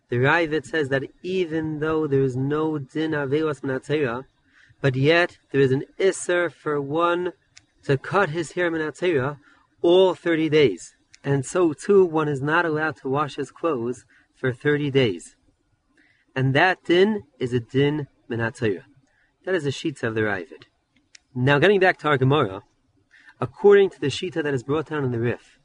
The 0.09 0.17
Ravid 0.17 0.67
says 0.67 0.89
that 0.91 1.05
even 1.23 1.81
though 1.81 2.07
there 2.07 2.23
is 2.23 2.37
no 2.37 2.79
din 2.79 3.13
avelos 3.13 3.61
minatzera, 3.61 4.25
but 4.81 4.95
yet 4.95 5.39
there 5.51 5.61
is 5.61 5.73
an 5.73 5.85
isser 5.99 6.53
for 6.53 6.81
one 6.81 7.33
to 7.85 7.97
cut 7.97 8.31
his 8.31 8.53
hair 8.53 8.71
minatzera 8.71 9.39
all 9.83 10.15
30 10.15 10.49
days. 10.49 10.95
And 11.23 11.45
so 11.45 11.73
too, 11.73 12.05
one 12.05 12.29
is 12.29 12.43
not 12.43 12.67
allowed 12.67 12.97
to 12.99 13.09
wash 13.09 13.37
his 13.37 13.51
clothes 13.51 14.05
for 14.35 14.53
30 14.53 14.91
days. 14.91 15.37
And 16.37 16.55
that 16.55 16.85
din 16.85 17.23
is 17.39 17.53
a 17.53 17.61
din 17.61 18.09
minatzera. 18.31 18.85
That 19.45 19.55
is 19.55 19.67
a 19.67 19.71
shita 19.71 20.05
of 20.05 20.15
the 20.15 20.23
Ravid. 20.23 20.65
Now 21.35 21.59
getting 21.59 21.81
back 21.81 21.99
to 21.99 22.09
our 22.09 22.19
Gemara, 22.19 22.63
according 23.41 23.91
to 23.91 24.01
the 24.01 24.09
shita 24.09 24.43
that 24.43 24.55
is 24.55 24.63
brought 24.63 24.89
down 24.89 25.05
in 25.05 25.13
the 25.13 25.19
Rif, 25.19 25.59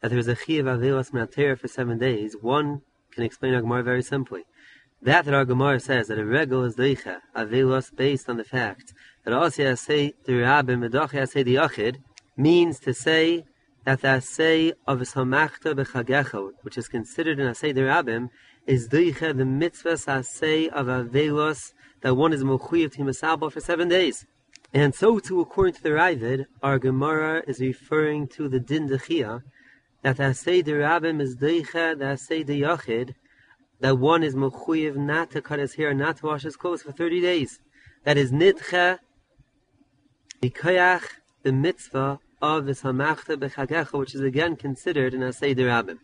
that 0.00 0.08
there 0.08 0.18
is 0.18 0.28
a 0.28 0.36
chiv 0.36 0.64
avelos 0.64 1.58
for 1.58 1.68
seven 1.68 1.98
days, 1.98 2.36
one 2.40 2.82
can 3.12 3.24
explain 3.24 3.54
our 3.54 3.60
Gemara 3.60 3.82
very 3.82 4.02
simply. 4.02 4.42
That 5.00 5.24
that 5.24 5.34
our 5.34 5.44
Gemara 5.44 5.80
says 5.80 6.08
that 6.08 6.18
a 6.18 6.24
regel 6.24 6.64
is 6.64 6.76
doicha 6.76 7.20
avelos 7.36 7.94
based 7.94 8.28
on 8.28 8.36
the 8.36 8.44
fact 8.44 8.94
that 9.24 9.34
asya 9.34 9.78
say 9.78 10.14
the 10.24 10.32
rabim 10.32 10.88
medachi 10.88 11.28
say 11.28 11.42
the 11.42 11.56
yachid 11.56 11.96
means 12.36 12.78
to 12.80 12.94
say 12.94 13.44
that 13.84 14.00
the 14.00 14.08
asay 14.08 14.72
of 14.86 15.00
samachta 15.00 15.74
bechagecha, 15.74 16.52
which 16.62 16.78
is 16.78 16.88
considered 16.88 17.38
an 17.40 17.52
asay 17.52 17.74
rabim, 17.74 18.30
is 18.66 18.88
doicha 18.88 19.36
the 19.36 19.44
mitzvah 19.44 19.94
asay 19.94 20.68
of 20.68 20.86
avelos 20.86 21.72
that 22.02 22.14
one 22.14 22.32
is 22.32 22.44
mechuyev 22.44 22.92
to 22.92 23.50
for 23.50 23.60
seven 23.60 23.88
days. 23.88 24.26
And 24.74 24.94
so 24.94 25.18
too, 25.18 25.40
according 25.40 25.74
to 25.74 25.82
the 25.82 25.90
Ravid, 25.90 26.46
our 26.62 26.78
Gemara 26.78 27.42
is 27.46 27.60
referring 27.60 28.26
to 28.28 28.48
the 28.48 28.58
Din 28.58 28.88
Dechia, 28.88 29.42
that 30.02 30.16
the 30.16 30.24
Asay 30.24 30.64
de 30.64 30.72
Rabbim 30.72 31.20
is 31.20 31.36
Deicha, 31.36 31.98
the 31.98 32.04
Asay 32.04 32.44
de 32.44 32.60
Yachid, 32.60 33.14
that 33.80 33.98
one 33.98 34.22
is 34.22 34.34
Mechuyev 34.34 34.96
not 34.96 35.30
to 35.30 35.40
cut 35.40 35.58
his 35.58 35.74
hair, 35.74 35.94
not 35.94 36.18
to 36.18 36.26
wash 36.26 36.42
his 36.42 36.56
clothes 36.56 36.82
for 36.82 36.92
30 36.92 37.20
days. 37.20 37.60
That 38.04 38.16
is 38.16 38.32
Nitcha, 38.32 38.98
Bikoyach, 40.40 41.04
the 41.42 41.52
mitzvah 41.52 42.18
of 42.40 42.66
the 42.66 42.72
Samachta 42.72 43.36
Bechagecha, 43.36 43.98
which 43.98 44.14
is 44.14 44.20
again 44.20 44.56
considered 44.56 45.14
an 45.14 45.20
Asay 45.20 45.54
de 45.54 45.64
Rabbim. 45.64 45.98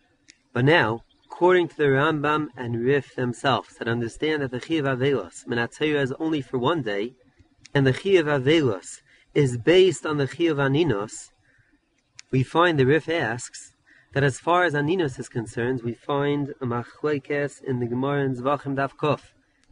But 0.52 0.64
now, 0.64 1.02
according 1.24 1.68
to 1.68 1.76
the 1.76 1.84
Rambam 1.84 2.48
and 2.56 2.84
Rif 2.84 3.14
themselves, 3.16 3.74
that 3.78 3.88
understand 3.88 4.42
that 4.42 4.52
the 4.52 4.60
Chiv 4.60 4.84
Avelos, 4.84 5.44
Menatayra 5.46 6.02
is 6.02 6.12
only 6.18 6.40
for 6.40 6.58
one 6.58 6.82
day, 6.82 7.14
and 7.74 7.86
the 7.86 7.92
Chi 7.92 8.10
of 8.10 8.26
Avelos 8.26 9.00
is 9.34 9.56
based 9.58 10.06
on 10.06 10.16
the 10.16 10.26
Chi 10.26 10.44
of 10.44 10.56
Aninos, 10.58 11.30
we 12.30 12.42
find 12.42 12.78
the 12.78 12.86
Rif 12.86 13.08
asks 13.08 13.72
that 14.12 14.24
as 14.24 14.38
far 14.40 14.64
as 14.64 14.74
Aninos 14.74 15.18
is 15.18 15.28
concerned, 15.28 15.82
we 15.82 15.94
find 15.94 16.54
a 16.60 16.64
in 16.64 17.78
the 17.80 17.86
Gemara 17.86 18.24
in 18.24 18.34
Zvachim 18.34 18.74
Daf 18.74 18.92
Kof. 18.96 19.20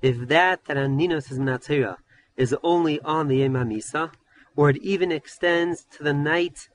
If 0.03 0.29
that 0.29 0.65
that 0.67 0.77
Aninos 0.77 1.31
is 1.31 1.39
Menatira 1.39 1.97
is 2.37 2.55
only 2.63 3.01
on 3.01 3.29
the 3.29 3.39
Yom 3.39 3.55
HaMisa, 3.55 4.13
or 4.55 4.71
it 4.71 4.77
even 4.79 5.11
extends 5.11 5.87
to 5.97 6.03
the 6.03 6.13
night 6.13 6.69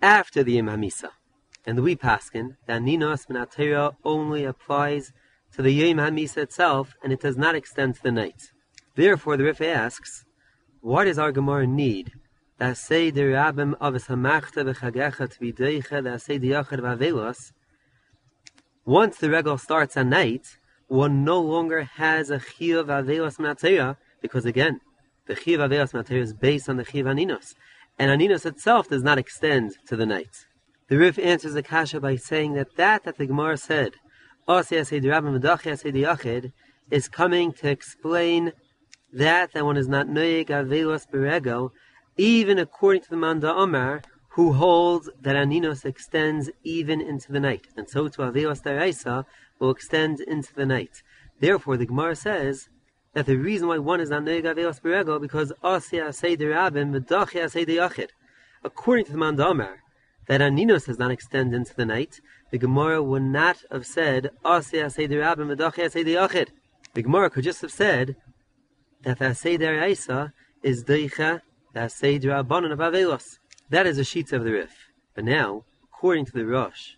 after 0.00 0.42
the 0.42 0.52
Yom 0.52 0.66
HaMisa. 0.66 1.10
And 1.66 1.76
the 1.76 1.82
we 1.82 1.96
paskin, 1.96 2.56
the 2.66 2.74
Aninos 2.74 3.26
Menatira 3.26 3.94
only 4.04 4.44
applies 4.44 5.12
to 5.52 5.62
the 5.62 5.72
Yom 5.72 5.98
HaMisa 5.98 6.38
itself, 6.38 6.94
and 7.02 7.12
it 7.12 7.20
does 7.20 7.36
not 7.36 7.54
extend 7.56 7.96
to 7.96 8.02
the 8.02 8.12
night. 8.12 8.52
Therefore, 8.94 9.36
the 9.36 9.44
Rif 9.44 9.60
asks, 9.60 10.24
what 10.80 11.04
does 11.04 11.18
our 11.18 11.32
Gemara 11.32 11.66
need? 11.66 12.12
That 12.58 12.76
say 12.76 13.10
the 13.10 13.22
Rabbim 13.22 13.74
of 13.80 13.94
his 13.94 14.06
Hamachta 14.06 14.64
v'chagecha 14.64 15.30
to 15.32 15.40
be 15.40 15.52
that 15.52 16.22
say 16.22 16.38
the 16.38 16.50
Yachar 16.50 16.80
v'avelos, 16.80 17.52
once 18.84 19.18
the 19.18 19.30
regal 19.30 19.58
starts 19.58 19.96
at 19.96 20.06
night, 20.06 20.58
one 20.88 21.22
no 21.22 21.40
longer 21.40 21.82
has 21.82 22.30
a 22.30 22.38
Chiyav 22.38 22.86
Avelos 22.86 23.36
Matera, 23.38 23.96
because 24.20 24.44
again, 24.44 24.80
the 25.26 25.34
Chiyav 25.36 25.68
Avelos 25.68 25.92
Matera 25.92 26.20
is 26.20 26.32
based 26.32 26.68
on 26.68 26.78
the 26.78 26.84
Chiyav 26.84 27.04
Aninos, 27.04 27.54
and 27.98 28.10
Aninos 28.10 28.44
itself 28.44 28.88
does 28.88 29.02
not 29.02 29.18
extend 29.18 29.76
to 29.86 29.94
the 29.94 30.06
night. 30.06 30.46
The 30.88 30.96
Rif 30.96 31.18
answers 31.18 31.52
the 31.52 31.62
Kasha 31.62 32.00
by 32.00 32.16
saying 32.16 32.54
that 32.54 32.74
that 32.76 33.04
that 33.04 33.18
the 33.18 33.26
Gemara 33.26 33.58
said, 33.58 33.92
is 36.90 37.08
coming 37.08 37.52
to 37.52 37.68
explain 37.68 38.52
that 39.12 39.52
that 39.52 39.64
one 39.64 39.76
is 39.76 39.88
not 39.88 40.06
noyeg 40.06 40.46
avelos 40.46 41.06
berego, 41.12 41.70
even 42.18 42.58
according 42.58 43.02
to 43.02 43.10
the 43.10 43.16
Manda 43.16 43.54
Omar, 43.54 44.02
who 44.30 44.52
holds 44.52 45.08
that 45.22 45.36
Aninos 45.36 45.84
extends 45.84 46.50
even 46.62 47.00
into 47.00 47.32
the 47.32 47.40
night, 47.40 47.68
and 47.76 47.88
so 47.88 48.08
to 48.08 48.18
avelos 48.22 48.62
daraisa 48.62 49.24
will 49.58 49.70
extend 49.70 50.20
into 50.20 50.54
the 50.54 50.66
night. 50.66 51.02
Therefore, 51.40 51.76
the 51.76 51.86
Gemara 51.86 52.16
says 52.16 52.68
that 53.14 53.26
the 53.26 53.36
reason 53.36 53.68
why 53.68 53.78
one 53.78 54.00
is 54.00 54.10
not 54.10 54.24
noyeg 54.24 54.44
avelos 54.44 54.80
berego 54.80 55.20
because 55.20 55.52
asya 55.64 56.14
say 56.14 56.36
derabim 56.36 56.92
v'dachya 56.94 57.50
say 57.50 57.64
yachid. 57.64 58.10
According 58.62 59.06
to 59.06 59.12
the 59.12 59.18
Manda 59.18 59.46
Omar, 59.46 59.78
that 60.26 60.40
Aninos 60.40 60.86
does 60.86 60.98
not 60.98 61.10
extend 61.10 61.54
into 61.54 61.74
the 61.74 61.86
night, 61.86 62.20
the 62.50 62.58
Gemara 62.58 63.02
would 63.02 63.22
not 63.22 63.58
have 63.70 63.86
said, 63.86 64.30
Asya 64.44 64.92
Seder 64.92 65.20
Abim 65.20 65.54
Medachya 65.54 65.90
Seder 65.90 66.10
Yachid. 66.10 66.48
The 66.94 67.02
Gemara 67.02 67.30
could 67.30 67.44
just 67.44 67.60
have 67.62 67.72
said 67.72 68.16
that 69.02 69.18
the 69.18 69.34
Seder 69.34 69.84
Isa 69.84 70.32
is 70.62 70.84
Deicha, 70.84 71.42
Avelos. 71.78 73.38
That 73.70 73.86
is 73.86 73.98
a 73.98 74.04
sheet 74.04 74.32
of 74.32 74.44
the 74.44 74.52
Rif. 74.52 74.90
But 75.14 75.24
now, 75.24 75.64
according 75.84 76.26
to 76.26 76.32
the 76.32 76.46
Rosh 76.46 76.94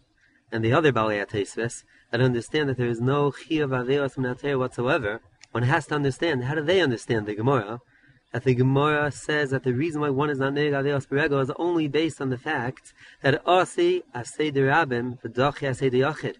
and 0.51 0.64
the 0.64 0.72
other 0.72 0.93
Balei 0.93 1.24
Atesves, 1.24 1.85
that 2.11 2.20
understand 2.20 2.68
that 2.68 2.76
there 2.76 2.89
is 2.89 3.01
no 3.01 3.31
Chi 3.31 3.57
of 3.57 3.70
Avelos 3.70 4.16
Minater 4.16 4.59
whatsoever, 4.59 5.20
one 5.53 5.62
has 5.64 5.87
to 5.87 5.95
understand, 5.95 6.45
how 6.45 6.55
do 6.55 6.62
they 6.62 6.81
understand 6.81 7.26
the 7.26 7.35
Gemara? 7.35 7.81
that 8.33 8.45
the 8.45 8.55
Gemara 8.55 9.11
says 9.11 9.51
that 9.51 9.64
the 9.64 9.74
reason 9.74 10.01
why 10.01 10.11
one 10.11 10.31
is 10.31 10.39
not 10.39 10.55
Neig 10.55 10.72
Aveos 10.72 11.07
Berego 11.07 11.43
is 11.43 11.51
only 11.57 11.89
based 11.89 12.20
on 12.20 12.31
the 12.31 12.39
fact 12.39 12.93
that 13.22 13.43
Asi 13.47 14.03
Asei 14.14 14.53
Derabim 14.53 15.20
V'Dachi 15.20 15.68
Asei 15.68 15.91
Yachid. 15.91 16.37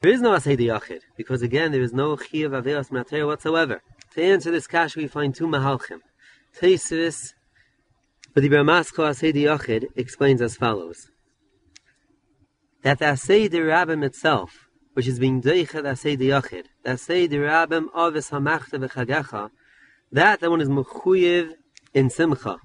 There 0.00 0.10
is 0.10 0.20
no 0.20 0.32
Asei 0.32 0.56
Yachid, 0.58 1.02
because 1.16 1.42
again 1.42 1.72
there 1.72 1.82
is 1.82 1.92
no 1.92 2.16
Chi 2.16 2.38
of 2.38 2.52
Aveos 2.52 2.90
Mater 2.90 3.26
whatsoever. 3.26 3.82
To 4.14 4.22
answer 4.22 4.50
this 4.50 4.66
kash 4.66 4.96
we 4.96 5.06
find 5.06 5.34
two 5.34 5.46
Mahalchim. 5.46 6.00
Teisvis, 6.60 7.34
but 8.34 8.42
the 8.42 8.48
Bramasko 8.48 9.08
Asei 9.08 9.32
Yachid 9.32 9.86
explains 9.96 10.40
as 10.40 10.56
follows. 10.56 11.10
That 12.82 12.98
the 12.98 13.06
Asei 13.06 13.48
Derabim 13.48 14.04
itself, 14.04 14.68
which 14.94 15.08
is 15.08 15.18
being 15.18 15.42
Deicha 15.42 15.82
Asei 15.82 16.16
Yachid, 16.16 16.64
the 16.84 16.90
Asei 16.90 17.28
Derabim 17.28 17.86
Avis 17.94 18.30
Hamachta 18.30 18.78
V'Chagecha, 18.78 19.50
that 20.12 20.40
that 20.40 20.50
one 20.50 20.60
is 20.60 20.68
mechuyev 20.68 21.52
in 21.92 22.10
simcha, 22.10 22.58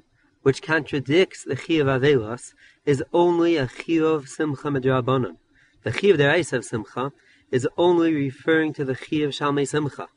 which 0.43 0.61
contradicts 0.61 1.43
the 1.43 1.55
chiyuv 1.55 1.86
avelos, 1.99 2.53
is 2.86 3.03
only 3.14 3.57
a 3.57 3.68
chiyuv 3.68 4.28
simcha 4.28 4.68
medrabanon. 4.68 5.38
The 5.84 5.91
chiyuv 5.91 6.18
deraisa 6.18 6.53
of 6.53 6.66
simcha 6.66 7.11
is 7.51 7.68
only 7.78 8.14
referring 8.14 8.74
to 8.74 8.86
the 8.86 8.95
chiyuv 8.95 9.30
shalmei 9.30 9.68
simcha. 9.68 10.07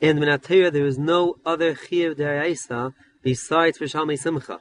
And 0.00 0.22
in 0.22 0.28
Atira 0.28 0.72
there 0.72 0.86
is 0.86 0.98
no 0.98 1.36
other 1.44 1.74
chiyuv 1.74 2.16
deraisa 2.16 2.94
besides 3.22 3.78
for 3.78 3.84
shalmei 3.84 4.18
simcha, 4.18 4.60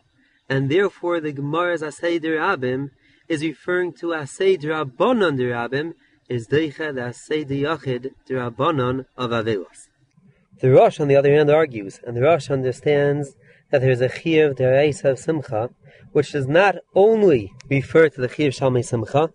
and 0.50 0.70
therefore 0.70 1.20
the 1.20 1.34
Gemara's 1.34 1.82
asay 1.82 2.20
derabim 2.20 2.90
is 3.28 3.44
referring 3.44 3.94
to 3.94 4.08
asay 4.08 4.60
derabanon 4.60 5.38
derabim 5.38 5.94
is 6.30 6.48
deicha 6.48 6.94
the 6.94 7.02
asay 7.02 7.46
deyachid 7.46 8.12
derabanon 8.30 9.06
of 9.18 9.32
avelos. 9.32 9.88
The 10.60 10.72
Rosh, 10.72 11.00
on 11.00 11.08
the 11.08 11.16
other 11.16 11.34
hand, 11.34 11.52
argues, 11.52 12.00
and 12.04 12.18
the 12.18 12.22
Rosh 12.22 12.50
understands 12.50 13.36
that 13.70 13.82
there 13.82 13.92
is 13.92 14.02
a 14.02 14.10
Chiv 14.10 14.56
Deraisa 14.56 15.12
of 15.12 15.20
Simcha, 15.20 15.70
which 16.14 16.32
does 16.32 16.48
not 16.48 16.78
only 16.96 17.54
refer 17.70 18.10
to 18.10 18.22
the 18.22 18.28
Chiv 18.28 18.54
Shalmei 18.54 18.84
Simcha, 18.84 19.32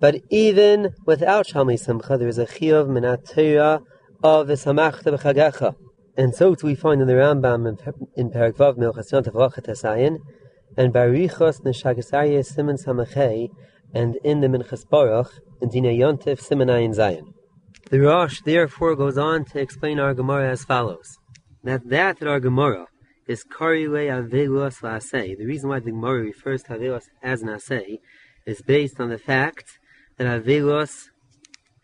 but 0.00 0.16
even 0.28 0.94
without 1.04 1.46
Shalmei 1.46 1.78
Simcha, 1.78 2.18
there 2.18 2.28
is 2.28 2.38
a 2.38 2.46
Chiv 2.46 2.86
Minatira 2.86 3.82
of 4.24 4.48
the 4.48 4.54
Samachta 4.54 5.16
B'Chagecha. 5.16 5.76
And 6.16 6.34
so 6.34 6.54
too 6.54 6.66
we 6.66 6.74
find 6.74 7.00
in 7.00 7.06
the 7.06 7.14
Rambam 7.14 7.68
in 8.16 8.30
Perak 8.30 8.56
Vav 8.56 8.76
Milchas 8.76 9.12
Yontav 9.12 9.34
Rachat 9.34 10.18
and 10.76 10.92
Barichos 10.92 11.62
Neshagasarye 11.62 12.44
Simon 12.44 12.76
Samachei, 12.76 13.48
and 13.94 14.16
in 14.24 14.40
the 14.40 14.48
Minchas 14.48 14.88
Baruch, 14.88 15.32
in 15.60 15.68
Dina 15.70 15.88
Yontif 15.88 16.40
Simon 16.40 16.68
Ayin 16.68 16.94
Zayin. 16.94 17.32
The 17.90 18.00
Rosh 18.00 18.42
therefore 18.42 18.96
goes 18.96 19.16
on 19.16 19.44
to 19.46 19.60
explain 19.60 19.98
our 19.98 20.12
Gemara 20.12 20.50
as 20.50 20.64
follows: 20.64 21.18
that 21.62 21.88
that 21.88 22.22
our 22.22 22.40
Gemara 22.40 22.86
is 23.26 23.44
Karile 23.44 24.08
Avelos 24.08 24.80
Lasei. 24.82 25.36
The 25.36 25.46
reason 25.46 25.68
why 25.70 25.80
the 25.80 25.90
Gemara 25.90 26.20
refers 26.22 26.62
to 26.64 26.74
Avelos 26.74 27.04
as 27.22 27.42
an 27.42 27.48
Asei 27.48 27.98
is 28.44 28.60
based 28.62 29.00
on 29.00 29.08
the 29.08 29.18
fact 29.18 29.78
that 30.16 30.26
Avelos 30.26 31.08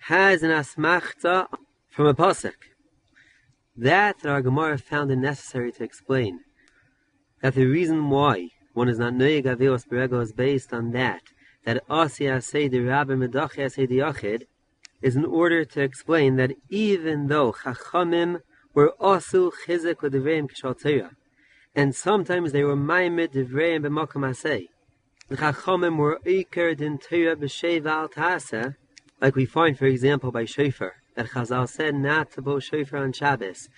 has 0.06 0.42
an 0.42 0.50
asmachta 0.50 1.46
from 1.88 2.06
a 2.06 2.14
pasuk. 2.14 2.54
That 3.76 4.26
our 4.26 4.42
Gemara 4.42 4.78
found 4.78 5.10
it 5.10 5.16
necessary 5.16 5.72
to 5.72 5.84
explain 5.84 6.40
that 7.40 7.54
the 7.54 7.66
reason 7.66 8.10
why 8.10 8.48
one 8.72 8.88
is 8.88 8.98
not 8.98 9.12
noyeg 9.12 9.44
Avelos 9.44 9.86
Berego 9.86 10.22
is 10.22 10.32
based 10.32 10.72
on 10.72 10.92
that 10.92 11.22
that 11.64 11.82
Asi 11.88 12.24
Asei 12.24 12.70
the 12.70 12.80
Rabbi 12.80 13.12
Medachi 13.14 13.58
Asei 13.58 13.88
the 13.88 13.98
Yachid 13.98 14.46
is 15.00 15.16
in 15.16 15.24
order 15.24 15.64
to 15.64 15.82
explain 15.82 16.36
that 16.36 16.52
even 16.68 17.26
though 17.26 17.52
Chachamim 17.52 18.40
were 18.74 18.90
also 19.00 19.50
chizik 19.66 20.00
with 20.00 20.12
Devreim 20.12 20.48
Kishal 20.48 21.10
and 21.74 21.94
sometimes 21.94 22.52
they 22.52 22.62
were 22.62 22.76
maimed 22.76 23.32
Devreim 23.32 23.82
b'makom 23.82 24.28
asay, 24.28 24.68
the 25.28 25.36
Chachamim 25.36 25.96
were 25.96 26.20
Iker 26.24 26.76
din 26.76 26.98
Torah 26.98 27.36
b'sheva 27.36 28.08
al 28.16 28.74
like 29.22 29.36
we 29.36 29.46
find, 29.46 29.78
for 29.78 29.86
example, 29.86 30.32
by 30.32 30.44
Shofar, 30.44 30.94
that 31.14 31.28
Chazal 31.28 31.68
said 31.68 31.94
not 31.94 32.32
to 32.32 32.42
blow 32.42 32.58
Shofar 32.58 32.98
on 32.98 33.12
Shabbos, 33.12 33.68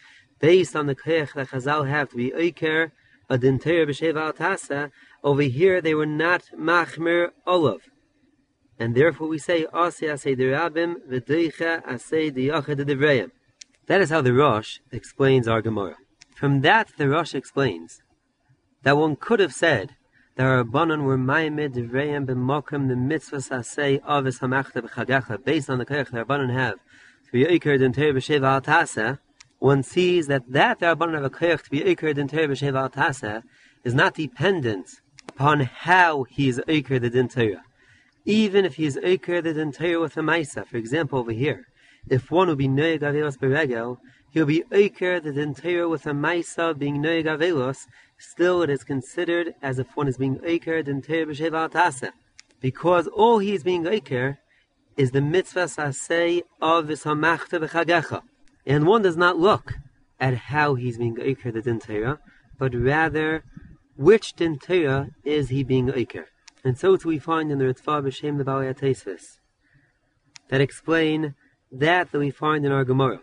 based 0.41 0.75
on 0.75 0.87
the 0.87 0.95
koyach 0.95 1.35
that 1.35 1.49
Chazal 1.49 1.87
have 1.87 2.09
to 2.11 2.17
be 2.17 2.31
Iker 2.31 2.93
a 3.29 3.39
din 3.39 3.59
Torah 3.59 3.87
b'sheva 3.87 4.39
al 4.41 4.91
over 5.23 5.43
here 5.43 5.81
they 5.81 5.95
were 5.95 6.07
not 6.07 6.45
machmir 6.57 7.31
olav, 7.47 7.83
and 8.79 8.95
therefore 8.95 9.29
we 9.29 9.39
say 9.39 9.67
Asi 9.73 10.07
Asei 10.07 10.37
Derabim 10.37 10.97
V'Deicha 11.09 11.85
Asei. 11.87 13.31
That 13.87 14.01
is 14.01 14.11
how 14.11 14.21
the 14.21 14.33
Rosh 14.33 14.79
explains 14.91 15.47
our 15.47 15.63
Gemara. 15.63 15.97
From 16.35 16.63
that, 16.63 16.91
the 16.99 17.09
Rosh 17.09 17.35
explains 17.35 18.03
that 18.83 18.97
one 18.97 19.17
could 19.17 19.41
have 19.41 19.53
said 19.53 19.97
that 20.37 20.45
our 20.45 20.65
Rabbanon 20.65 21.05
were 21.05 21.17
Ma'imid 21.17 21.75
Devrayim 21.75 22.27
B'Mokim 22.27 22.89
the 22.89 22.95
Mitzvahs 22.95 23.51
Asei 23.51 24.01
Avis 24.09 24.41
Hamachta 24.41 24.83
B'Chagacha 24.83 25.45
based 25.45 25.71
on 25.71 25.79
the 25.79 25.87
Koyach 25.87 26.11
the 26.11 26.25
Rabbanon 26.25 26.53
have 26.53 26.75
to 27.27 27.33
be 27.33 27.45
Iker 27.45 27.79
Den 27.79 27.93
Teir 27.93 28.13
B'Sheva 28.13 28.55
Al 28.55 28.61
Tasa, 28.61 29.19
one 29.71 29.83
sees 29.83 30.27
that 30.27 30.45
that 30.49 30.81
Rabbanon 30.81 31.15
have 31.15 31.25
a 31.25 31.57
to 31.57 31.71
be 31.71 31.81
Iker 31.81 32.15
Den 32.15 32.29
Teir 32.29 32.49
B'Sheva 32.49 32.93
Tasa 32.93 33.43
is 33.83 33.95
not 33.95 34.15
dependent 34.15 34.87
upon 35.29 35.61
how 35.61 36.25
he 36.25 36.49
is 36.49 36.59
Iker 36.69 37.01
the 37.01 37.11
Din 37.11 37.29
Torah 37.29 37.65
even 38.25 38.65
if 38.65 38.77
he 38.77 38.87
is 38.87 38.99
Oker 39.05 39.43
the 39.43 39.59
entire 39.61 40.01
with 40.01 40.17
a 40.17 40.21
Maisa. 40.21 40.67
For 40.67 40.77
example, 40.77 41.19
over 41.19 41.33
here, 41.33 41.67
if 42.09 42.31
one 42.31 42.49
will 42.49 42.57
be 42.57 42.69
Noeg 42.69 43.01
Avelos 43.01 43.37
Beregel, 43.39 43.99
he 44.31 44.39
will 44.41 44.47
be 44.47 44.65
Oker 44.73 45.21
the 45.21 45.39
entire 45.41 45.89
with 45.89 46.07
a 46.07 46.13
Maisa 46.13 46.77
being 46.77 47.03
Noeg 47.03 47.25
Avelos, 47.25 47.87
still 48.19 48.63
it 48.63 48.71
is 48.71 48.83
considered 48.85 49.55
as 49.63 49.79
if 49.79 49.87
one 49.95 50.09
is 50.09 50.17
being 50.17 50.41
Oker 50.45 50.83
the 50.83 50.91
entire 50.91 51.27
B'Sheva 51.27 51.71
Tasa. 51.71 52.11
Because 52.61 53.07
all 53.09 53.39
he 53.39 53.55
is 53.55 53.63
being 53.63 53.87
Oker 53.87 54.39
is 54.97 55.11
the 55.11 55.21
mitzvah 55.21 55.65
sasei 55.65 56.43
of 56.63 56.89
his 56.89 57.05
hamachta 57.05 57.61
v'chagecha. 57.61 58.23
And 58.67 58.87
one 58.87 59.03
does 59.03 59.17
not 59.17 59.39
look 59.39 59.75
at 60.19 60.35
how 60.35 60.75
he's 60.75 60.99
being 60.99 61.19
Oker 61.21 61.53
the 61.53 61.63
Din 61.63 61.81
but 62.59 62.75
rather 62.75 63.45
which 63.97 64.35
din 64.35 64.59
is 65.25 65.49
he 65.49 65.63
being 65.63 65.89
Iker. 65.89 66.25
And 66.65 66.79
so 66.79 66.97
too 66.97 67.09
we 67.09 67.19
find 67.19 67.53
in 67.53 67.59
the 67.59 67.67
Ritva 67.67 68.03
B'Shem 68.03 68.39
the 68.39 68.45
Balei 68.45 69.19
that 70.49 70.61
explain 70.61 71.35
that 71.71 72.11
that 72.11 72.19
we 72.19 72.31
find 72.31 72.65
in 72.65 72.73
our 72.73 72.85
Gemara. 72.85 73.21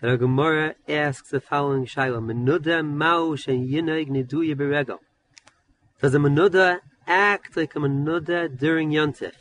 That 0.00 0.10
our 0.10 0.16
Gemara 0.16 0.74
asks 0.88 1.30
the 1.30 1.40
following 1.40 1.84
Shaila, 1.84 2.22
Menuda 2.22 2.86
Mao 2.86 3.34
Shen 3.34 3.66
Yinog 3.68 4.08
Niduya 4.08 4.54
Beregel. 4.54 4.98
Does 6.00 6.14
a 6.14 6.18
Menuda 6.18 6.80
act 7.06 7.56
like 7.56 7.74
a 7.74 7.78
Menuda 7.78 8.56
during 8.56 8.90
Yontif? 8.90 9.34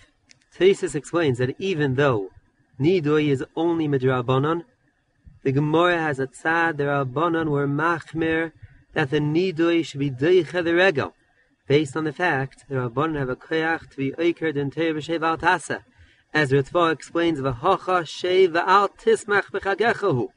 Tesis 0.57 0.95
explains 0.95 1.37
that 1.37 1.55
even 1.59 1.95
though 1.95 2.29
Nidui 2.79 3.29
is 3.29 3.43
only 3.55 3.87
Midrabanon, 3.87 4.63
the 5.43 5.51
Gemara 5.51 5.97
has 5.97 6.19
a 6.19 6.27
tzad, 6.27 6.77
the 6.77 6.83
Rabbanon 6.83 7.49
were 7.49 7.67
machmir, 7.67 8.51
that 8.93 9.09
the 9.09 9.19
Nidui 9.19 9.85
should 9.85 9.99
be 9.99 10.11
Deicha 10.11 10.63
the 10.63 10.75
Regel, 10.75 11.13
based 11.67 11.95
on 11.95 12.03
the 12.03 12.13
fact 12.13 12.65
the 12.67 12.75
Rabbanon 12.75 13.17
have 13.19 13.29
a 13.29 13.35
koyach 13.35 13.89
to 13.91 13.97
be 13.97 14.11
Oiker 14.11 14.55
in 14.55 14.71
Teir 14.71 14.93
B'Shev 14.93 15.23
Al 15.23 15.37
Tasa, 15.37 15.83
as 16.33 16.49
the 16.49 16.57
Ritva 16.57 16.91
explains, 16.91 17.39
V'hocha 17.39 18.03
Shev 18.03 18.55
Al 18.55 18.89
Tismach 18.89 19.51
B'Chagechahu. 19.51 20.29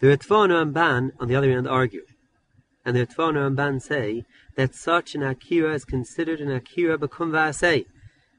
The 0.00 0.06
Ritva 0.08 0.44
and 0.44 0.74
Ramban, 0.74 1.12
on 1.18 1.28
the 1.28 1.36
other 1.36 1.50
hand, 1.50 1.66
argue. 1.66 2.04
And 2.84 2.96
the 2.96 3.06
Ritva 3.06 3.28
and 3.30 3.56
Ramban 3.56 3.82
say 3.82 4.24
that 4.56 4.74
such 4.74 5.14
an 5.14 5.22
Akira 5.22 5.74
is 5.74 5.84
considered 5.84 6.40
an 6.40 6.50
Akira 6.50 6.98
B'Kum 6.98 7.84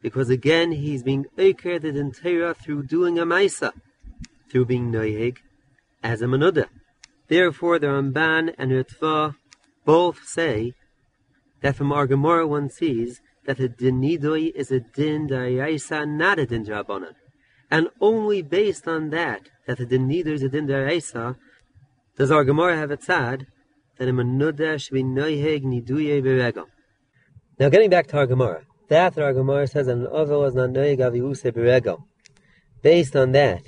because 0.02 0.30
again 0.30 0.72
he's 0.72 1.02
being 1.02 1.26
Oiker 1.36 1.84
in 1.84 1.96
Dentera 1.96 2.56
through 2.56 2.84
doing 2.84 3.18
a 3.18 3.26
Maisa, 3.26 3.72
through 4.52 4.66
being 4.66 4.92
Noyeg, 4.92 5.38
as 6.06 6.22
a 6.22 6.26
Manuda. 6.26 6.68
Therefore, 7.28 7.80
the 7.80 7.88
Ramban 7.88 8.54
and 8.60 8.72
Ritva 8.72 9.36
both 9.86 10.28
say 10.28 10.74
that 11.62 11.76
from 11.76 11.92
our 11.92 12.06
Gemara 12.06 12.46
one 12.46 12.70
sees 12.70 13.22
that 13.46 13.58
the 13.58 13.68
din 13.68 14.04
is 14.04 14.72
a 14.72 14.80
din 14.80 15.28
daraisa, 15.28 16.08
not 16.08 16.38
a 16.38 16.46
din 16.46 16.64
drabanan. 16.64 17.16
And 17.72 17.90
only 18.00 18.44
based 18.44 18.88
on 18.88 19.10
that, 19.10 19.50
that 19.66 19.80
the 19.80 19.86
din 19.86 20.12
is 20.12 20.44
a 20.44 20.50
din 20.50 20.68
daraisa, 20.68 21.38
does 22.18 22.32
our 22.32 22.44
Gemara 22.44 22.78
have 22.78 22.92
a 22.92 22.98
tzad 22.98 23.48
that 23.98 24.08
a 24.08 24.14
manuda 24.14 24.80
should 24.80 24.94
be 24.94 25.04
noiheg 25.04 25.64
niduye 25.64 26.22
beregel. 26.22 26.68
Now 27.60 27.70
getting 27.70 27.90
back 27.90 28.08
to 28.08 28.18
our 28.18 28.28
Gemara, 28.28 28.62
that 28.90 29.18
our 29.18 29.34
Gemara 29.34 29.68
says 29.68 29.88
that 29.88 29.98
an 29.98 30.08
ovel 30.08 30.46
is 30.46 30.54
not 30.54 30.70
noiheg 30.70 31.00
aviuse 31.00 31.52
beregel. 31.52 32.04
Based 32.84 33.16
on 33.16 33.32
that, 33.32 33.64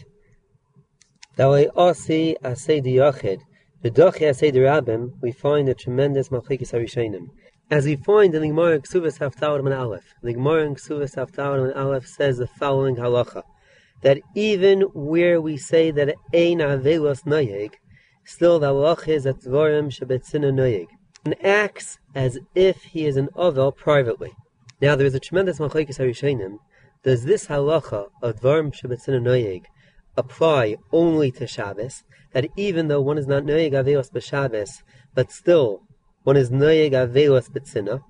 Dawei 1.38 1.72
Osi 1.76 2.36
Asei 2.44 2.84
Diyachid, 2.84 3.42
the 3.84 3.92
Dochi 3.92 4.22
Asei 4.22 4.52
Rabim, 4.52 5.12
we 5.22 5.32
find 5.32 5.70
a 5.70 5.76
tremendous 5.76 6.30
Malchikis 6.30 6.74
Harishanim. 6.74 7.30
As 7.70 7.86
we 7.86 7.96
find 7.96 8.34
in 8.34 8.42
the 8.42 8.48
Gemara 8.48 8.80
Ksuvas 8.80 9.20
Haftar 9.20 9.60
and 9.60 9.72
Aleph, 9.72 10.16
the 10.24 10.34
Gemara 10.34 10.66
in 10.66 10.74
Ksuvas 10.74 11.14
Haftar 11.14 11.64
and 11.64 11.76
Aleph 11.76 12.08
says 12.08 12.38
the 12.38 12.48
following 12.48 12.96
halacha, 12.96 13.44
that 14.02 14.20
even 14.34 14.82
where 14.96 15.40
we 15.40 15.58
say 15.58 15.92
that 15.92 16.16
Ein 16.34 16.58
Avelos 16.58 17.24
Noyeg, 17.24 17.74
still 18.26 18.58
the 18.58 18.74
halacha 18.74 19.10
is 19.10 19.26
that 19.26 19.42
Dvorim 19.42 19.92
Shabetzina 19.96 20.52
Noyeg, 20.52 20.88
and 21.24 21.36
acts 21.46 22.00
as 22.16 22.40
if 22.56 22.82
he 22.82 23.06
is 23.06 23.16
an 23.16 23.30
Ovel 23.36 23.72
privately. 23.72 24.32
Now 24.82 24.96
there 24.96 25.06
is 25.06 25.14
a 25.14 25.20
tremendous 25.20 25.60
Malchikis 25.60 26.00
Harishanim. 26.00 26.58
Does 27.04 27.26
this 27.26 27.46
halacha 27.46 28.08
of 28.24 28.42
Dvorim 28.42 28.74
Shabetzina 28.74 29.22
Noyeg 29.22 29.66
apply 30.18 30.78
only 30.92 31.32
to 31.32 31.48
Shabbos, 31.48 32.04
that 32.34 32.48
even 32.56 32.88
though 32.88 33.02
one 33.02 33.18
is 33.18 33.28
not 33.28 33.44
Noyeg 33.44 33.72
Aveos 33.72 34.12
B'Shabbos, 34.12 34.82
but 35.14 35.32
still 35.32 35.84
one 36.24 36.36
is 36.36 36.50
Noyeg 36.50 36.92
Avelos 36.92 37.50
B'Tzina, 37.50 38.02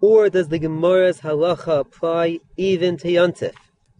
or 0.00 0.28
does 0.28 0.48
the 0.48 0.58
Gemara's 0.58 1.20
halacha 1.20 1.80
apply 1.80 2.40
even 2.56 2.96
to 2.96 3.08
Yontif? 3.08 3.54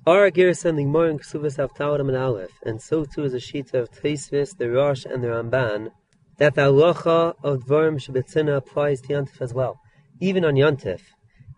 Our 0.06 0.30
Gersa 0.30 0.66
and 0.66 0.78
the 0.78 0.82
Gemara 0.82 1.10
in 1.10 1.18
Ksuvas 1.18 1.56
Avtarim 1.56 2.08
and 2.08 2.16
Aleph, 2.16 2.50
and 2.62 2.82
so 2.82 3.04
too 3.04 3.24
is 3.24 3.32
a 3.32 3.40
sheet 3.40 3.72
of 3.72 3.90
Teisvis, 3.90 4.56
the 4.58 4.70
Rosh, 4.70 5.06
and 5.06 5.22
the 5.22 5.28
Ramban, 5.28 5.92
that 6.38 6.54
the 6.54 6.62
halacha 6.62 7.34
of 7.42 7.60
Dvarim 7.60 7.96
Shabbatzina 7.96 8.56
applies 8.56 9.00
to 9.02 9.08
Yontif 9.14 9.40
as 9.40 9.54
well. 9.54 9.80
Even 10.20 10.44
on 10.44 10.54
Yontif, 10.54 11.00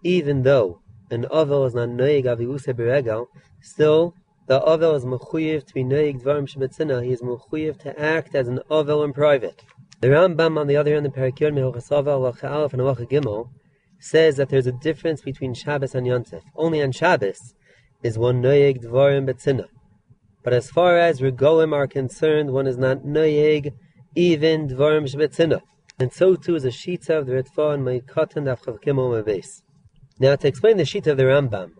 even 0.04 0.42
though 0.42 0.80
an 1.10 1.24
Ovel 1.26 1.64
is 1.64 1.74
not 1.74 1.88
Noyeg 1.88 2.24
Aviluse 2.24 2.72
Beregel, 2.72 3.26
still 3.60 4.14
the 4.46 4.60
Ovel 4.60 4.94
is 4.94 5.04
mechuyev 5.04 5.66
to 5.66 5.74
be 5.74 5.82
Noyeg 5.82 6.22
Dvarim 6.22 6.46
Shabbatzina, 6.46 7.04
he 7.04 7.12
is 7.12 7.20
mechuyev 7.20 7.78
to 7.80 8.00
act 8.00 8.34
as 8.34 8.46
an 8.46 8.60
Ovel 8.70 9.02
in 9.02 9.12
private. 9.12 9.64
The 10.00 10.08
Rambam, 10.08 10.58
on 10.58 10.66
the 10.66 10.76
other 10.76 10.94
hand, 10.94 11.06
in 11.06 11.12
Parakir 11.12 11.52
Mehochasava, 11.52 12.08
Aleph, 12.08 12.72
and 12.72 12.82
Alacha 12.82 13.10
Gimel, 13.10 13.48
says 13.98 14.36
that 14.36 14.48
there's 14.48 14.66
a 14.66 14.72
difference 14.72 15.22
between 15.22 15.54
Shabbos 15.54 15.94
and 15.94 16.06
Yontif. 16.06 16.42
Only 16.54 16.82
on 16.82 16.92
Shabbos 16.92 17.54
is 18.02 18.18
one 18.18 18.42
Noyeg 18.42 18.84
Dvarim 18.84 19.28
Betzina. 19.28 19.66
But 20.44 20.52
as 20.52 20.70
far 20.70 20.96
as 20.96 21.20
Regolim 21.20 21.72
are 21.72 21.88
concerned, 21.88 22.52
one 22.52 22.68
is 22.68 22.78
not 22.78 22.98
Noyeg, 22.98 23.72
even 24.14 24.68
Dvarim 24.68 25.12
Shbetzina. 25.12 25.60
And 25.98 26.12
so 26.12 26.36
too 26.36 26.54
is 26.54 26.64
a 26.64 26.68
Shita 26.68 27.18
of 27.18 27.26
the 27.26 27.32
Ritva 27.32 27.74
and 27.74 27.84
Meikatan 27.84 28.44
Dafchav 28.44 28.80
Gimel 28.84 29.24
Mebeis. 29.24 29.62
Now, 30.20 30.36
to 30.36 30.46
explain 30.46 30.76
the 30.76 30.84
Shita 30.84 31.08
of 31.08 31.16
the 31.16 31.24
Rambam, 31.24 31.72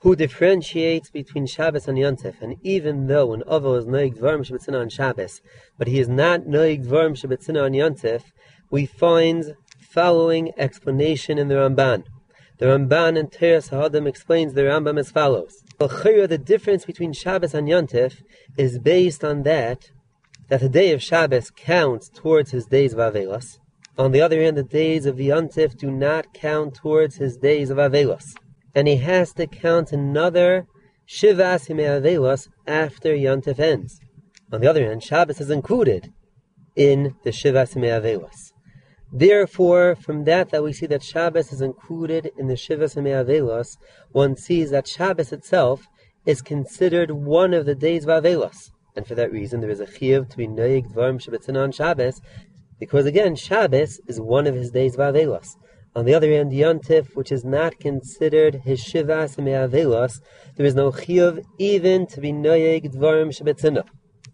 who 0.00 0.14
differentiates 0.14 1.10
between 1.10 1.46
Shabbos 1.46 1.88
and 1.88 1.98
Yontif, 1.98 2.40
and 2.40 2.56
even 2.62 3.08
though 3.08 3.32
an 3.32 3.42
Ovo 3.46 3.74
is 3.74 3.84
Noig 3.84 4.16
Dvarim 4.16 4.46
Shabbatzina 4.46 4.80
on 4.80 4.88
Shabbos, 4.88 5.40
but 5.76 5.88
he 5.88 5.98
is 5.98 6.08
not 6.08 6.42
Noig 6.42 6.86
Dvarim 6.86 7.16
Shabbatzina 7.20 7.64
on 7.64 7.72
Yontif, 7.72 8.22
we 8.70 8.86
find 8.86 9.56
following 9.80 10.52
explanation 10.56 11.36
in 11.36 11.48
the 11.48 11.56
Ramban. 11.56 12.04
The 12.58 12.66
Ramban 12.66 13.18
in 13.18 13.28
Teres 13.28 13.68
Ha'adam 13.68 14.06
explains 14.06 14.54
the 14.54 14.62
Rambam 14.62 15.00
as 15.00 15.10
follows. 15.10 15.64
The 15.78 16.40
difference 16.44 16.84
between 16.84 17.12
Shabbos 17.12 17.54
and 17.54 17.66
Yontif 17.66 18.22
is 18.56 18.78
based 18.78 19.24
on 19.24 19.42
that, 19.42 19.90
that 20.48 20.60
the 20.60 20.68
day 20.68 20.92
of 20.92 21.02
Shabbos 21.02 21.50
counts 21.50 22.08
towards 22.08 22.52
his 22.52 22.66
days 22.66 22.92
of 22.92 23.00
Avelos. 23.00 23.58
On 23.96 24.12
the 24.12 24.20
other 24.20 24.40
hand, 24.40 24.56
the 24.56 24.62
days 24.62 25.06
of 25.06 25.16
Yontif 25.16 25.76
do 25.76 25.90
not 25.90 26.32
count 26.34 26.74
towards 26.76 27.16
his 27.16 27.36
days 27.36 27.70
of 27.70 27.78
Avelos 27.78 28.34
and 28.74 28.88
he 28.88 28.96
has 28.96 29.32
to 29.34 29.46
count 29.46 29.92
another 29.92 30.66
Shivas 31.08 31.68
Himeavelos 31.68 32.48
after 32.66 33.14
Yontif 33.14 33.58
ends. 33.58 34.00
On 34.52 34.60
the 34.60 34.68
other 34.68 34.84
hand, 34.86 35.02
Shabbos 35.02 35.40
is 35.40 35.50
included 35.50 36.12
in 36.76 37.14
the 37.24 37.30
Shivas 37.30 37.74
Himeavelos. 37.74 38.52
Therefore, 39.10 39.94
from 39.94 40.24
that 40.24 40.50
that 40.50 40.62
we 40.62 40.72
see 40.72 40.86
that 40.86 41.02
Shabbos 41.02 41.52
is 41.52 41.62
included 41.62 42.30
in 42.36 42.48
the 42.48 42.54
Shivas 42.54 42.94
Himeavelos, 42.94 43.78
one 44.12 44.36
sees 44.36 44.70
that 44.70 44.86
Shabbos 44.86 45.32
itself 45.32 45.86
is 46.26 46.42
considered 46.42 47.10
one 47.10 47.54
of 47.54 47.64
the 47.64 47.74
days 47.74 48.04
of 48.04 48.22
Avelos. 48.22 48.70
And 48.94 49.06
for 49.06 49.14
that 49.14 49.32
reason, 49.32 49.60
there 49.60 49.70
is 49.70 49.80
a 49.80 49.86
chiyuv 49.86 50.28
to 50.28 50.36
be 50.36 50.46
noig 50.46 50.92
dvarim 50.92 51.18
shabbatzin 51.18 51.56
on 51.56 51.72
Shabbos, 51.72 52.20
because 52.78 53.06
again, 53.06 53.34
Shabbos 53.34 54.00
is 54.06 54.20
one 54.20 54.46
of 54.46 54.54
his 54.54 54.70
days 54.70 54.94
of 54.94 55.00
Avelos. 55.00 55.56
On 55.98 56.04
the 56.04 56.14
other 56.14 56.30
hand, 56.30 56.52
Yontif, 56.52 57.16
which 57.16 57.32
is 57.32 57.44
not 57.44 57.80
considered 57.80 58.54
his 58.54 58.80
Shivas 58.80 59.36
Me'avelos, 59.36 60.20
there 60.54 60.64
is 60.64 60.76
no 60.76 60.92
Chiyuv 60.92 61.42
even 61.58 62.06
to 62.06 62.20
be 62.20 62.32
Noyeg 62.32 62.94
Dvarim 62.94 63.36
Shebetzina. 63.36 63.82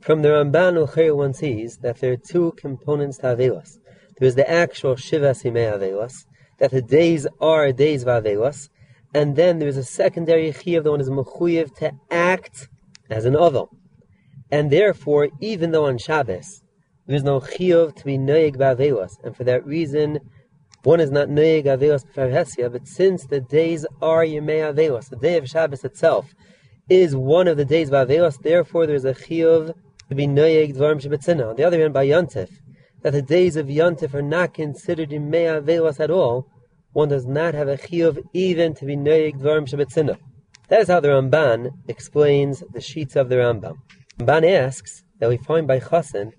From 0.02 0.20
the 0.20 0.28
Ramban 0.28 0.86
Ucher 0.86 1.16
one 1.16 1.32
sees 1.32 1.78
that 1.78 2.00
there 2.00 2.12
are 2.12 2.18
two 2.18 2.52
components 2.58 3.16
to 3.16 3.34
Avelos. 3.34 3.78
There 4.18 4.28
is 4.28 4.34
the 4.34 4.46
actual 4.46 4.96
Shivas 4.96 5.42
Me'avelos, 5.42 6.26
that 6.58 6.70
the 6.70 6.82
days 6.82 7.26
are 7.40 7.72
days 7.72 8.02
of 8.02 8.08
Avelos, 8.08 8.68
and 9.14 9.34
then 9.34 9.58
there 9.58 9.68
is 9.68 9.78
a 9.78 9.84
secondary 9.84 10.52
Chiyuv, 10.52 10.82
the 10.82 10.90
one 10.90 11.00
is 11.00 11.08
Mechuyev 11.08 11.74
to 11.76 11.92
act 12.10 12.68
as 13.08 13.24
an 13.24 13.36
Oval. 13.36 13.70
And 14.50 14.70
therefore, 14.70 15.30
even 15.40 15.70
though 15.70 15.86
on 15.86 15.96
Shabbos, 15.96 16.62
there 17.06 17.16
is 17.16 17.22
no 17.22 17.40
Chiyuv 17.40 17.96
to 17.96 18.04
be 18.04 18.18
Noyeg 18.18 18.56
Ba'avelos, 18.56 19.12
and 19.24 19.34
for 19.34 19.44
that 19.44 19.64
reason, 19.64 20.20
one 20.84 21.00
is 21.00 21.10
not 21.10 21.30
Neig 21.30 21.64
Avelos 21.64 22.04
B'Farhesia, 22.04 22.70
but 22.70 22.86
since 22.86 23.24
the 23.24 23.40
days 23.40 23.86
are 24.02 24.22
Yemei 24.22 24.72
Avelos, 24.72 25.08
the 25.08 25.16
day 25.16 25.38
of 25.38 25.48
Shabbos 25.48 25.82
itself 25.82 26.34
is 26.90 27.16
one 27.16 27.48
of 27.48 27.56
the 27.56 27.64
days 27.64 27.88
of 27.88 28.06
Avelos, 28.06 28.40
therefore 28.42 28.86
there 28.86 28.94
is 28.94 29.06
a 29.06 29.14
Chiyuv 29.14 29.74
to 30.10 30.14
be 30.14 30.26
Neig 30.26 30.76
Dvarim 30.76 31.00
Shabbatzina. 31.00 31.48
On 31.48 31.56
the 31.56 31.64
other 31.64 31.80
hand, 31.80 31.94
by 31.94 32.06
Yontif, 32.06 32.50
that 33.00 33.12
the 33.12 33.22
days 33.22 33.56
of 33.56 33.68
Yontif 33.68 34.12
are 34.12 34.22
not 34.22 34.52
considered 34.52 35.08
Yemei 35.08 35.62
Avelos 35.62 36.00
at 36.00 36.10
all, 36.10 36.46
one 36.92 37.08
does 37.08 37.24
not 37.24 37.54
have 37.54 37.68
a 37.68 37.78
Chiyuv 37.78 38.22
even 38.34 38.74
to 38.74 38.84
be 38.84 38.94
Neig 38.94 39.38
Dvarim 39.38 39.66
Shabbatzina. 39.66 40.18
That 40.68 40.80
is 40.80 40.88
how 40.88 41.00
the 41.00 41.08
Ramban 41.08 41.70
explains 41.88 42.62
the 42.72 42.80
sheets 42.82 43.16
of 43.16 43.30
the 43.30 43.36
Rambam. 43.36 43.78
Ramban 44.18 44.50
asks 44.50 45.02
that 45.18 45.30
we 45.30 45.38
find 45.38 45.66
by 45.66 45.80
Chasen 45.80 46.32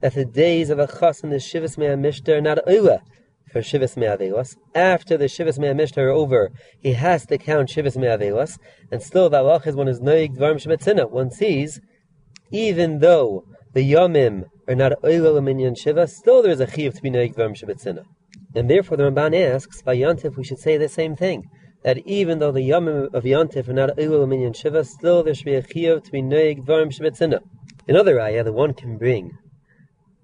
that 0.00 0.14
the 0.14 0.26
days 0.26 0.68
of 0.68 0.78
a 0.78 0.86
Chasen, 0.86 1.30
the 1.30 1.36
Shivas 1.36 1.78
Mea 1.78 1.96
Mishter, 1.96 2.36
are 2.36 2.40
not 2.42 2.58
Oila, 2.66 3.00
for 3.52 3.60
Shivas 3.60 3.96
Me'avelos. 3.96 4.56
After 4.74 5.16
the 5.16 5.26
Shivas 5.26 5.58
Me'amishta 5.58 5.98
are 5.98 6.08
over, 6.08 6.50
he 6.80 6.94
has 6.94 7.26
to 7.26 7.38
count 7.38 7.68
Shivas 7.68 7.96
Me'avelos, 7.96 8.58
and 8.90 9.02
still 9.02 9.28
the 9.28 9.42
is 9.66 9.76
one 9.76 9.88
is 9.88 10.00
Noig 10.00 10.36
Dvarim 10.36 10.56
Shemetzina. 10.56 11.10
One 11.10 11.30
sees, 11.30 11.80
even 12.50 12.98
though 13.00 13.44
the 13.74 13.90
Yomim 13.90 14.44
are 14.68 14.74
not 14.74 14.92
oil 15.04 15.40
minyan 15.40 15.74
shiva, 15.74 16.06
still 16.06 16.42
there 16.42 16.52
is 16.52 16.60
a 16.60 16.66
chiyuv 16.66 16.94
to 16.94 17.02
be 17.02 17.10
noig 17.10 17.34
dvarim 17.34 17.56
shebetzina. 17.56 18.04
And 18.54 18.70
therefore 18.70 18.96
the 18.96 19.04
Ramban 19.04 19.34
asks, 19.34 19.82
by 19.82 19.96
Yontif 19.96 20.36
we 20.36 20.44
should 20.44 20.58
say 20.58 20.76
the 20.76 20.88
same 20.88 21.16
thing, 21.16 21.48
that 21.82 21.98
even 22.06 22.38
though 22.38 22.52
the 22.52 22.68
yomim 22.68 23.12
of 23.12 23.24
Yontif 23.24 23.68
are 23.68 23.72
not 23.72 23.98
oil 23.98 24.26
minyan 24.26 24.52
shiva, 24.52 24.84
still 24.84 25.22
there 25.22 25.34
should 25.34 25.46
be 25.46 25.54
a 25.54 25.62
chiyuv 25.62 26.04
to 26.04 26.12
be 26.12 26.22
noig 26.22 26.64
dvarim 26.64 26.92
shebetzina. 26.92 27.40
Another 27.88 28.20
ayah 28.20 28.44
that 28.44 28.52
one 28.52 28.74
can 28.74 28.98
bring, 28.98 29.32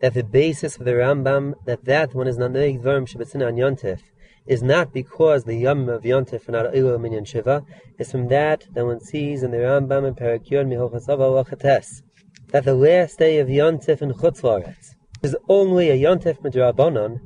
that 0.01 0.15
the 0.15 0.25
basis 0.25 0.77
of 0.77 0.85
the 0.85 0.93
Rambam, 0.93 1.55
that 1.65 1.85
that 1.85 2.15
one 2.15 2.27
is 2.27 2.39
not 2.39 2.53
dvarim 2.53 3.07
shebetzina 3.07 3.47
on 3.49 3.57
Yontif, 3.57 4.01
is 4.47 4.63
not 4.63 4.93
because 4.93 5.45
the 5.45 5.57
Yom 5.57 5.89
of 5.89 6.03
Yontif 6.03 6.49
are 6.49 6.53
not 6.53 6.75
Ilu 6.75 6.99
Minyan 6.99 7.25
Shiva, 7.25 7.65
is 7.99 8.11
from 8.11 8.29
that 8.29 8.67
that 8.73 8.87
one 8.87 9.01
sees 9.01 9.43
in 9.43 9.51
the 9.51 9.59
Rambam 9.59 10.07
and 10.07 10.17
Parakyon 10.17 10.69
Mihochasav 10.69 11.19
Alachates, 11.21 12.03
that 12.49 12.65
the 12.65 12.75
last 12.75 13.19
day 13.19 13.39
of 13.39 13.49
Yontif 13.49 14.01
in 14.01 14.13
Chutzlaretz 14.13 14.95
is 15.23 15.37
only 15.49 15.91
a 15.91 15.97
Yontif 15.97 16.41
Midrabanon, 16.41 17.21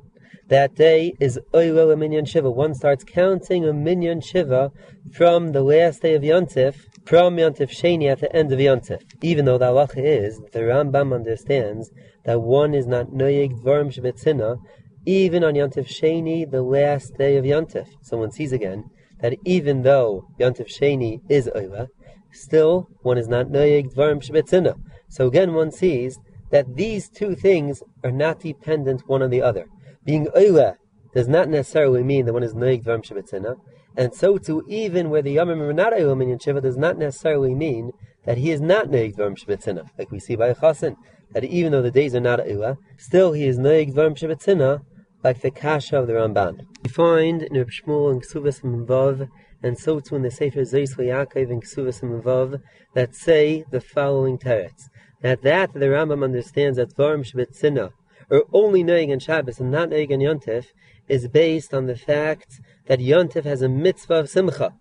that 0.49 0.75
day 0.75 1.15
is 1.21 1.39
Oilo 1.55 1.97
Minyan 1.97 2.25
Shiva. 2.25 2.51
One 2.51 2.75
starts 2.75 3.05
counting 3.05 3.65
a 3.65 3.73
Minyan 3.73 4.21
Shiva 4.21 4.73
from 5.13 5.53
the 5.53 5.63
last 5.63 6.03
day 6.03 6.15
of 6.15 6.23
Yontif, 6.23 6.75
from 7.05 7.37
Yontif 7.37 7.71
Sheni 7.71 8.11
at 8.11 8.21
the 8.21 8.35
end 8.35 8.53
of 8.53 8.59
Yontif. 8.59 9.03
Even 9.23 9.45
though 9.45 9.59
the 9.59 9.67
halacha 9.67 9.99
is, 9.99 10.41
the 10.53 10.61
Rambam 10.61 11.15
understands 11.15 11.91
that 12.25 12.41
one 12.41 12.75
is 12.75 12.87
not 12.87 13.09
Noyeg 13.09 13.61
Dvarim 13.63 13.93
Shebetzina, 13.93 14.59
even 15.05 15.43
on 15.43 15.55
Yontif 15.55 15.89
Sheni, 15.89 16.49
the 16.49 16.63
last 16.63 17.17
day 17.19 17.37
of 17.37 17.45
Yontif. 17.45 17.89
Someone 18.03 18.31
sees 18.31 18.53
again 18.53 18.85
that 19.21 19.37
even 19.45 19.83
though 19.83 20.29
Yontif 20.39 20.69
Sheni 20.69 21.21
is 21.29 21.49
Oila, 21.57 21.89
still 22.33 22.89
one 23.03 23.19
is 23.19 23.29
not 23.29 23.47
Noyeg 23.47 23.93
Dvarim 23.95 24.23
Shebetzina. 24.23 24.75
So 25.09 25.27
again, 25.27 25.55
one 25.55 25.73
sees 25.73 26.19
that 26.51 26.77
these 26.77 27.09
two 27.09 27.35
things 27.35 27.83
are 28.05 28.13
not 28.13 28.41
dependent 28.41 29.03
one 29.09 29.23
on 29.23 29.31
the 29.31 29.43
other. 29.43 29.67
Being 30.05 30.27
Oila 30.37 30.77
does 31.15 31.29
not 31.29 31.49
necessarily 31.49 32.03
mean 32.03 32.27
that 32.27 32.33
one 32.33 32.43
is 32.43 32.55
Noyeg 32.55 32.85
Dvarim 32.85 33.05
Shebetzina, 33.05 33.57
and 33.97 34.15
so 34.15 34.39
too, 34.39 34.65
even 34.69 35.11
where 35.11 35.23
the 35.23 35.37
Yomim 35.37 35.61
are 35.61 35.73
not 35.73 35.93
Oila 35.93 36.17
Minyan 36.17 36.39
Shiva 36.39 36.61
does 36.61 36.77
not 36.77 36.99
necessarily 36.99 37.55
mean 37.55 37.93
that 38.25 38.39
he 38.39 38.51
is 38.51 38.61
not 38.61 38.89
Noyeg 38.89 39.17
Dvarim 39.17 39.37
Shebetzina, 39.37 39.89
like 39.99 40.11
we 40.11 40.19
see 40.19 40.37
by 40.37 40.53
Chasen, 40.55 40.97
that 41.33 41.45
even 41.45 41.73
though 41.73 41.83
the 41.83 41.91
days 41.91 42.15
are 42.15 42.21
not 42.21 42.41
Oila, 42.41 42.77
still 42.97 43.33
he 43.33 43.47
is 43.47 43.59
Noyeg 43.59 43.93
Dvarim 43.93 44.17
Shebetzina, 44.17 44.83
like 45.23 45.41
the 45.41 45.51
Kasha 45.51 45.99
of 45.99 46.07
the 46.07 46.15
Ramban. 46.15 46.67
We 46.83 46.91
find 46.91 47.43
in 47.43 47.57
Reb 47.57 47.71
Shmuel 47.71 48.11
and 48.11 48.23
Ksuvas 48.23 48.63
Mvav, 48.63 49.29
and 49.63 49.79
so 49.79 50.01
too 50.01 50.17
in 50.17 50.23
the 50.23 50.31
Sefer 50.31 50.63
Zeis 50.63 50.97
Yaakov 50.97 51.51
and 51.51 51.63
Ksuvas 51.63 52.01
Mvav, 52.03 52.61
that 52.95 53.15
say 53.15 53.65
the 53.71 53.81
following 53.81 54.39
teretz. 54.39 54.89
That 55.21 55.43
that 55.43 55.73
the 55.73 55.87
Rambam 55.87 56.25
understands 56.25 56.79
that 56.79 56.95
Dvarim 56.97 57.25
Shbetzina, 57.25 57.93
or 58.31 58.45
only 58.53 58.83
Noeg 58.83 59.13
and 59.13 59.23
Shabbos 59.23 59.61
and 59.61 59.71
not 59.71 59.91
Noeg 59.91 60.11
and 60.11 60.23
Yontif, 60.23 60.67
is 61.09 61.29
based 61.29 61.73
on 61.75 61.87
the 61.87 61.97
fact 61.97 62.61
that 62.87 62.99
Yontif 62.99 63.45
has 63.45 63.63
a 63.63 63.69
mitzvah 63.69 64.15
of 64.15 64.29
Simcha. 64.29 64.75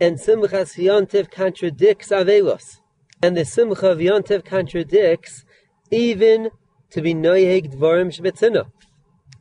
And 0.00 0.18
Simchas 0.18 0.76
Yontif 0.76 1.30
contradicts 1.30 2.08
Avelos. 2.08 2.78
And 3.22 3.36
the 3.36 3.44
Simcha 3.44 3.90
of 3.90 3.98
Yontif 3.98 4.44
contradicts 4.44 5.44
even 5.90 6.50
to 6.90 7.02
be 7.02 7.14
Noeg 7.14 7.74
Dvarim 7.74 8.12
Shbetzina. 8.16 8.70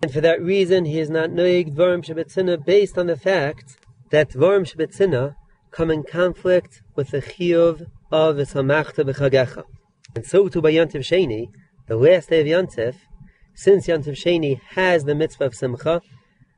And 0.02 0.14
for 0.14 0.22
that 0.22 0.42
reason, 0.42 0.86
he 0.86 1.00
is 1.00 1.10
not 1.10 1.32
noig 1.32 1.76
dvarim 1.76 2.06
shebetzina 2.06 2.64
based 2.64 2.98
on 3.00 3.08
the 3.08 3.18
fact 3.18 3.78
that 4.12 4.30
dvarim 4.30 4.64
shebetzina 4.72 5.36
come 5.72 5.90
in 5.90 6.04
conflict 6.04 6.84
with 6.96 7.10
the 7.10 7.22
chiyuv 7.22 7.88
of 8.12 8.36
the 8.38 8.44
samachta 8.44 9.04
b'chagecha. 9.04 9.64
And 10.16 10.26
so 10.26 10.50
too 10.50 10.62
by 10.62 10.72
Yantiv 10.74 11.02
Sheni, 11.02 11.50
the 11.88 11.96
last 11.96 12.30
day 12.30 12.42
of 12.42 12.48
Yantiv, 12.48 12.96
since 13.56 13.88
Yantiv 13.88 14.14
Sheni 14.14 14.62
has 14.76 15.06
the 15.06 15.16
mitzvah 15.16 15.46
of 15.46 15.56
simcha, 15.56 16.02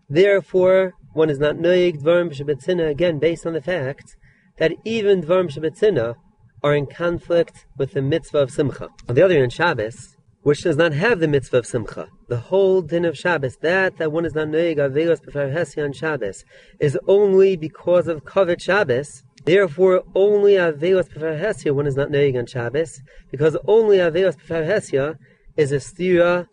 therefore 0.09 0.95
one 1.13 1.29
is 1.29 1.39
not 1.39 1.55
noig 1.55 2.01
dvarim 2.01 2.31
shebetzina 2.31 2.89
again 2.89 3.19
based 3.19 3.45
on 3.45 3.53
the 3.53 3.61
fact 3.61 4.15
that 4.57 4.73
even 4.85 5.21
dvarim 5.23 5.49
shebetzina 5.49 6.15
are 6.63 6.75
in 6.75 6.85
conflict 6.85 7.65
with 7.77 7.93
the 7.93 8.01
mitzvah 8.01 8.39
of 8.39 8.51
simcha. 8.51 8.89
On 9.07 9.15
the 9.15 9.21
other 9.21 9.39
hand, 9.39 9.53
Shabbos, 9.53 10.15
which 10.41 10.63
does 10.63 10.77
not 10.77 10.93
have 10.93 11.19
the 11.19 11.27
mitzvah 11.27 11.59
of 11.59 11.65
simcha. 11.65 12.07
The 12.27 12.37
whole 12.37 12.81
din 12.81 13.05
of 13.05 13.17
Shabbos, 13.17 13.57
that 13.61 13.97
that 13.97 14.11
one 14.11 14.25
is 14.25 14.35
not 14.35 14.47
noig 14.47 14.77
avelos 14.77 15.19
b'far 15.21 15.83
on 15.83 15.93
Shabbos, 15.93 16.43
is 16.79 16.97
only 17.07 17.55
because 17.55 18.07
of 18.07 18.23
kavod 18.23 18.61
Shabbos. 18.61 19.23
Therefore, 19.45 20.03
only 20.15 20.53
avelos 20.53 21.09
b'far 21.09 21.71
one 21.73 21.87
is 21.87 21.95
not 21.95 22.09
noig 22.09 22.37
on 22.37 22.45
Shabbos, 22.45 23.01
because 23.31 23.57
only 23.67 23.97
avelos 23.97 24.35
b'far 24.37 25.17
is 25.57 25.71
a 25.71 25.77
stira 25.77 26.47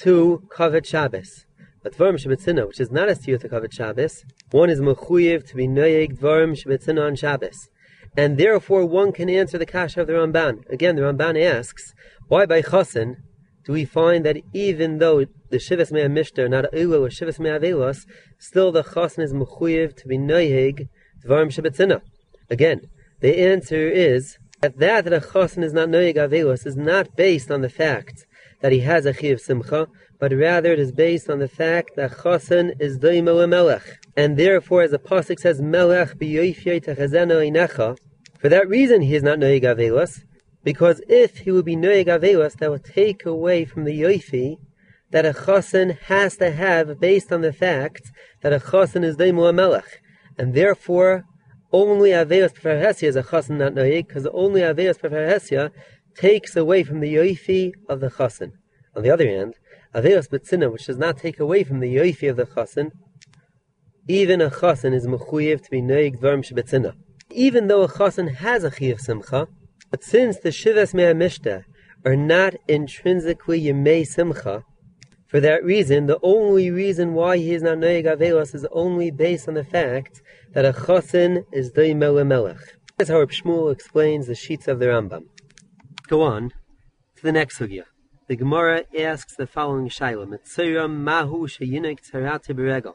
to 0.00 0.42
kavod 0.52 0.84
Shabbos. 0.84 1.46
Dvarim 1.90 2.14
shebetzina, 2.14 2.66
which 2.66 2.80
is 2.80 2.90
not 2.90 3.10
a 3.10 3.12
stira 3.12 3.38
to 3.40 3.48
kavod 3.48 3.72
Shabbos, 3.72 4.24
one 4.50 4.70
is 4.70 4.80
mechuyev 4.80 5.46
to 5.46 5.54
be 5.54 5.68
noig 5.68 6.18
dvarim 6.18 6.52
shebetzina 6.52 7.06
on 7.06 7.14
Shabbos. 7.14 7.68
And 8.16 8.38
therefore, 8.38 8.86
one 8.86 9.12
can 9.12 9.28
answer 9.28 9.58
the 9.58 9.66
kasha 9.66 10.00
of 10.00 10.06
the 10.06 10.14
Ramban. 10.14 10.68
Again, 10.70 10.96
the 10.96 11.02
Ramban 11.02 11.42
asks, 11.42 11.92
why 12.28 12.46
by 12.46 12.62
Chasen 12.62 13.16
do 13.64 13.72
we 13.72 13.84
find 13.84 14.24
that 14.24 14.38
even 14.52 14.98
though 14.98 15.26
the 15.50 15.58
Shivas 15.58 15.92
Mea 15.92 16.02
Mishter, 16.02 16.48
not 16.48 16.72
Ulu 16.72 17.04
or 17.04 17.08
Shivas 17.08 17.38
Mea 17.38 17.50
Avelos, 17.50 18.06
still 18.38 18.72
the 18.72 18.82
Chasen 18.82 19.22
is 19.22 19.32
Mechuyev 19.32 19.96
to 19.96 20.08
be 20.08 20.16
Noihig 20.16 20.88
Dvarim 21.24 21.48
Shabbatzina? 21.48 22.00
Again, 22.48 22.82
the 23.20 23.38
answer 23.38 23.88
is 23.88 24.38
that 24.60 24.78
that, 24.78 25.04
that 25.04 25.12
a 25.12 25.20
Chasen 25.20 25.64
is 25.64 25.72
not 25.72 25.88
Noihig 25.88 26.16
Avelos 26.16 26.66
is 26.66 26.76
not 26.76 27.16
based 27.16 27.50
on 27.50 27.60
the 27.62 27.68
fact 27.68 28.26
that 28.60 28.72
he 28.72 28.80
has 28.80 29.04
a 29.06 29.12
Chiv 29.12 29.40
Simcha, 29.40 29.88
but 30.24 30.32
rather 30.32 30.72
it 30.72 30.78
is 30.78 30.90
based 30.90 31.28
on 31.28 31.38
the 31.38 31.46
fact 31.46 31.96
that 31.96 32.10
Chasen 32.10 32.72
is 32.80 32.98
Doimo 32.98 33.46
Melech. 33.46 33.82
And 34.16 34.38
therefore, 34.38 34.80
as 34.80 34.92
the 34.92 34.98
Pasuk 34.98 35.38
says, 35.38 35.60
Melech 35.60 36.14
inecha, 36.16 37.98
for 38.38 38.48
that 38.48 38.66
reason 38.66 39.02
he 39.02 39.16
is 39.16 39.22
not 39.22 39.38
Noihig 39.38 39.64
Avelos, 39.64 40.22
because 40.62 41.02
if 41.10 41.40
he 41.40 41.50
would 41.50 41.66
be 41.66 41.76
Noeg 41.76 42.06
Avelos, 42.06 42.56
that 42.56 42.70
would 42.70 42.86
take 42.86 43.26
away 43.26 43.66
from 43.66 43.84
the 43.84 44.00
Yoifi 44.00 44.56
that 45.10 45.26
a 45.26 45.34
Chosin 45.34 45.98
has 46.04 46.38
to 46.38 46.50
have 46.52 46.98
based 46.98 47.30
on 47.30 47.42
the 47.42 47.52
fact 47.52 48.10
that 48.40 48.54
a 48.54 48.60
Chosin 48.60 49.04
is 49.04 49.18
Daimu 49.18 49.54
Melech. 49.54 50.00
And 50.38 50.54
therefore, 50.54 51.24
only 51.70 52.12
Aveos 52.12 52.54
Preferhesia 52.54 53.08
is 53.08 53.16
a 53.16 53.22
Chosin 53.22 53.58
not 53.58 53.74
Noeg, 53.74 54.08
because 54.08 54.26
only 54.32 54.62
Aveos 54.62 54.98
Preferhesia 54.98 55.70
takes 56.16 56.56
away 56.56 56.82
from 56.82 57.00
the 57.00 57.14
Yoifi 57.14 57.74
of 57.90 58.00
the 58.00 58.08
Chosin. 58.08 58.52
On 58.96 59.02
the 59.02 59.10
other 59.10 59.28
hand, 59.28 59.54
Aveos 59.94 60.28
Betzina, 60.28 60.72
which 60.72 60.86
does 60.86 60.98
not 60.98 61.18
take 61.18 61.38
away 61.38 61.62
from 61.62 61.78
the 61.78 61.94
Yoifi 61.94 62.28
of 62.28 62.36
the 62.36 62.46
Chosin, 62.46 62.90
even 64.08 64.40
a 64.40 64.50
Chosin 64.50 64.92
is 64.92 65.06
Mechuyev 65.06 65.62
to 65.62 65.70
be 65.70 65.80
Noeg 65.80 66.18
Dvarm 66.18 66.44
Shebetzina. 66.44 66.94
Even 67.30 67.68
though 67.68 67.82
a 67.82 67.88
Chosin 67.88 68.34
has 68.34 68.64
a 68.64 68.70
Chiv 68.70 69.00
Simcha, 69.00 69.46
but 69.90 70.02
since 70.02 70.38
the 70.38 70.48
Shivas 70.48 70.94
Mea 70.94 71.62
are 72.04 72.16
not 72.16 72.54
intrinsically 72.66 73.62
Yemei 73.62 74.04
Simcha, 74.04 74.64
for 75.28 75.40
that 75.40 75.64
reason, 75.64 76.06
the 76.06 76.18
only 76.22 76.70
reason 76.70 77.14
why 77.14 77.38
he 77.38 77.54
is 77.54 77.62
not 77.62 77.78
Noeg 77.78 78.04
Avelos 78.04 78.54
is 78.54 78.66
only 78.72 79.12
based 79.12 79.46
on 79.46 79.54
the 79.54 79.64
fact 79.64 80.20
that 80.52 80.64
a 80.64 80.72
Chosin 80.72 81.44
is 81.52 81.70
Doimel 81.70 82.26
Melech. 82.26 82.78
That's 82.98 83.10
how 83.10 83.24
Shmuel 83.24 83.72
explains 83.72 84.26
the 84.26 84.34
sheets 84.34 84.66
of 84.66 84.80
the 84.80 84.86
Rambam. 84.86 85.22
Go 86.08 86.22
on 86.22 86.50
to 87.16 87.22
the 87.22 87.32
next 87.32 87.58
sugya. 87.58 87.84
The 88.26 88.36
Gemara 88.36 88.84
asks 88.98 89.36
the 89.36 89.46
following 89.46 89.90
shaila: 89.90 90.26
Mitzira 90.26 90.88
mahu 90.88 91.46
sheyinik 91.46 92.10
tzarate 92.10 92.56
beregel. 92.56 92.94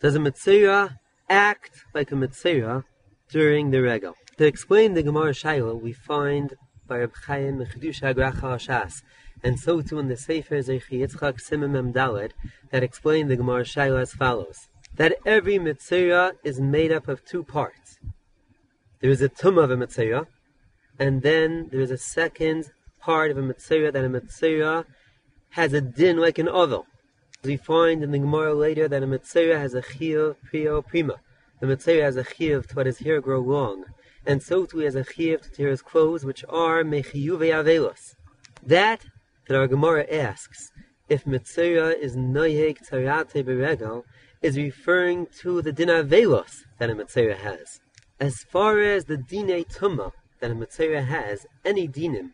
Does 0.00 0.14
a 0.14 0.20
mitzira 0.20 0.98
act 1.28 1.84
like 1.92 2.12
a 2.12 2.14
mitzira 2.14 2.84
during 3.28 3.72
the 3.72 3.82
regel? 3.82 4.14
To 4.36 4.46
explain 4.46 4.94
the 4.94 5.02
Gemara 5.02 5.32
Shaila, 5.32 5.80
we 5.80 5.92
find 5.92 6.54
by 6.86 6.98
Reb 6.98 7.14
Chaim 7.26 7.58
Mechidusha 7.58 8.14
Agracha 8.14 8.56
Shas, 8.56 9.02
and 9.42 9.58
so 9.58 9.80
too 9.82 9.98
in 9.98 10.06
the 10.06 10.16
Sefer 10.16 10.58
Zechi 10.58 11.00
Yitzchak 11.00 11.40
Simim 11.40 11.92
Dalet, 11.92 12.30
that 12.70 12.84
explain 12.84 13.26
the 13.26 13.34
Gemara 13.34 13.64
Shaila 13.64 14.02
as 14.02 14.12
follows: 14.12 14.68
that 14.94 15.16
every 15.26 15.58
mitzvah 15.58 16.34
is 16.44 16.60
made 16.60 16.92
up 16.92 17.08
of 17.08 17.24
two 17.24 17.42
parts. 17.42 17.98
There 19.00 19.10
is 19.10 19.22
a 19.22 19.28
tum 19.28 19.58
of 19.58 19.72
a 19.72 19.76
mitzvah, 19.76 20.28
and 21.00 21.22
then 21.22 21.68
there 21.72 21.80
is 21.80 21.90
a 21.90 21.98
second 21.98 22.70
part 23.06 23.30
of 23.30 23.38
a 23.38 23.42
mitzvah 23.42 23.92
that 23.92 24.04
a 24.04 24.08
mitzvah 24.08 24.84
has 25.50 25.72
a 25.72 25.80
din 25.80 26.16
like 26.16 26.38
an 26.40 26.48
oval. 26.48 26.86
We 27.44 27.56
find 27.56 28.02
in 28.02 28.10
the 28.10 28.18
Gemara 28.18 28.52
later 28.52 28.88
that 28.88 29.04
a 29.04 29.06
mitzvah 29.06 29.56
has 29.60 29.74
a 29.74 29.80
chiyuv 29.80 30.34
prio 30.48 30.84
prima. 30.84 31.20
The 31.60 31.68
mitzvah 31.68 32.02
has 32.02 32.16
a 32.16 32.24
chiyuv 32.24 32.66
to 32.66 32.74
what 32.74 32.86
his 32.86 32.98
hair 32.98 33.20
grow 33.20 33.38
long 33.38 33.84
and 34.26 34.42
so 34.42 34.66
too 34.66 34.78
has 34.78 34.96
a 34.96 35.04
chiyuv 35.04 35.40
to 35.42 35.50
tear 35.50 35.68
his 35.68 35.82
clothes, 35.82 36.24
which 36.24 36.44
are 36.48 36.82
mechiyuve 36.82 37.48
avelos. 37.58 38.16
That 38.60 39.06
that 39.46 39.56
our 39.56 39.68
Gemara 39.68 40.04
asks 40.12 40.72
if 41.08 41.28
mitzvah 41.28 41.96
is 42.06 42.16
noyeg 42.16 42.78
tzarate 42.84 43.44
beregel 43.44 44.02
is 44.42 44.56
referring 44.56 45.28
to 45.42 45.62
the 45.62 45.70
din 45.70 45.90
avelos 45.90 46.54
that 46.78 46.90
a 46.90 46.94
mitzvah 46.96 47.36
has. 47.36 47.78
As 48.18 48.34
far 48.50 48.80
as 48.80 49.04
the 49.04 49.16
dine 49.16 49.62
tuma 49.76 50.10
that 50.40 50.50
a 50.50 50.56
mitzvah 50.56 51.02
has, 51.02 51.46
any 51.64 51.86
dinim 51.86 52.32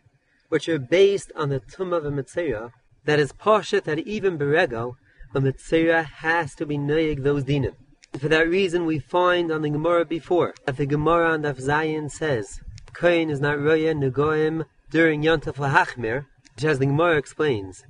which 0.53 0.69
are 0.69 0.79
based 0.79 1.33
on 1.35 1.49
the 1.49 1.61
Tumah 1.61 1.97
of 1.97 2.05
a 2.05 2.11
Mitzvah, 2.11 2.75
that 3.07 3.19
is 3.19 3.33
Pashat 3.33 3.85
that 3.85 4.01
even 4.01 4.37
Berego, 4.37 4.97
a 5.35 5.41
Mitzvah 5.41 6.03
has 6.03 6.55
to 6.57 6.67
be 6.67 6.77
Noyeg 6.77 7.23
those 7.23 7.43
dinim. 7.43 7.73
For 8.19 8.29
that 8.29 8.51
reason, 8.51 8.85
we 8.85 8.99
find 8.99 9.51
on 9.51 9.63
the 9.63 9.71
Gemara 9.71 10.05
before 10.05 10.53
that 10.67 10.77
the 10.77 10.85
Gemara 10.85 11.31
on 11.31 11.43
Daf 11.45 11.59
Zayin 11.59 12.11
says, 12.11 12.61
Kohen 12.93 13.31
is 13.31 13.41
not 13.41 13.63
Roya 13.63 13.95
Negoim 13.95 14.67
during 14.91 15.23
Yontef 15.23 15.55
Lahachmir, 15.55 16.27
which, 16.55 16.65
as 16.67 16.79
the 16.79 16.85
Gemara 16.85 17.17
explains, 17.17 17.87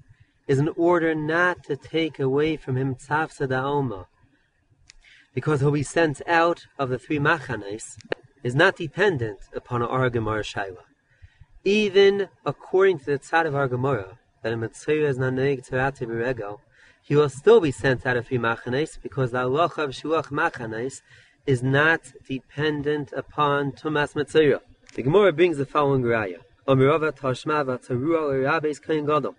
is 0.47 0.61
an 0.61 0.69
order 0.77 1.17
not 1.17 1.65
to 1.65 1.75
take 1.75 2.21
away 2.21 2.57
from 2.57 2.77
him 2.77 2.95
Tzavsa 2.95 3.49
da 3.49 3.67
Alma, 3.67 4.07
because 5.35 5.59
he'll 5.59 5.73
be 5.73 5.83
sent 5.83 6.23
out 6.29 6.69
of 6.79 6.91
the 6.91 6.99
three 7.01 7.19
Machanes, 7.19 7.97
is 8.45 8.55
not 8.55 8.77
dependent 8.77 9.41
upon 9.53 9.83
our 9.83 10.09
Gemara 10.09 10.45
Shaila. 10.45 10.85
Even 11.65 12.29
according 12.45 12.99
to 12.99 13.05
the 13.05 13.19
Tzad 13.21 13.47
of 13.47 13.55
our 13.55 13.69
Gemara, 13.69 14.19
that 14.43 14.53
a 14.53 14.57
Mitzvah 14.57 15.07
is 15.07 15.17
not 15.17 15.35
Neig 15.35 15.63
Tzarate 15.63 16.09
Berego, 16.09 16.59
he 17.01 17.15
will 17.15 17.29
still 17.29 17.61
be 17.61 17.71
sent 17.71 18.05
out 18.05 18.17
of 18.17 18.27
three 18.27 18.39
Machanes, 18.39 19.01
because 19.01 19.31
the 19.31 19.43
Allah 19.43 19.71
of 19.77 19.91
Shuach 19.91 20.27
Machanes 20.33 21.03
is 21.47 21.63
not 21.63 22.01
dependent 22.27 23.13
upon 23.13 23.71
Tumas 23.71 24.17
Mitzvah. 24.17 24.61
The 24.95 25.03
Gemara 25.03 25.33
brings 25.33 25.57
the 25.57 25.65
following 25.65 26.03
raya. 26.03 26.39
Omirova 26.67 27.13
Tashma 27.13 27.65
Vatarua 27.65 28.43
Rabbe's 28.43 28.81
Kain 28.81 29.07
Gadol. 29.07 29.37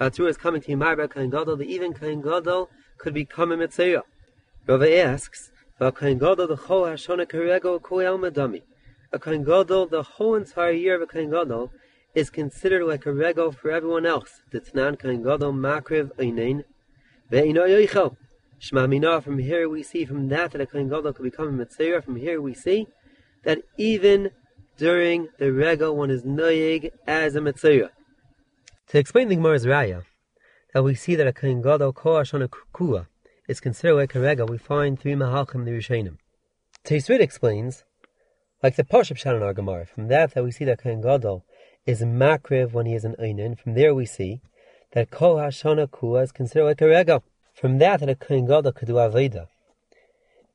Vatarua 0.00 0.28
is 0.28 0.36
coming 0.36 0.60
to 0.60 0.68
Yimarba 0.68 1.12
Kain 1.12 1.30
Gadol. 1.30 1.56
The 1.56 1.66
even 1.66 1.92
Kain 1.92 2.20
Gadol 2.20 2.70
could 2.96 3.12
become 3.12 3.50
a 3.50 3.56
Mitzvah. 3.56 4.04
Rava 4.68 4.96
asks, 4.98 5.50
Kain 5.80 6.18
Gadol 6.18 6.46
the 6.46 6.56
Chol 6.56 6.92
Hashona 6.92 7.26
Karego 7.26 7.80
Koyel 7.80 8.20
Madami. 8.20 8.62
A 9.16 9.18
Kain 9.18 9.44
Gadol, 9.44 9.86
the 9.86 10.02
whole 10.02 10.34
entire 10.34 10.72
year 10.72 10.96
of 10.96 11.00
a 11.00 11.06
Kain 11.06 11.30
Gadol, 11.30 11.72
is 12.14 12.28
considered 12.28 12.84
like 12.84 13.06
a 13.06 13.08
rego 13.08 13.50
for 13.56 13.70
everyone 13.70 14.04
else. 14.04 14.42
The 14.50 14.60
Tanan 14.60 15.00
Kain 15.00 15.22
Gadol 15.22 15.54
Makriv 15.54 16.14
Einain 16.16 16.64
Ve'ino 17.32 17.66
Yoichel. 17.66 18.18
Shma 18.60 18.86
Mina, 18.86 19.22
from 19.22 19.38
here 19.38 19.70
we 19.70 19.82
see 19.82 20.04
from 20.04 20.28
that 20.28 20.50
that 20.50 20.60
a 20.60 20.66
Kain 20.66 20.90
Gadol 20.90 21.14
could 21.14 21.22
become 21.22 21.48
a 21.48 21.52
Mitzvah. 21.52 22.02
From 22.02 22.16
here 22.16 22.42
we 22.42 22.52
see 22.52 22.88
that 23.44 23.62
even 23.78 24.32
during 24.76 25.28
the 25.38 25.50
regal 25.50 25.96
one 25.96 26.10
is 26.10 26.22
noyig 26.22 26.90
as 27.06 27.36
a 27.36 27.40
mitzvah. 27.40 27.92
To 28.88 28.98
explain 28.98 29.28
the 29.28 29.36
Gemara's 29.36 29.64
raya, 29.64 30.02
that 30.74 30.82
we 30.82 30.94
see 30.94 31.14
that 31.14 31.26
a 31.26 31.32
kohen 31.32 31.62
gadol 31.62 31.96
on 32.04 32.42
a 32.42 32.48
kua 32.74 33.08
is 33.48 33.60
considered 33.60 33.94
like 33.94 34.14
a 34.14 34.20
regal, 34.20 34.46
we 34.46 34.58
find 34.58 35.00
three 35.00 35.14
mahalchim 35.14 35.64
the 35.64 35.70
Rishonim. 35.70 36.18
Teisrit 36.84 37.20
explains, 37.20 37.85
like 38.66 38.74
the 38.74 38.82
Pashup 38.82 39.16
Shan 39.16 39.36
in 39.36 39.44
our 39.44 39.54
Gemara, 39.54 39.86
from 39.86 40.08
that 40.08 40.34
that 40.34 40.42
we 40.42 40.50
see 40.50 40.64
that 40.64 40.82
kohen 40.82 41.00
gadol 41.00 41.44
is 41.86 42.02
makriv 42.02 42.72
when 42.72 42.84
he 42.84 42.94
is 42.94 43.04
an 43.04 43.14
einin. 43.16 43.56
From 43.56 43.74
there 43.74 43.94
we 43.94 44.06
see 44.06 44.40
that 44.90 45.08
kol 45.08 45.36
hashana 45.36 45.88
kua 45.88 46.22
is 46.22 46.32
considered 46.32 46.64
like 46.64 46.80
a 46.80 46.88
regal. 46.88 47.22
From 47.54 47.78
that 47.78 48.00
that 48.00 48.08
a 48.08 48.16
kohen 48.16 48.44
gadol 48.44 48.72
could 48.72 48.88
do 48.88 48.94
aveda, 48.94 49.46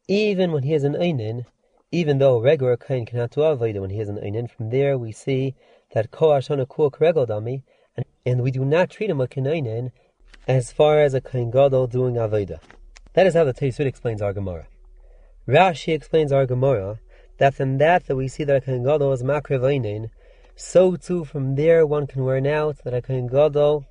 even 0.09 0.51
when 0.51 0.63
he 0.63 0.73
is 0.73 0.83
an 0.83 0.95
einin, 0.95 1.45
even 1.89 2.17
though 2.17 2.35
a 2.35 2.41
regular 2.41 2.75
kain 2.75 3.05
cannot 3.05 3.31
do 3.31 3.39
avodah 3.39 3.79
when 3.79 3.91
he 3.91 4.01
is 4.01 4.09
an 4.09 4.17
einin, 4.17 4.49
from 4.49 4.71
there 4.71 4.97
we 4.97 5.13
see 5.13 5.55
that 5.93 6.11
koash 6.11 6.51
on 6.51 6.59
a 6.59 6.65
kul 6.65 6.91
dami, 6.91 7.63
and, 8.25 8.41
we 8.41 8.51
do 8.51 8.65
not 8.65 8.89
treat 8.89 9.09
him 9.09 9.19
like 9.19 9.37
an 9.37 9.91
as 10.49 10.73
far 10.73 10.99
as 10.99 11.13
a 11.13 11.21
kain 11.21 11.49
gadol 11.49 11.87
doing 11.87 12.15
avodah. 12.15 12.59
That 13.13 13.25
is 13.25 13.35
how 13.35 13.45
the 13.45 13.53
Teisut 13.53 13.85
explains 13.85 14.21
our 14.21 14.33
Gemara. 14.33 14.67
Rashi 15.47 15.93
explains 15.93 16.33
our 16.33 16.45
Gemara 16.45 16.99
that 17.41 17.55
from 17.55 17.79
that 17.79 18.05
that 18.05 18.15
we 18.15 18.27
see 18.27 18.43
that 18.43 18.57
a 18.57 18.61
kain 18.61 18.83
gadol 18.83 19.11
is 19.11 19.23
makriv 19.23 20.09
so 20.55 20.95
too 20.95 21.25
from 21.25 21.55
there 21.55 21.87
one 21.87 22.05
can 22.05 22.23
learn 22.23 22.45
out 22.45 22.77
that 22.83 22.93
a 22.93 23.01
kain 23.01 23.25
gadol 23.25 23.83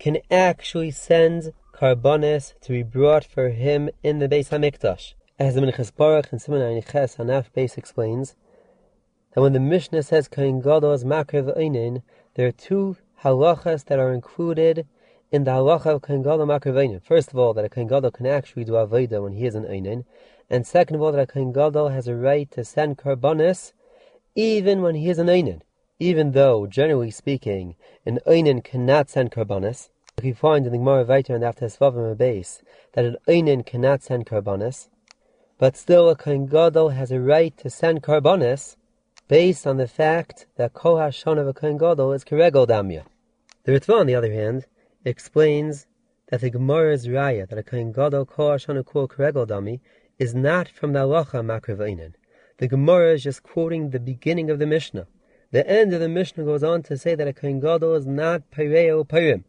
can 0.00 0.18
actually 0.32 0.90
send 0.90 1.52
karbonis 1.72 2.54
to 2.60 2.72
be 2.72 2.82
brought 2.82 3.24
for 3.24 3.50
him 3.50 3.88
in 4.02 4.18
the 4.18 4.28
Beis 4.28 4.48
Hamikdash. 4.48 5.14
As 5.38 5.54
the 5.54 5.60
Minchas 5.60 5.94
Baruch 5.94 6.32
and 6.32 6.42
Simon 6.42 6.60
Aniches 6.60 7.16
Hanaf 7.18 7.52
Base 7.52 7.78
explains, 7.78 8.34
that 9.32 9.40
when 9.40 9.52
the 9.52 9.60
Mishnah 9.60 10.02
says 10.02 10.26
Kain 10.26 10.60
Gadol 10.60 10.92
is 10.92 11.04
Makriv 11.04 12.02
there 12.34 12.48
are 12.48 12.52
two 12.52 12.96
halachas 13.22 13.84
that 13.84 14.00
are 14.00 14.12
included 14.12 14.88
in 15.30 15.44
the 15.44 15.52
halacha 15.52 15.86
of 15.86 16.02
Kain 16.02 16.22
Gadol. 16.22 17.00
First 17.00 17.32
of 17.32 17.38
all, 17.38 17.54
that 17.54 17.64
a 17.64 17.68
Gadol 17.68 18.10
can 18.10 18.26
actually 18.26 18.64
do 18.64 18.72
Aveda 18.72 19.22
when 19.22 19.34
he 19.34 19.46
is 19.46 19.54
an 19.54 19.64
Einin, 19.64 20.04
and 20.50 20.66
second 20.66 20.96
of 20.96 21.02
all, 21.02 21.12
that 21.12 21.20
a 21.20 21.26
Kain 21.26 21.52
Gadol 21.52 21.88
has 21.88 22.08
a 22.08 22.14
right 22.14 22.50
to 22.52 22.64
send 22.64 22.98
Karbonis 22.98 23.72
even 24.34 24.82
when 24.82 24.94
he 24.94 25.10
is 25.10 25.18
an 25.18 25.26
Einin. 25.26 25.60
Even 25.98 26.32
though, 26.32 26.66
generally 26.66 27.10
speaking, 27.10 27.74
an 28.06 28.20
Einin 28.26 28.62
cannot 28.62 29.10
send 29.10 29.32
Karbonis, 29.32 29.88
we 30.22 30.32
find 30.32 30.66
in 30.66 30.72
the 30.72 30.78
Gemara 30.78 31.04
Vayter 31.04 31.34
and 31.34 31.44
after 31.44 31.66
Svavim 31.66 32.16
base 32.16 32.62
that 32.92 33.04
an 33.04 33.16
Einin 33.28 33.64
cannot 33.64 34.02
send 34.02 34.26
Karbonis, 34.26 34.88
but 35.58 35.76
still 35.76 36.08
a 36.08 36.16
Kohen 36.16 36.46
Gadol 36.46 36.90
has 36.90 37.10
a 37.10 37.20
right 37.20 37.56
to 37.58 37.68
send 37.68 38.02
karbonis 38.02 38.76
based 39.26 39.66
on 39.66 39.76
the 39.76 39.88
fact 39.88 40.46
that 40.56 40.72
Kol 40.72 40.96
Hashon 40.96 41.38
of 41.38 41.48
a 41.48 41.52
Kohen 41.52 41.78
Gadol 41.78 42.12
is 42.12 42.24
Keregol 42.24 42.66
Damya. 42.66 43.04
The 43.64 43.72
Ritva, 43.72 44.00
on 44.00 44.06
the 44.06 44.14
other 44.14 44.32
hand, 44.32 44.66
explains 45.04 45.86
that 46.28 46.40
the 46.40 46.50
Gemara's 46.50 47.06
raya 47.06 47.48
that 47.48 47.58
a 47.58 47.62
Kohen 47.62 47.92
Gadol 47.92 48.26
Kol 48.26 48.50
Hashon 48.50 48.84
Kol 48.84 49.08
Keregol 49.08 49.46
Dami 49.46 49.80
is 50.18 50.34
not 50.34 50.68
from 50.68 50.92
the 50.92 51.00
Halacha 51.00 51.44
Makriv 51.44 52.12
The 52.58 52.68
Gemara 52.68 53.14
is 53.14 53.22
just 53.22 53.42
quoting 53.42 53.90
the 53.90 54.00
beginning 54.00 54.50
of 54.50 54.58
the 54.58 54.66
Mishnah. 54.66 55.06
The 55.52 55.68
end 55.68 55.94
of 55.94 56.00
the 56.00 56.08
Mishnah 56.08 56.44
goes 56.44 56.64
on 56.64 56.82
to 56.84 56.98
say 56.98 57.14
that 57.14 57.28
a 57.28 57.32
Kohen 57.32 57.60
Gadol 57.60 57.94
is 57.94 58.06
not 58.06 58.50
Pireo 58.50 59.06
Pirim. 59.06 59.44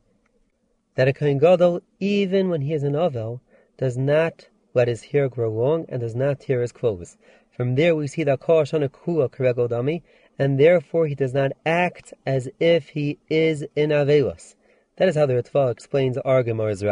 That 0.96 1.08
a 1.08 1.14
Kohen 1.14 1.40
Gadol, 1.40 1.82
even 2.00 2.50
when 2.50 2.62
he 2.62 2.74
is 2.74 2.84
an 2.84 2.96
Ovel, 2.96 3.42
does 3.78 3.98
not 3.98 4.48
let 4.74 4.88
his 4.88 5.04
hair 5.04 5.28
grow 5.28 5.52
long 5.52 5.86
and 5.90 6.02
does 6.02 6.16
not 6.16 6.42
tear 6.42 6.62
his 6.62 6.72
clothes. 6.72 7.18
From 7.50 7.76
there 7.76 7.96
we 7.96 8.08
see 8.08 8.24
that 8.24 8.40
Kol 8.40 8.64
Shana 8.64 8.92
Kua 8.92 9.28
Dami, 9.28 10.04
and 10.38 10.60
therefore 10.60 11.08
he 11.08 11.16
does 11.16 11.34
not 11.34 11.52
act 11.66 12.14
as 12.26 12.48
if 12.60 12.90
he 12.90 13.18
is 13.30 13.66
in 13.76 13.90
Avelos. 13.90 14.56
That 14.98 15.10
is 15.10 15.16
how 15.16 15.26
the 15.26 15.34
Ritva 15.34 15.72
explains 15.72 16.18
our 16.20 16.44
Gemara's. 16.44 16.84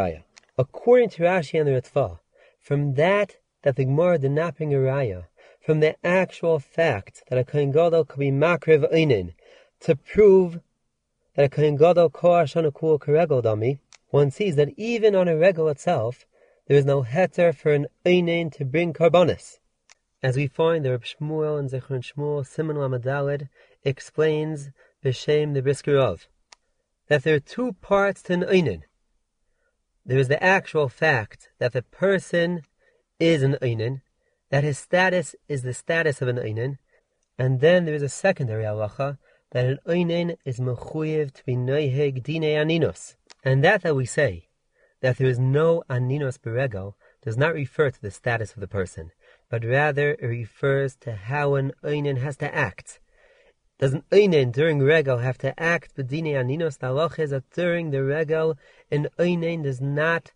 According 0.58 1.10
to 1.10 1.22
Rashi 1.22 1.60
and 1.60 1.68
the 1.68 1.80
Ritva, 1.80 2.18
from 2.60 2.94
that 2.94 3.36
that 3.62 3.76
the 3.76 3.84
Gemara 3.84 4.18
did 4.18 4.32
not 4.32 4.56
bring 4.56 4.72
a 4.72 4.78
Raya, 4.78 5.26
from 5.60 5.80
the 5.80 5.96
actual 6.06 6.58
fact 6.58 7.22
that 7.28 7.38
a 7.38 7.44
Kohen 7.44 7.72
Gadol 7.72 8.04
could 8.04 8.20
be 8.20 8.30
Makriv 8.30 8.92
Einin, 8.92 9.34
to 9.80 9.96
prove 9.96 10.60
that 11.34 11.44
a 11.44 11.48
Kohen 11.48 11.76
Gadol 11.76 12.10
Kol 12.10 12.44
Shana 12.44 12.72
Kua 12.72 12.98
Dami, 12.98 13.78
one 14.10 14.30
sees 14.30 14.56
that 14.56 14.70
even 14.76 15.14
on 15.14 15.28
a 15.28 15.36
regal 15.36 15.68
itself, 15.68 16.24
there 16.66 16.76
is 16.76 16.84
no 16.84 17.02
heter 17.02 17.54
for 17.54 17.72
an 17.72 17.86
einin 18.04 18.52
to 18.52 18.64
bring 18.64 18.92
karbonis. 18.92 19.58
As 20.22 20.36
we 20.36 20.46
find 20.46 20.84
the 20.84 20.90
Reb 20.90 21.04
Shmuel 21.04 21.58
and 21.58 21.70
Zechron 21.70 22.02
Shmuel, 22.02 22.46
Simon 22.46 22.76
Lamadalid, 22.76 23.48
explains 23.84 24.70
B'Shem 25.04 25.54
the 25.54 25.62
Briskerov, 25.62 26.26
that 27.08 27.22
there 27.22 27.34
are 27.34 27.40
two 27.40 27.72
parts 27.74 28.22
to 28.24 28.34
an 28.34 28.42
einin. 28.42 28.82
There 30.04 30.18
is 30.18 30.28
the 30.28 30.42
actual 30.42 30.88
fact 30.88 31.50
that 31.58 31.72
the 31.72 31.82
person 31.82 32.62
is 33.18 33.42
an 33.42 33.56
einin, 33.60 34.02
that 34.50 34.64
his 34.64 34.78
status 34.78 35.34
is 35.48 35.62
the 35.62 35.74
status 35.74 36.22
of 36.22 36.28
an 36.28 36.36
einin, 36.36 36.78
and 37.38 37.60
then 37.60 37.84
there 37.84 37.94
is 37.94 38.02
a 38.02 38.08
secondary 38.08 38.64
halacha 38.64 39.18
that 39.52 39.66
an 39.66 39.78
einin 39.86 40.36
is 40.44 40.58
mechuyev 40.58 41.32
to 41.32 41.44
be 41.44 41.54
noiheg 41.54 42.22
dine 42.22 42.42
aninos, 42.42 43.16
and 43.44 43.64
that 43.64 43.82
that 43.82 43.96
we 43.96 44.04
say 44.04 44.48
that 45.00 45.16
there 45.16 45.28
is 45.28 45.38
no 45.38 45.82
aninos 45.88 46.38
berego 46.38 46.94
does 47.22 47.36
not 47.36 47.54
refer 47.54 47.90
to 47.90 48.00
the 48.00 48.10
status 48.10 48.52
of 48.54 48.60
the 48.60 48.68
person, 48.68 49.10
but 49.50 49.64
rather 49.64 50.16
it 50.20 50.26
refers 50.26 50.96
to 50.96 51.14
how 51.14 51.54
an 51.54 51.72
oinen 51.84 52.18
has 52.18 52.36
to 52.36 52.54
act. 52.54 53.00
Does 53.78 53.94
an 53.94 54.02
oinen 54.10 54.52
during 54.52 54.80
regel 54.80 55.18
have 55.18 55.38
to 55.38 55.58
act 55.60 55.94
bedine 55.94 56.34
aninos? 56.34 56.78
The 56.78 56.88
halacha 56.88 57.20
is 57.20 57.30
that 57.30 57.48
during 57.50 57.90
the 57.90 58.02
regel, 58.02 58.58
an 58.90 59.08
oinen 59.18 59.62
does 59.62 59.80
not 59.80 60.32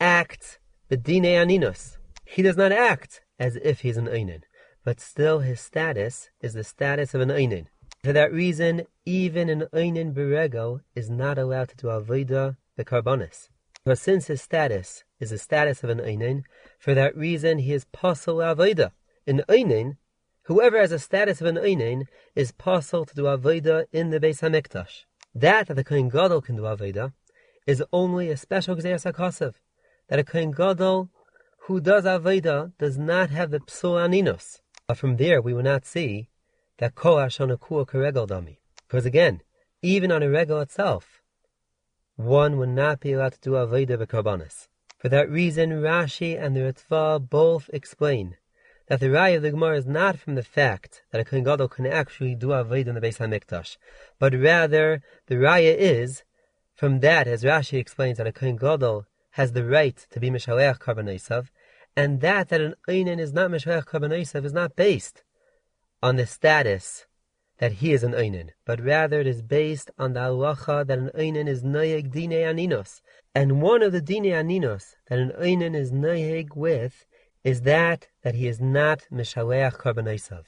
act 0.00 0.60
bedine 0.88 1.24
aninos. 1.24 1.96
He 2.24 2.42
does 2.42 2.56
not 2.56 2.72
act 2.72 3.22
as 3.38 3.56
if 3.56 3.80
he's 3.80 3.96
an 3.96 4.06
oinen, 4.06 4.42
but 4.84 5.00
still 5.00 5.40
his 5.40 5.60
status 5.60 6.30
is 6.40 6.54
the 6.54 6.64
status 6.64 7.14
of 7.14 7.20
an 7.20 7.30
oinen. 7.30 7.66
For 8.02 8.12
that 8.12 8.32
reason, 8.32 8.86
even 9.06 9.48
an 9.48 9.64
oinen 9.72 10.12
berego 10.12 10.80
is 10.94 11.08
not 11.08 11.38
allowed 11.38 11.70
to 11.70 11.76
do 11.76 11.86
avodah 11.86 12.56
the 12.76 12.84
carbonis. 12.84 13.48
But 13.84 13.98
since 13.98 14.28
his 14.28 14.40
status 14.40 15.04
is 15.20 15.30
the 15.30 15.38
status 15.38 15.84
of 15.84 15.90
an 15.90 15.98
Einin, 15.98 16.44
for 16.78 16.94
that 16.94 17.16
reason 17.16 17.58
he 17.58 17.72
is 17.72 17.84
Pasal 17.84 18.42
Avodah. 18.42 18.92
An 19.26 19.42
Einin, 19.48 19.96
whoever 20.44 20.78
has 20.78 20.90
a 20.90 20.98
status 20.98 21.40
of 21.42 21.46
an 21.46 21.56
Einin, 21.56 22.06
is 22.34 22.52
Pasal 22.52 23.06
to 23.06 23.14
do 23.14 23.24
Avodah 23.24 23.84
in 23.92 24.08
the 24.08 24.18
Beis 24.18 24.40
HaMikdash. 24.40 25.04
That 25.34 25.66
that 25.66 25.74
the 25.74 25.84
Kohen 25.84 26.08
Gadol 26.08 26.40
can 26.40 26.56
do 26.56 26.62
Avodah 26.62 27.12
is 27.66 27.82
only 27.92 28.30
a 28.30 28.36
special 28.38 28.74
Gzeir 28.74 29.12
HaKosev. 29.12 29.54
That 30.08 30.18
a 30.18 30.24
Kohen 30.24 30.52
Gadol 30.52 31.10
who 31.66 31.80
does 31.80 32.04
Avodah 32.04 32.72
does 32.78 32.98
not 32.98 33.30
have 33.30 33.50
the 33.50 33.58
Psul 33.58 33.96
Aninos. 33.96 34.60
But 34.86 34.98
from 34.98 35.16
there 35.16 35.40
we 35.40 35.54
will 35.54 35.62
not 35.62 35.86
see 35.86 36.28
that 36.76 36.94
Kol 36.94 37.16
Hashon 37.16 37.56
Akua 37.56 37.86
Karegel 37.86 38.28
Dami. 38.28 38.58
Because 38.86 39.06
again, 39.06 39.40
even 39.80 40.12
on 40.12 40.22
a 40.22 40.28
regal 40.28 40.60
itself, 40.60 41.22
one 42.16 42.58
would 42.58 42.68
not 42.68 43.00
be 43.00 43.12
allowed 43.12 43.32
to 43.32 43.40
do 43.40 43.52
Avodah 43.52 43.96
B'Karbanis. 43.96 44.68
For 44.98 45.08
that 45.08 45.30
reason, 45.30 45.70
Rashi 45.70 46.38
and 46.38 46.54
the 46.54 46.60
Ritva 46.60 47.30
both 47.30 47.70
explain 47.72 48.36
that 48.88 49.00
the 49.00 49.06
Raya 49.06 49.36
of 49.36 49.42
the 49.42 49.50
Gemara 49.50 49.78
is 49.78 49.86
not 49.86 50.18
from 50.18 50.34
the 50.34 50.42
fact 50.42 51.02
that 51.12 51.20
a 51.20 51.24
Kohen 51.24 51.44
Gadol 51.44 51.68
can 51.68 51.86
actually 51.86 52.34
do 52.34 52.48
Avodah 52.48 52.88
in 52.88 52.94
the 52.94 53.00
Beis 53.00 53.18
HaMikdash, 53.18 53.78
but 54.18 54.34
rather 54.34 55.02
the 55.28 55.36
Raya 55.36 55.74
is 55.74 56.24
from 56.74 57.00
that, 57.00 57.26
as 57.26 57.42
Rashi 57.42 57.78
explains, 57.78 58.18
that 58.18 58.26
a 58.26 58.32
Kohen 58.32 58.56
Gadol 58.56 59.06
has 59.34 59.50
the 59.50 59.64
right 59.64 60.06
to 60.10 60.20
be 60.20 60.30
Mishaleach 60.30 60.78
Karban 60.78 61.50
and 61.96 62.20
that 62.20 62.48
that 62.50 62.60
an 62.60 62.74
Einin 62.88 63.18
is 63.18 63.32
not 63.32 63.50
Mishaleach 63.50 63.86
Karban 63.86 64.44
is 64.44 64.52
not 64.52 64.76
based 64.76 65.24
on 66.00 66.14
the 66.14 66.24
status 66.24 67.06
that 67.58 67.72
he 67.72 67.92
is 67.92 68.04
an 68.04 68.12
Einin, 68.12 68.50
but 68.64 68.80
rather 68.80 69.20
it 69.20 69.26
is 69.26 69.42
based 69.42 69.90
on 69.98 70.12
the 70.12 70.20
halacha 70.20 70.86
that 70.86 70.98
an 70.98 71.10
Einin 71.18 71.48
is 71.48 71.64
Noyeg 71.64 72.12
Dine 72.12 72.30
Aninos. 72.30 73.00
And 73.34 73.60
one 73.60 73.82
of 73.82 73.90
the 73.90 74.00
Dine 74.00 74.30
Aninos 74.40 74.94
that 75.08 75.18
an 75.18 75.32
Einin 75.40 75.74
is 75.74 75.90
Noyeg 75.90 76.54
with 76.54 77.04
is 77.42 77.62
that 77.62 78.06
that 78.22 78.36
he 78.36 78.46
is 78.46 78.60
not 78.60 79.00
Mishaleach 79.12 79.78
Karban 79.78 80.44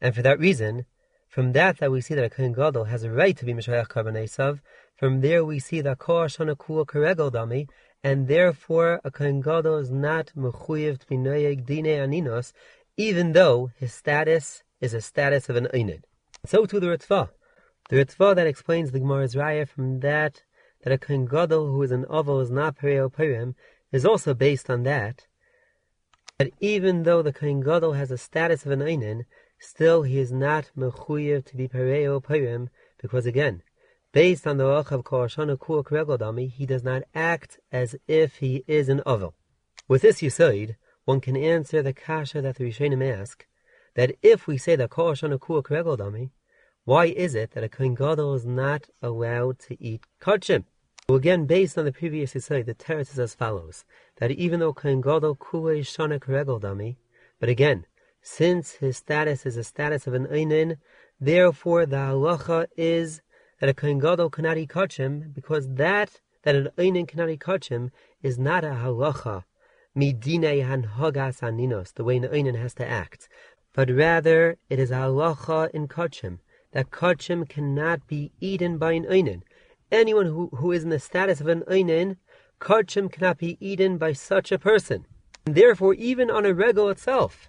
And 0.00 0.14
for 0.14 0.22
that 0.22 0.38
reason, 0.38 0.86
from 1.26 1.52
that 1.52 1.78
that 1.78 1.90
we 1.90 2.00
see 2.00 2.14
that 2.14 2.24
a 2.24 2.30
Kohen 2.30 2.52
Gadol 2.52 2.84
has 2.84 3.02
a 3.02 3.10
right 3.10 3.36
to 3.36 3.44
be 3.44 3.54
Mishaleach 3.54 3.88
Karban 3.88 4.60
from 5.00 5.22
there 5.22 5.42
we 5.46 5.58
see 5.60 5.80
that 5.80 5.98
Koah 5.98 6.26
Shana 6.26 6.54
Karegel 6.54 7.32
Dami, 7.32 7.66
and 8.02 8.28
therefore 8.28 9.00
a 9.04 9.10
Kohen 9.10 9.40
Gadol 9.40 9.76
is 9.76 9.90
not 9.90 10.32
Mechuyev 10.36 10.98
to 10.98 11.06
be 11.06 11.16
Noyeg 11.16 11.66
Dine 11.66 11.84
Aninos, 11.84 12.52
even 12.96 13.32
though 13.32 13.70
his 13.76 13.92
status 13.92 14.62
is 14.80 14.94
a 14.94 15.00
status 15.00 15.48
of 15.48 15.56
an 15.56 15.68
Einin. 15.74 16.02
So 16.46 16.64
too 16.64 16.80
the 16.80 16.86
Ritva. 16.86 17.30
The 17.90 17.96
Ritva 17.96 18.34
that 18.36 18.46
explains 18.46 18.90
the 18.90 19.00
Gemara's 19.00 19.34
Raya 19.34 19.68
from 19.68 20.00
that 20.00 20.42
that 20.82 20.92
a 20.92 20.98
Kohen 20.98 21.26
Gadol 21.26 21.66
who 21.66 21.82
is 21.82 21.90
an 21.90 22.06
Oval 22.08 22.40
is 22.40 22.50
not 22.50 22.78
Pereo 22.78 23.12
Purim 23.12 23.54
is 23.92 24.06
also 24.06 24.32
based 24.32 24.70
on 24.70 24.82
that. 24.84 25.26
That 26.38 26.52
even 26.60 27.02
though 27.02 27.20
the 27.20 27.34
Kohen 27.34 27.60
Gadol 27.60 27.92
has 27.92 28.10
a 28.10 28.16
status 28.16 28.64
of 28.64 28.72
an 28.72 28.80
Einin, 28.80 29.24
still 29.58 30.02
he 30.04 30.18
is 30.18 30.32
not 30.32 30.70
Mechuyev 30.76 31.44
to 31.46 31.56
be 31.56 31.68
Pereo 31.68 32.22
Purim 32.22 32.70
because 32.98 33.26
again, 33.26 33.62
based 34.12 34.46
on 34.46 34.56
the 34.56 34.64
Rach 34.64 34.90
of 34.90 35.04
Kol 35.04 35.26
Hashana 35.26 35.56
Karegel 35.56 36.18
Dami, 36.18 36.50
he 36.50 36.66
does 36.66 36.82
not 36.82 37.02
act 37.14 37.60
as 37.70 37.94
if 38.08 38.36
he 38.36 38.64
is 38.66 38.88
an 38.88 39.02
Oval. 39.06 39.34
With 39.86 40.02
this 40.02 40.20
Yisoid, 40.20 40.76
one 41.04 41.20
can 41.20 41.36
answer 41.36 41.82
the 41.82 41.92
kasha 41.92 42.42
that 42.42 42.56
the 42.56 42.64
Rishonim 42.64 43.02
ask, 43.02 43.46
that 43.94 44.16
if 44.22 44.46
we 44.46 44.58
say 44.58 44.76
that 44.76 44.90
Kol 44.90 45.12
Shana 45.12 45.40
Kua 45.40 45.62
Dami, 45.62 46.30
why 46.84 47.06
is 47.06 47.34
it 47.34 47.52
that 47.52 47.64
a 47.64 47.68
Kohen 47.68 47.94
Gadol 47.94 48.34
is 48.34 48.46
not 48.46 48.88
allowed 49.02 49.58
to 49.60 49.80
eat 49.82 50.02
kachim? 50.20 50.64
Well, 51.08 51.18
again, 51.18 51.46
based 51.46 51.76
on 51.76 51.84
the 51.84 51.92
previous 51.92 52.34
Yisoid, 52.34 52.66
the 52.66 52.74
teretz 52.74 53.12
is 53.12 53.18
as 53.18 53.34
follows: 53.34 53.84
that 54.16 54.30
even 54.30 54.60
though 54.60 54.72
Kohen 54.72 55.00
Gadol 55.00 55.36
Kua 55.36 55.74
Shana 55.82 56.18
Dami, 56.18 56.96
but 57.38 57.48
again, 57.48 57.86
since 58.22 58.72
his 58.72 58.96
status 58.96 59.46
is 59.46 59.56
a 59.56 59.64
status 59.64 60.06
of 60.06 60.14
an 60.14 60.26
einin, 60.26 60.78
therefore 61.20 61.86
the 61.86 61.96
halacha 61.96 62.66
is 62.76 63.22
that 63.60 63.68
a 63.68 63.74
Kohen 63.74 63.98
Gadol 63.98 64.30
cannot 64.30 64.58
eat 64.58 64.70
kachim, 64.70 65.32
because 65.32 65.68
that 65.74 66.20
that 66.42 66.56
an 66.56 66.68
einin 66.76 67.06
cannot 67.06 67.30
eat 67.30 67.40
kachim 67.40 67.90
is 68.22 68.38
not 68.38 68.64
a 68.64 68.70
halacha 68.70 69.44
midine 69.96 70.64
hanhagas 70.66 71.40
aninos, 71.40 71.94
the 71.94 72.04
way 72.04 72.16
an 72.16 72.24
einin 72.24 72.58
has 72.58 72.74
to 72.74 72.86
act 72.86 73.28
but 73.72 73.90
rather 73.90 74.56
it 74.68 74.78
is 74.78 74.90
a 74.90 74.94
halacha 74.94 75.70
in 75.70 75.86
kachim 75.86 76.38
that 76.72 76.90
kachim 76.90 77.48
cannot 77.48 78.06
be 78.06 78.32
eaten 78.40 78.78
by 78.78 78.92
an 78.92 79.04
einin. 79.04 79.42
Anyone 79.90 80.26
who, 80.26 80.48
who 80.56 80.72
is 80.72 80.84
in 80.84 80.90
the 80.90 80.98
status 80.98 81.40
of 81.40 81.48
an 81.48 81.62
einin, 81.62 82.16
kachim 82.60 83.10
cannot 83.10 83.38
be 83.38 83.56
eaten 83.60 83.98
by 83.98 84.12
such 84.12 84.52
a 84.52 84.58
person. 84.58 85.06
And 85.46 85.54
therefore, 85.54 85.94
even 85.94 86.30
on 86.30 86.46
a 86.46 86.54
regal 86.54 86.88
itself, 86.90 87.48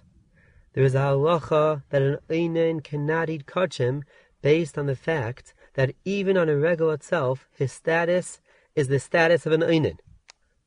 there 0.72 0.84
is 0.84 0.94
a 0.94 0.98
halacha 0.98 1.82
that 1.90 2.02
an 2.02 2.18
einin 2.28 2.82
cannot 2.82 3.28
eat 3.28 3.46
kachim 3.46 4.02
based 4.40 4.78
on 4.78 4.86
the 4.86 4.96
fact 4.96 5.54
that 5.74 5.94
even 6.04 6.36
on 6.36 6.48
a 6.48 6.56
regal 6.56 6.90
itself, 6.90 7.48
his 7.52 7.72
status 7.72 8.40
is 8.74 8.88
the 8.88 9.00
status 9.00 9.46
of 9.46 9.52
an 9.52 9.60
einin. 9.60 9.98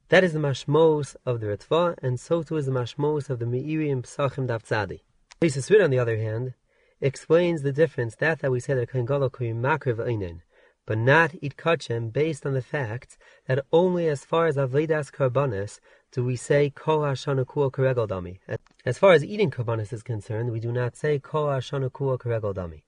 That 0.10 0.24
is 0.24 0.34
the 0.34 0.40
mashmos 0.40 1.16
of 1.26 1.40
the 1.40 1.48
Ritva, 1.48 1.96
and 2.04 2.20
so 2.20 2.44
too 2.44 2.58
is 2.58 2.68
the 2.68 2.72
mashmos 2.72 3.30
of 3.30 3.40
the 3.40 3.46
Meiri 3.46 3.92
and 3.92 4.04
Psachim 4.04 4.48
Davtzadi. 4.48 5.02
Tosfos 5.42 5.84
on 5.84 5.90
the 5.90 6.00
other 6.00 6.18
hand, 6.18 6.54
explains 7.02 7.62
the 7.62 7.72
difference 7.72 8.16
that 8.16 8.40
that 8.40 8.52
we 8.52 8.60
say 8.60 8.74
that 8.74 8.90
could 8.90 9.06
makriv 9.06 9.98
einin, 9.98 10.42
but 10.86 10.98
not 10.98 11.32
eat 11.42 11.58
kachem 11.58 12.12
based 12.12 12.46
on 12.46 12.54
the 12.54 12.62
fact 12.62 13.18
that 13.48 13.66
only 13.72 14.08
as 14.08 14.24
far 14.24 14.48
as 14.48 14.56
avodas 14.56 15.12
karbanis 15.12 15.80
do 16.12 16.24
we 16.24 16.36
say 16.36 16.70
kol 16.70 17.00
hashana 17.00 17.46
karegel 17.46 18.08
dami. 18.08 18.40
As 18.86 18.98
far 18.98 19.14
as 19.14 19.26
eating 19.26 19.52
karbanis 19.52 19.92
is 19.92 20.04
concerned, 20.04 20.52
we 20.52 20.60
do 20.60 20.72
not 20.72 20.96
say 20.96 21.20
kol 21.20 21.48
hashana 21.48 21.90
karegel 21.92 22.54
dami. 22.54 22.84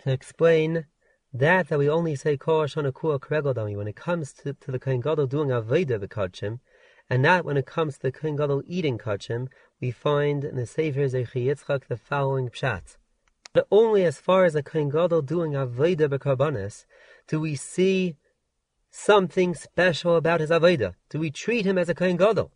To 0.00 0.12
explain 0.12 0.86
that 1.32 1.68
that 1.68 1.78
we 1.78 1.88
only 1.88 2.16
say 2.16 2.36
kua 2.36 2.66
karegel 2.68 3.76
when 3.76 3.88
it 3.88 3.96
comes 3.96 4.32
to, 4.32 4.54
to 4.54 4.70
the 4.70 4.78
Kohen 4.78 5.00
Gadol 5.00 5.26
doing 5.26 5.50
avodah 5.50 5.98
b'kachem, 5.98 6.60
and 7.10 7.22
not 7.22 7.44
when 7.44 7.56
it 7.56 7.66
comes 7.66 7.96
to 7.96 8.02
the 8.02 8.12
Kohen 8.12 8.36
Gadol 8.36 8.62
eating 8.66 8.98
kachem, 8.98 9.48
we 9.80 9.90
find 9.90 10.44
in 10.44 10.56
the 10.56 10.66
Sefer 10.66 11.00
Zechi 11.00 11.46
Yitzchak 11.46 11.86
the 11.88 11.96
following 11.96 12.48
pshat. 12.48 12.96
But 13.52 13.66
only 13.70 14.04
as 14.04 14.20
far 14.20 14.44
as 14.44 14.54
a 14.54 14.62
Kohen 14.62 14.90
Gadol 14.90 15.22
doing 15.22 15.52
Avodah 15.52 16.08
B'Karbanis 16.08 16.84
do 17.26 17.40
we 17.40 17.54
see 17.54 18.16
something 18.90 19.54
special 19.54 20.16
about 20.16 20.40
his 20.40 20.50
Avodah. 20.50 20.94
Do 21.10 21.18
we 21.18 21.30
treat 21.30 21.64
him 21.64 21.78
as 21.78 21.88
a 21.88 21.94
Kohen 21.94 22.16
Gadol? 22.16 22.52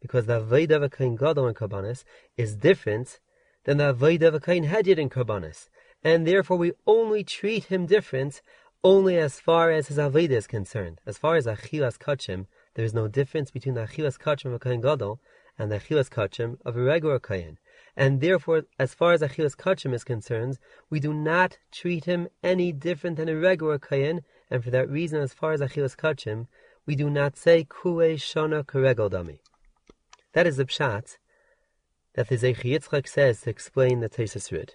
Because 0.00 0.26
the 0.26 0.40
Avodah 0.40 0.76
of 0.76 0.82
a 0.82 0.88
Kohen 0.88 1.16
Gadol 1.16 1.48
in 1.48 1.54
Karbanis 1.54 2.04
is 2.36 2.56
different 2.56 3.20
than 3.64 3.78
the 3.78 3.94
Avodah 3.94 4.28
of 4.28 4.34
a 4.34 4.40
Kohen 4.40 4.64
Hedyot 4.64 4.98
in 4.98 5.08
Karbanis. 5.10 5.68
And 6.04 6.26
therefore 6.26 6.56
we 6.56 6.72
only 6.86 7.24
treat 7.24 7.64
him 7.64 7.86
different 7.86 8.42
only 8.84 9.16
as 9.16 9.38
far 9.38 9.70
as 9.70 9.88
his 9.88 9.98
Avodah 9.98 10.30
is 10.30 10.46
concerned. 10.46 11.00
As 11.06 11.18
far 11.18 11.36
as 11.36 11.46
Achilas 11.46 11.98
Kachim, 11.98 12.46
there 12.74 12.84
is 12.84 12.94
no 12.94 13.06
difference 13.06 13.50
between 13.50 13.74
the 13.74 13.82
Achilas 13.82 14.18
Kachim 14.18 14.46
of 14.46 14.54
a 14.54 14.58
Kohen 14.58 14.80
Gadol 14.80 15.20
and 15.58 15.70
the 15.70 15.78
Achilas 15.78 16.10
Kachim 16.10 16.58
of 16.64 16.76
a 16.76 16.82
regular 16.82 17.20
Kayan. 17.20 17.58
And 17.96 18.20
therefore, 18.20 18.64
as 18.78 18.94
far 18.94 19.12
as 19.12 19.20
Achilas 19.20 19.56
Kachim 19.56 19.94
is 19.94 20.02
concerned, 20.02 20.58
we 20.90 20.98
do 20.98 21.12
not 21.12 21.58
treat 21.70 22.06
him 22.06 22.28
any 22.42 22.72
different 22.72 23.16
than 23.16 23.28
a 23.28 23.36
regular 23.36 23.78
Kayan, 23.78 24.22
and 24.50 24.64
for 24.64 24.70
that 24.70 24.90
reason, 24.90 25.20
as 25.20 25.34
far 25.34 25.52
as 25.52 25.60
Achilas 25.60 25.96
Kachim, 25.96 26.46
we 26.86 26.96
do 26.96 27.08
not 27.08 27.36
say 27.36 27.64
Kue 27.64 28.14
Shana 28.14 28.64
Karegel 28.64 29.10
Dami. 29.10 29.38
That 30.32 30.46
is 30.46 30.56
the 30.56 30.64
pshat 30.64 31.18
that 32.14 32.28
the 32.28 32.36
Zechi 32.36 33.06
says 33.06 33.42
to 33.42 33.50
explain 33.50 34.00
the 34.00 34.08
Tosfos 34.08 34.50
Rid. 34.50 34.74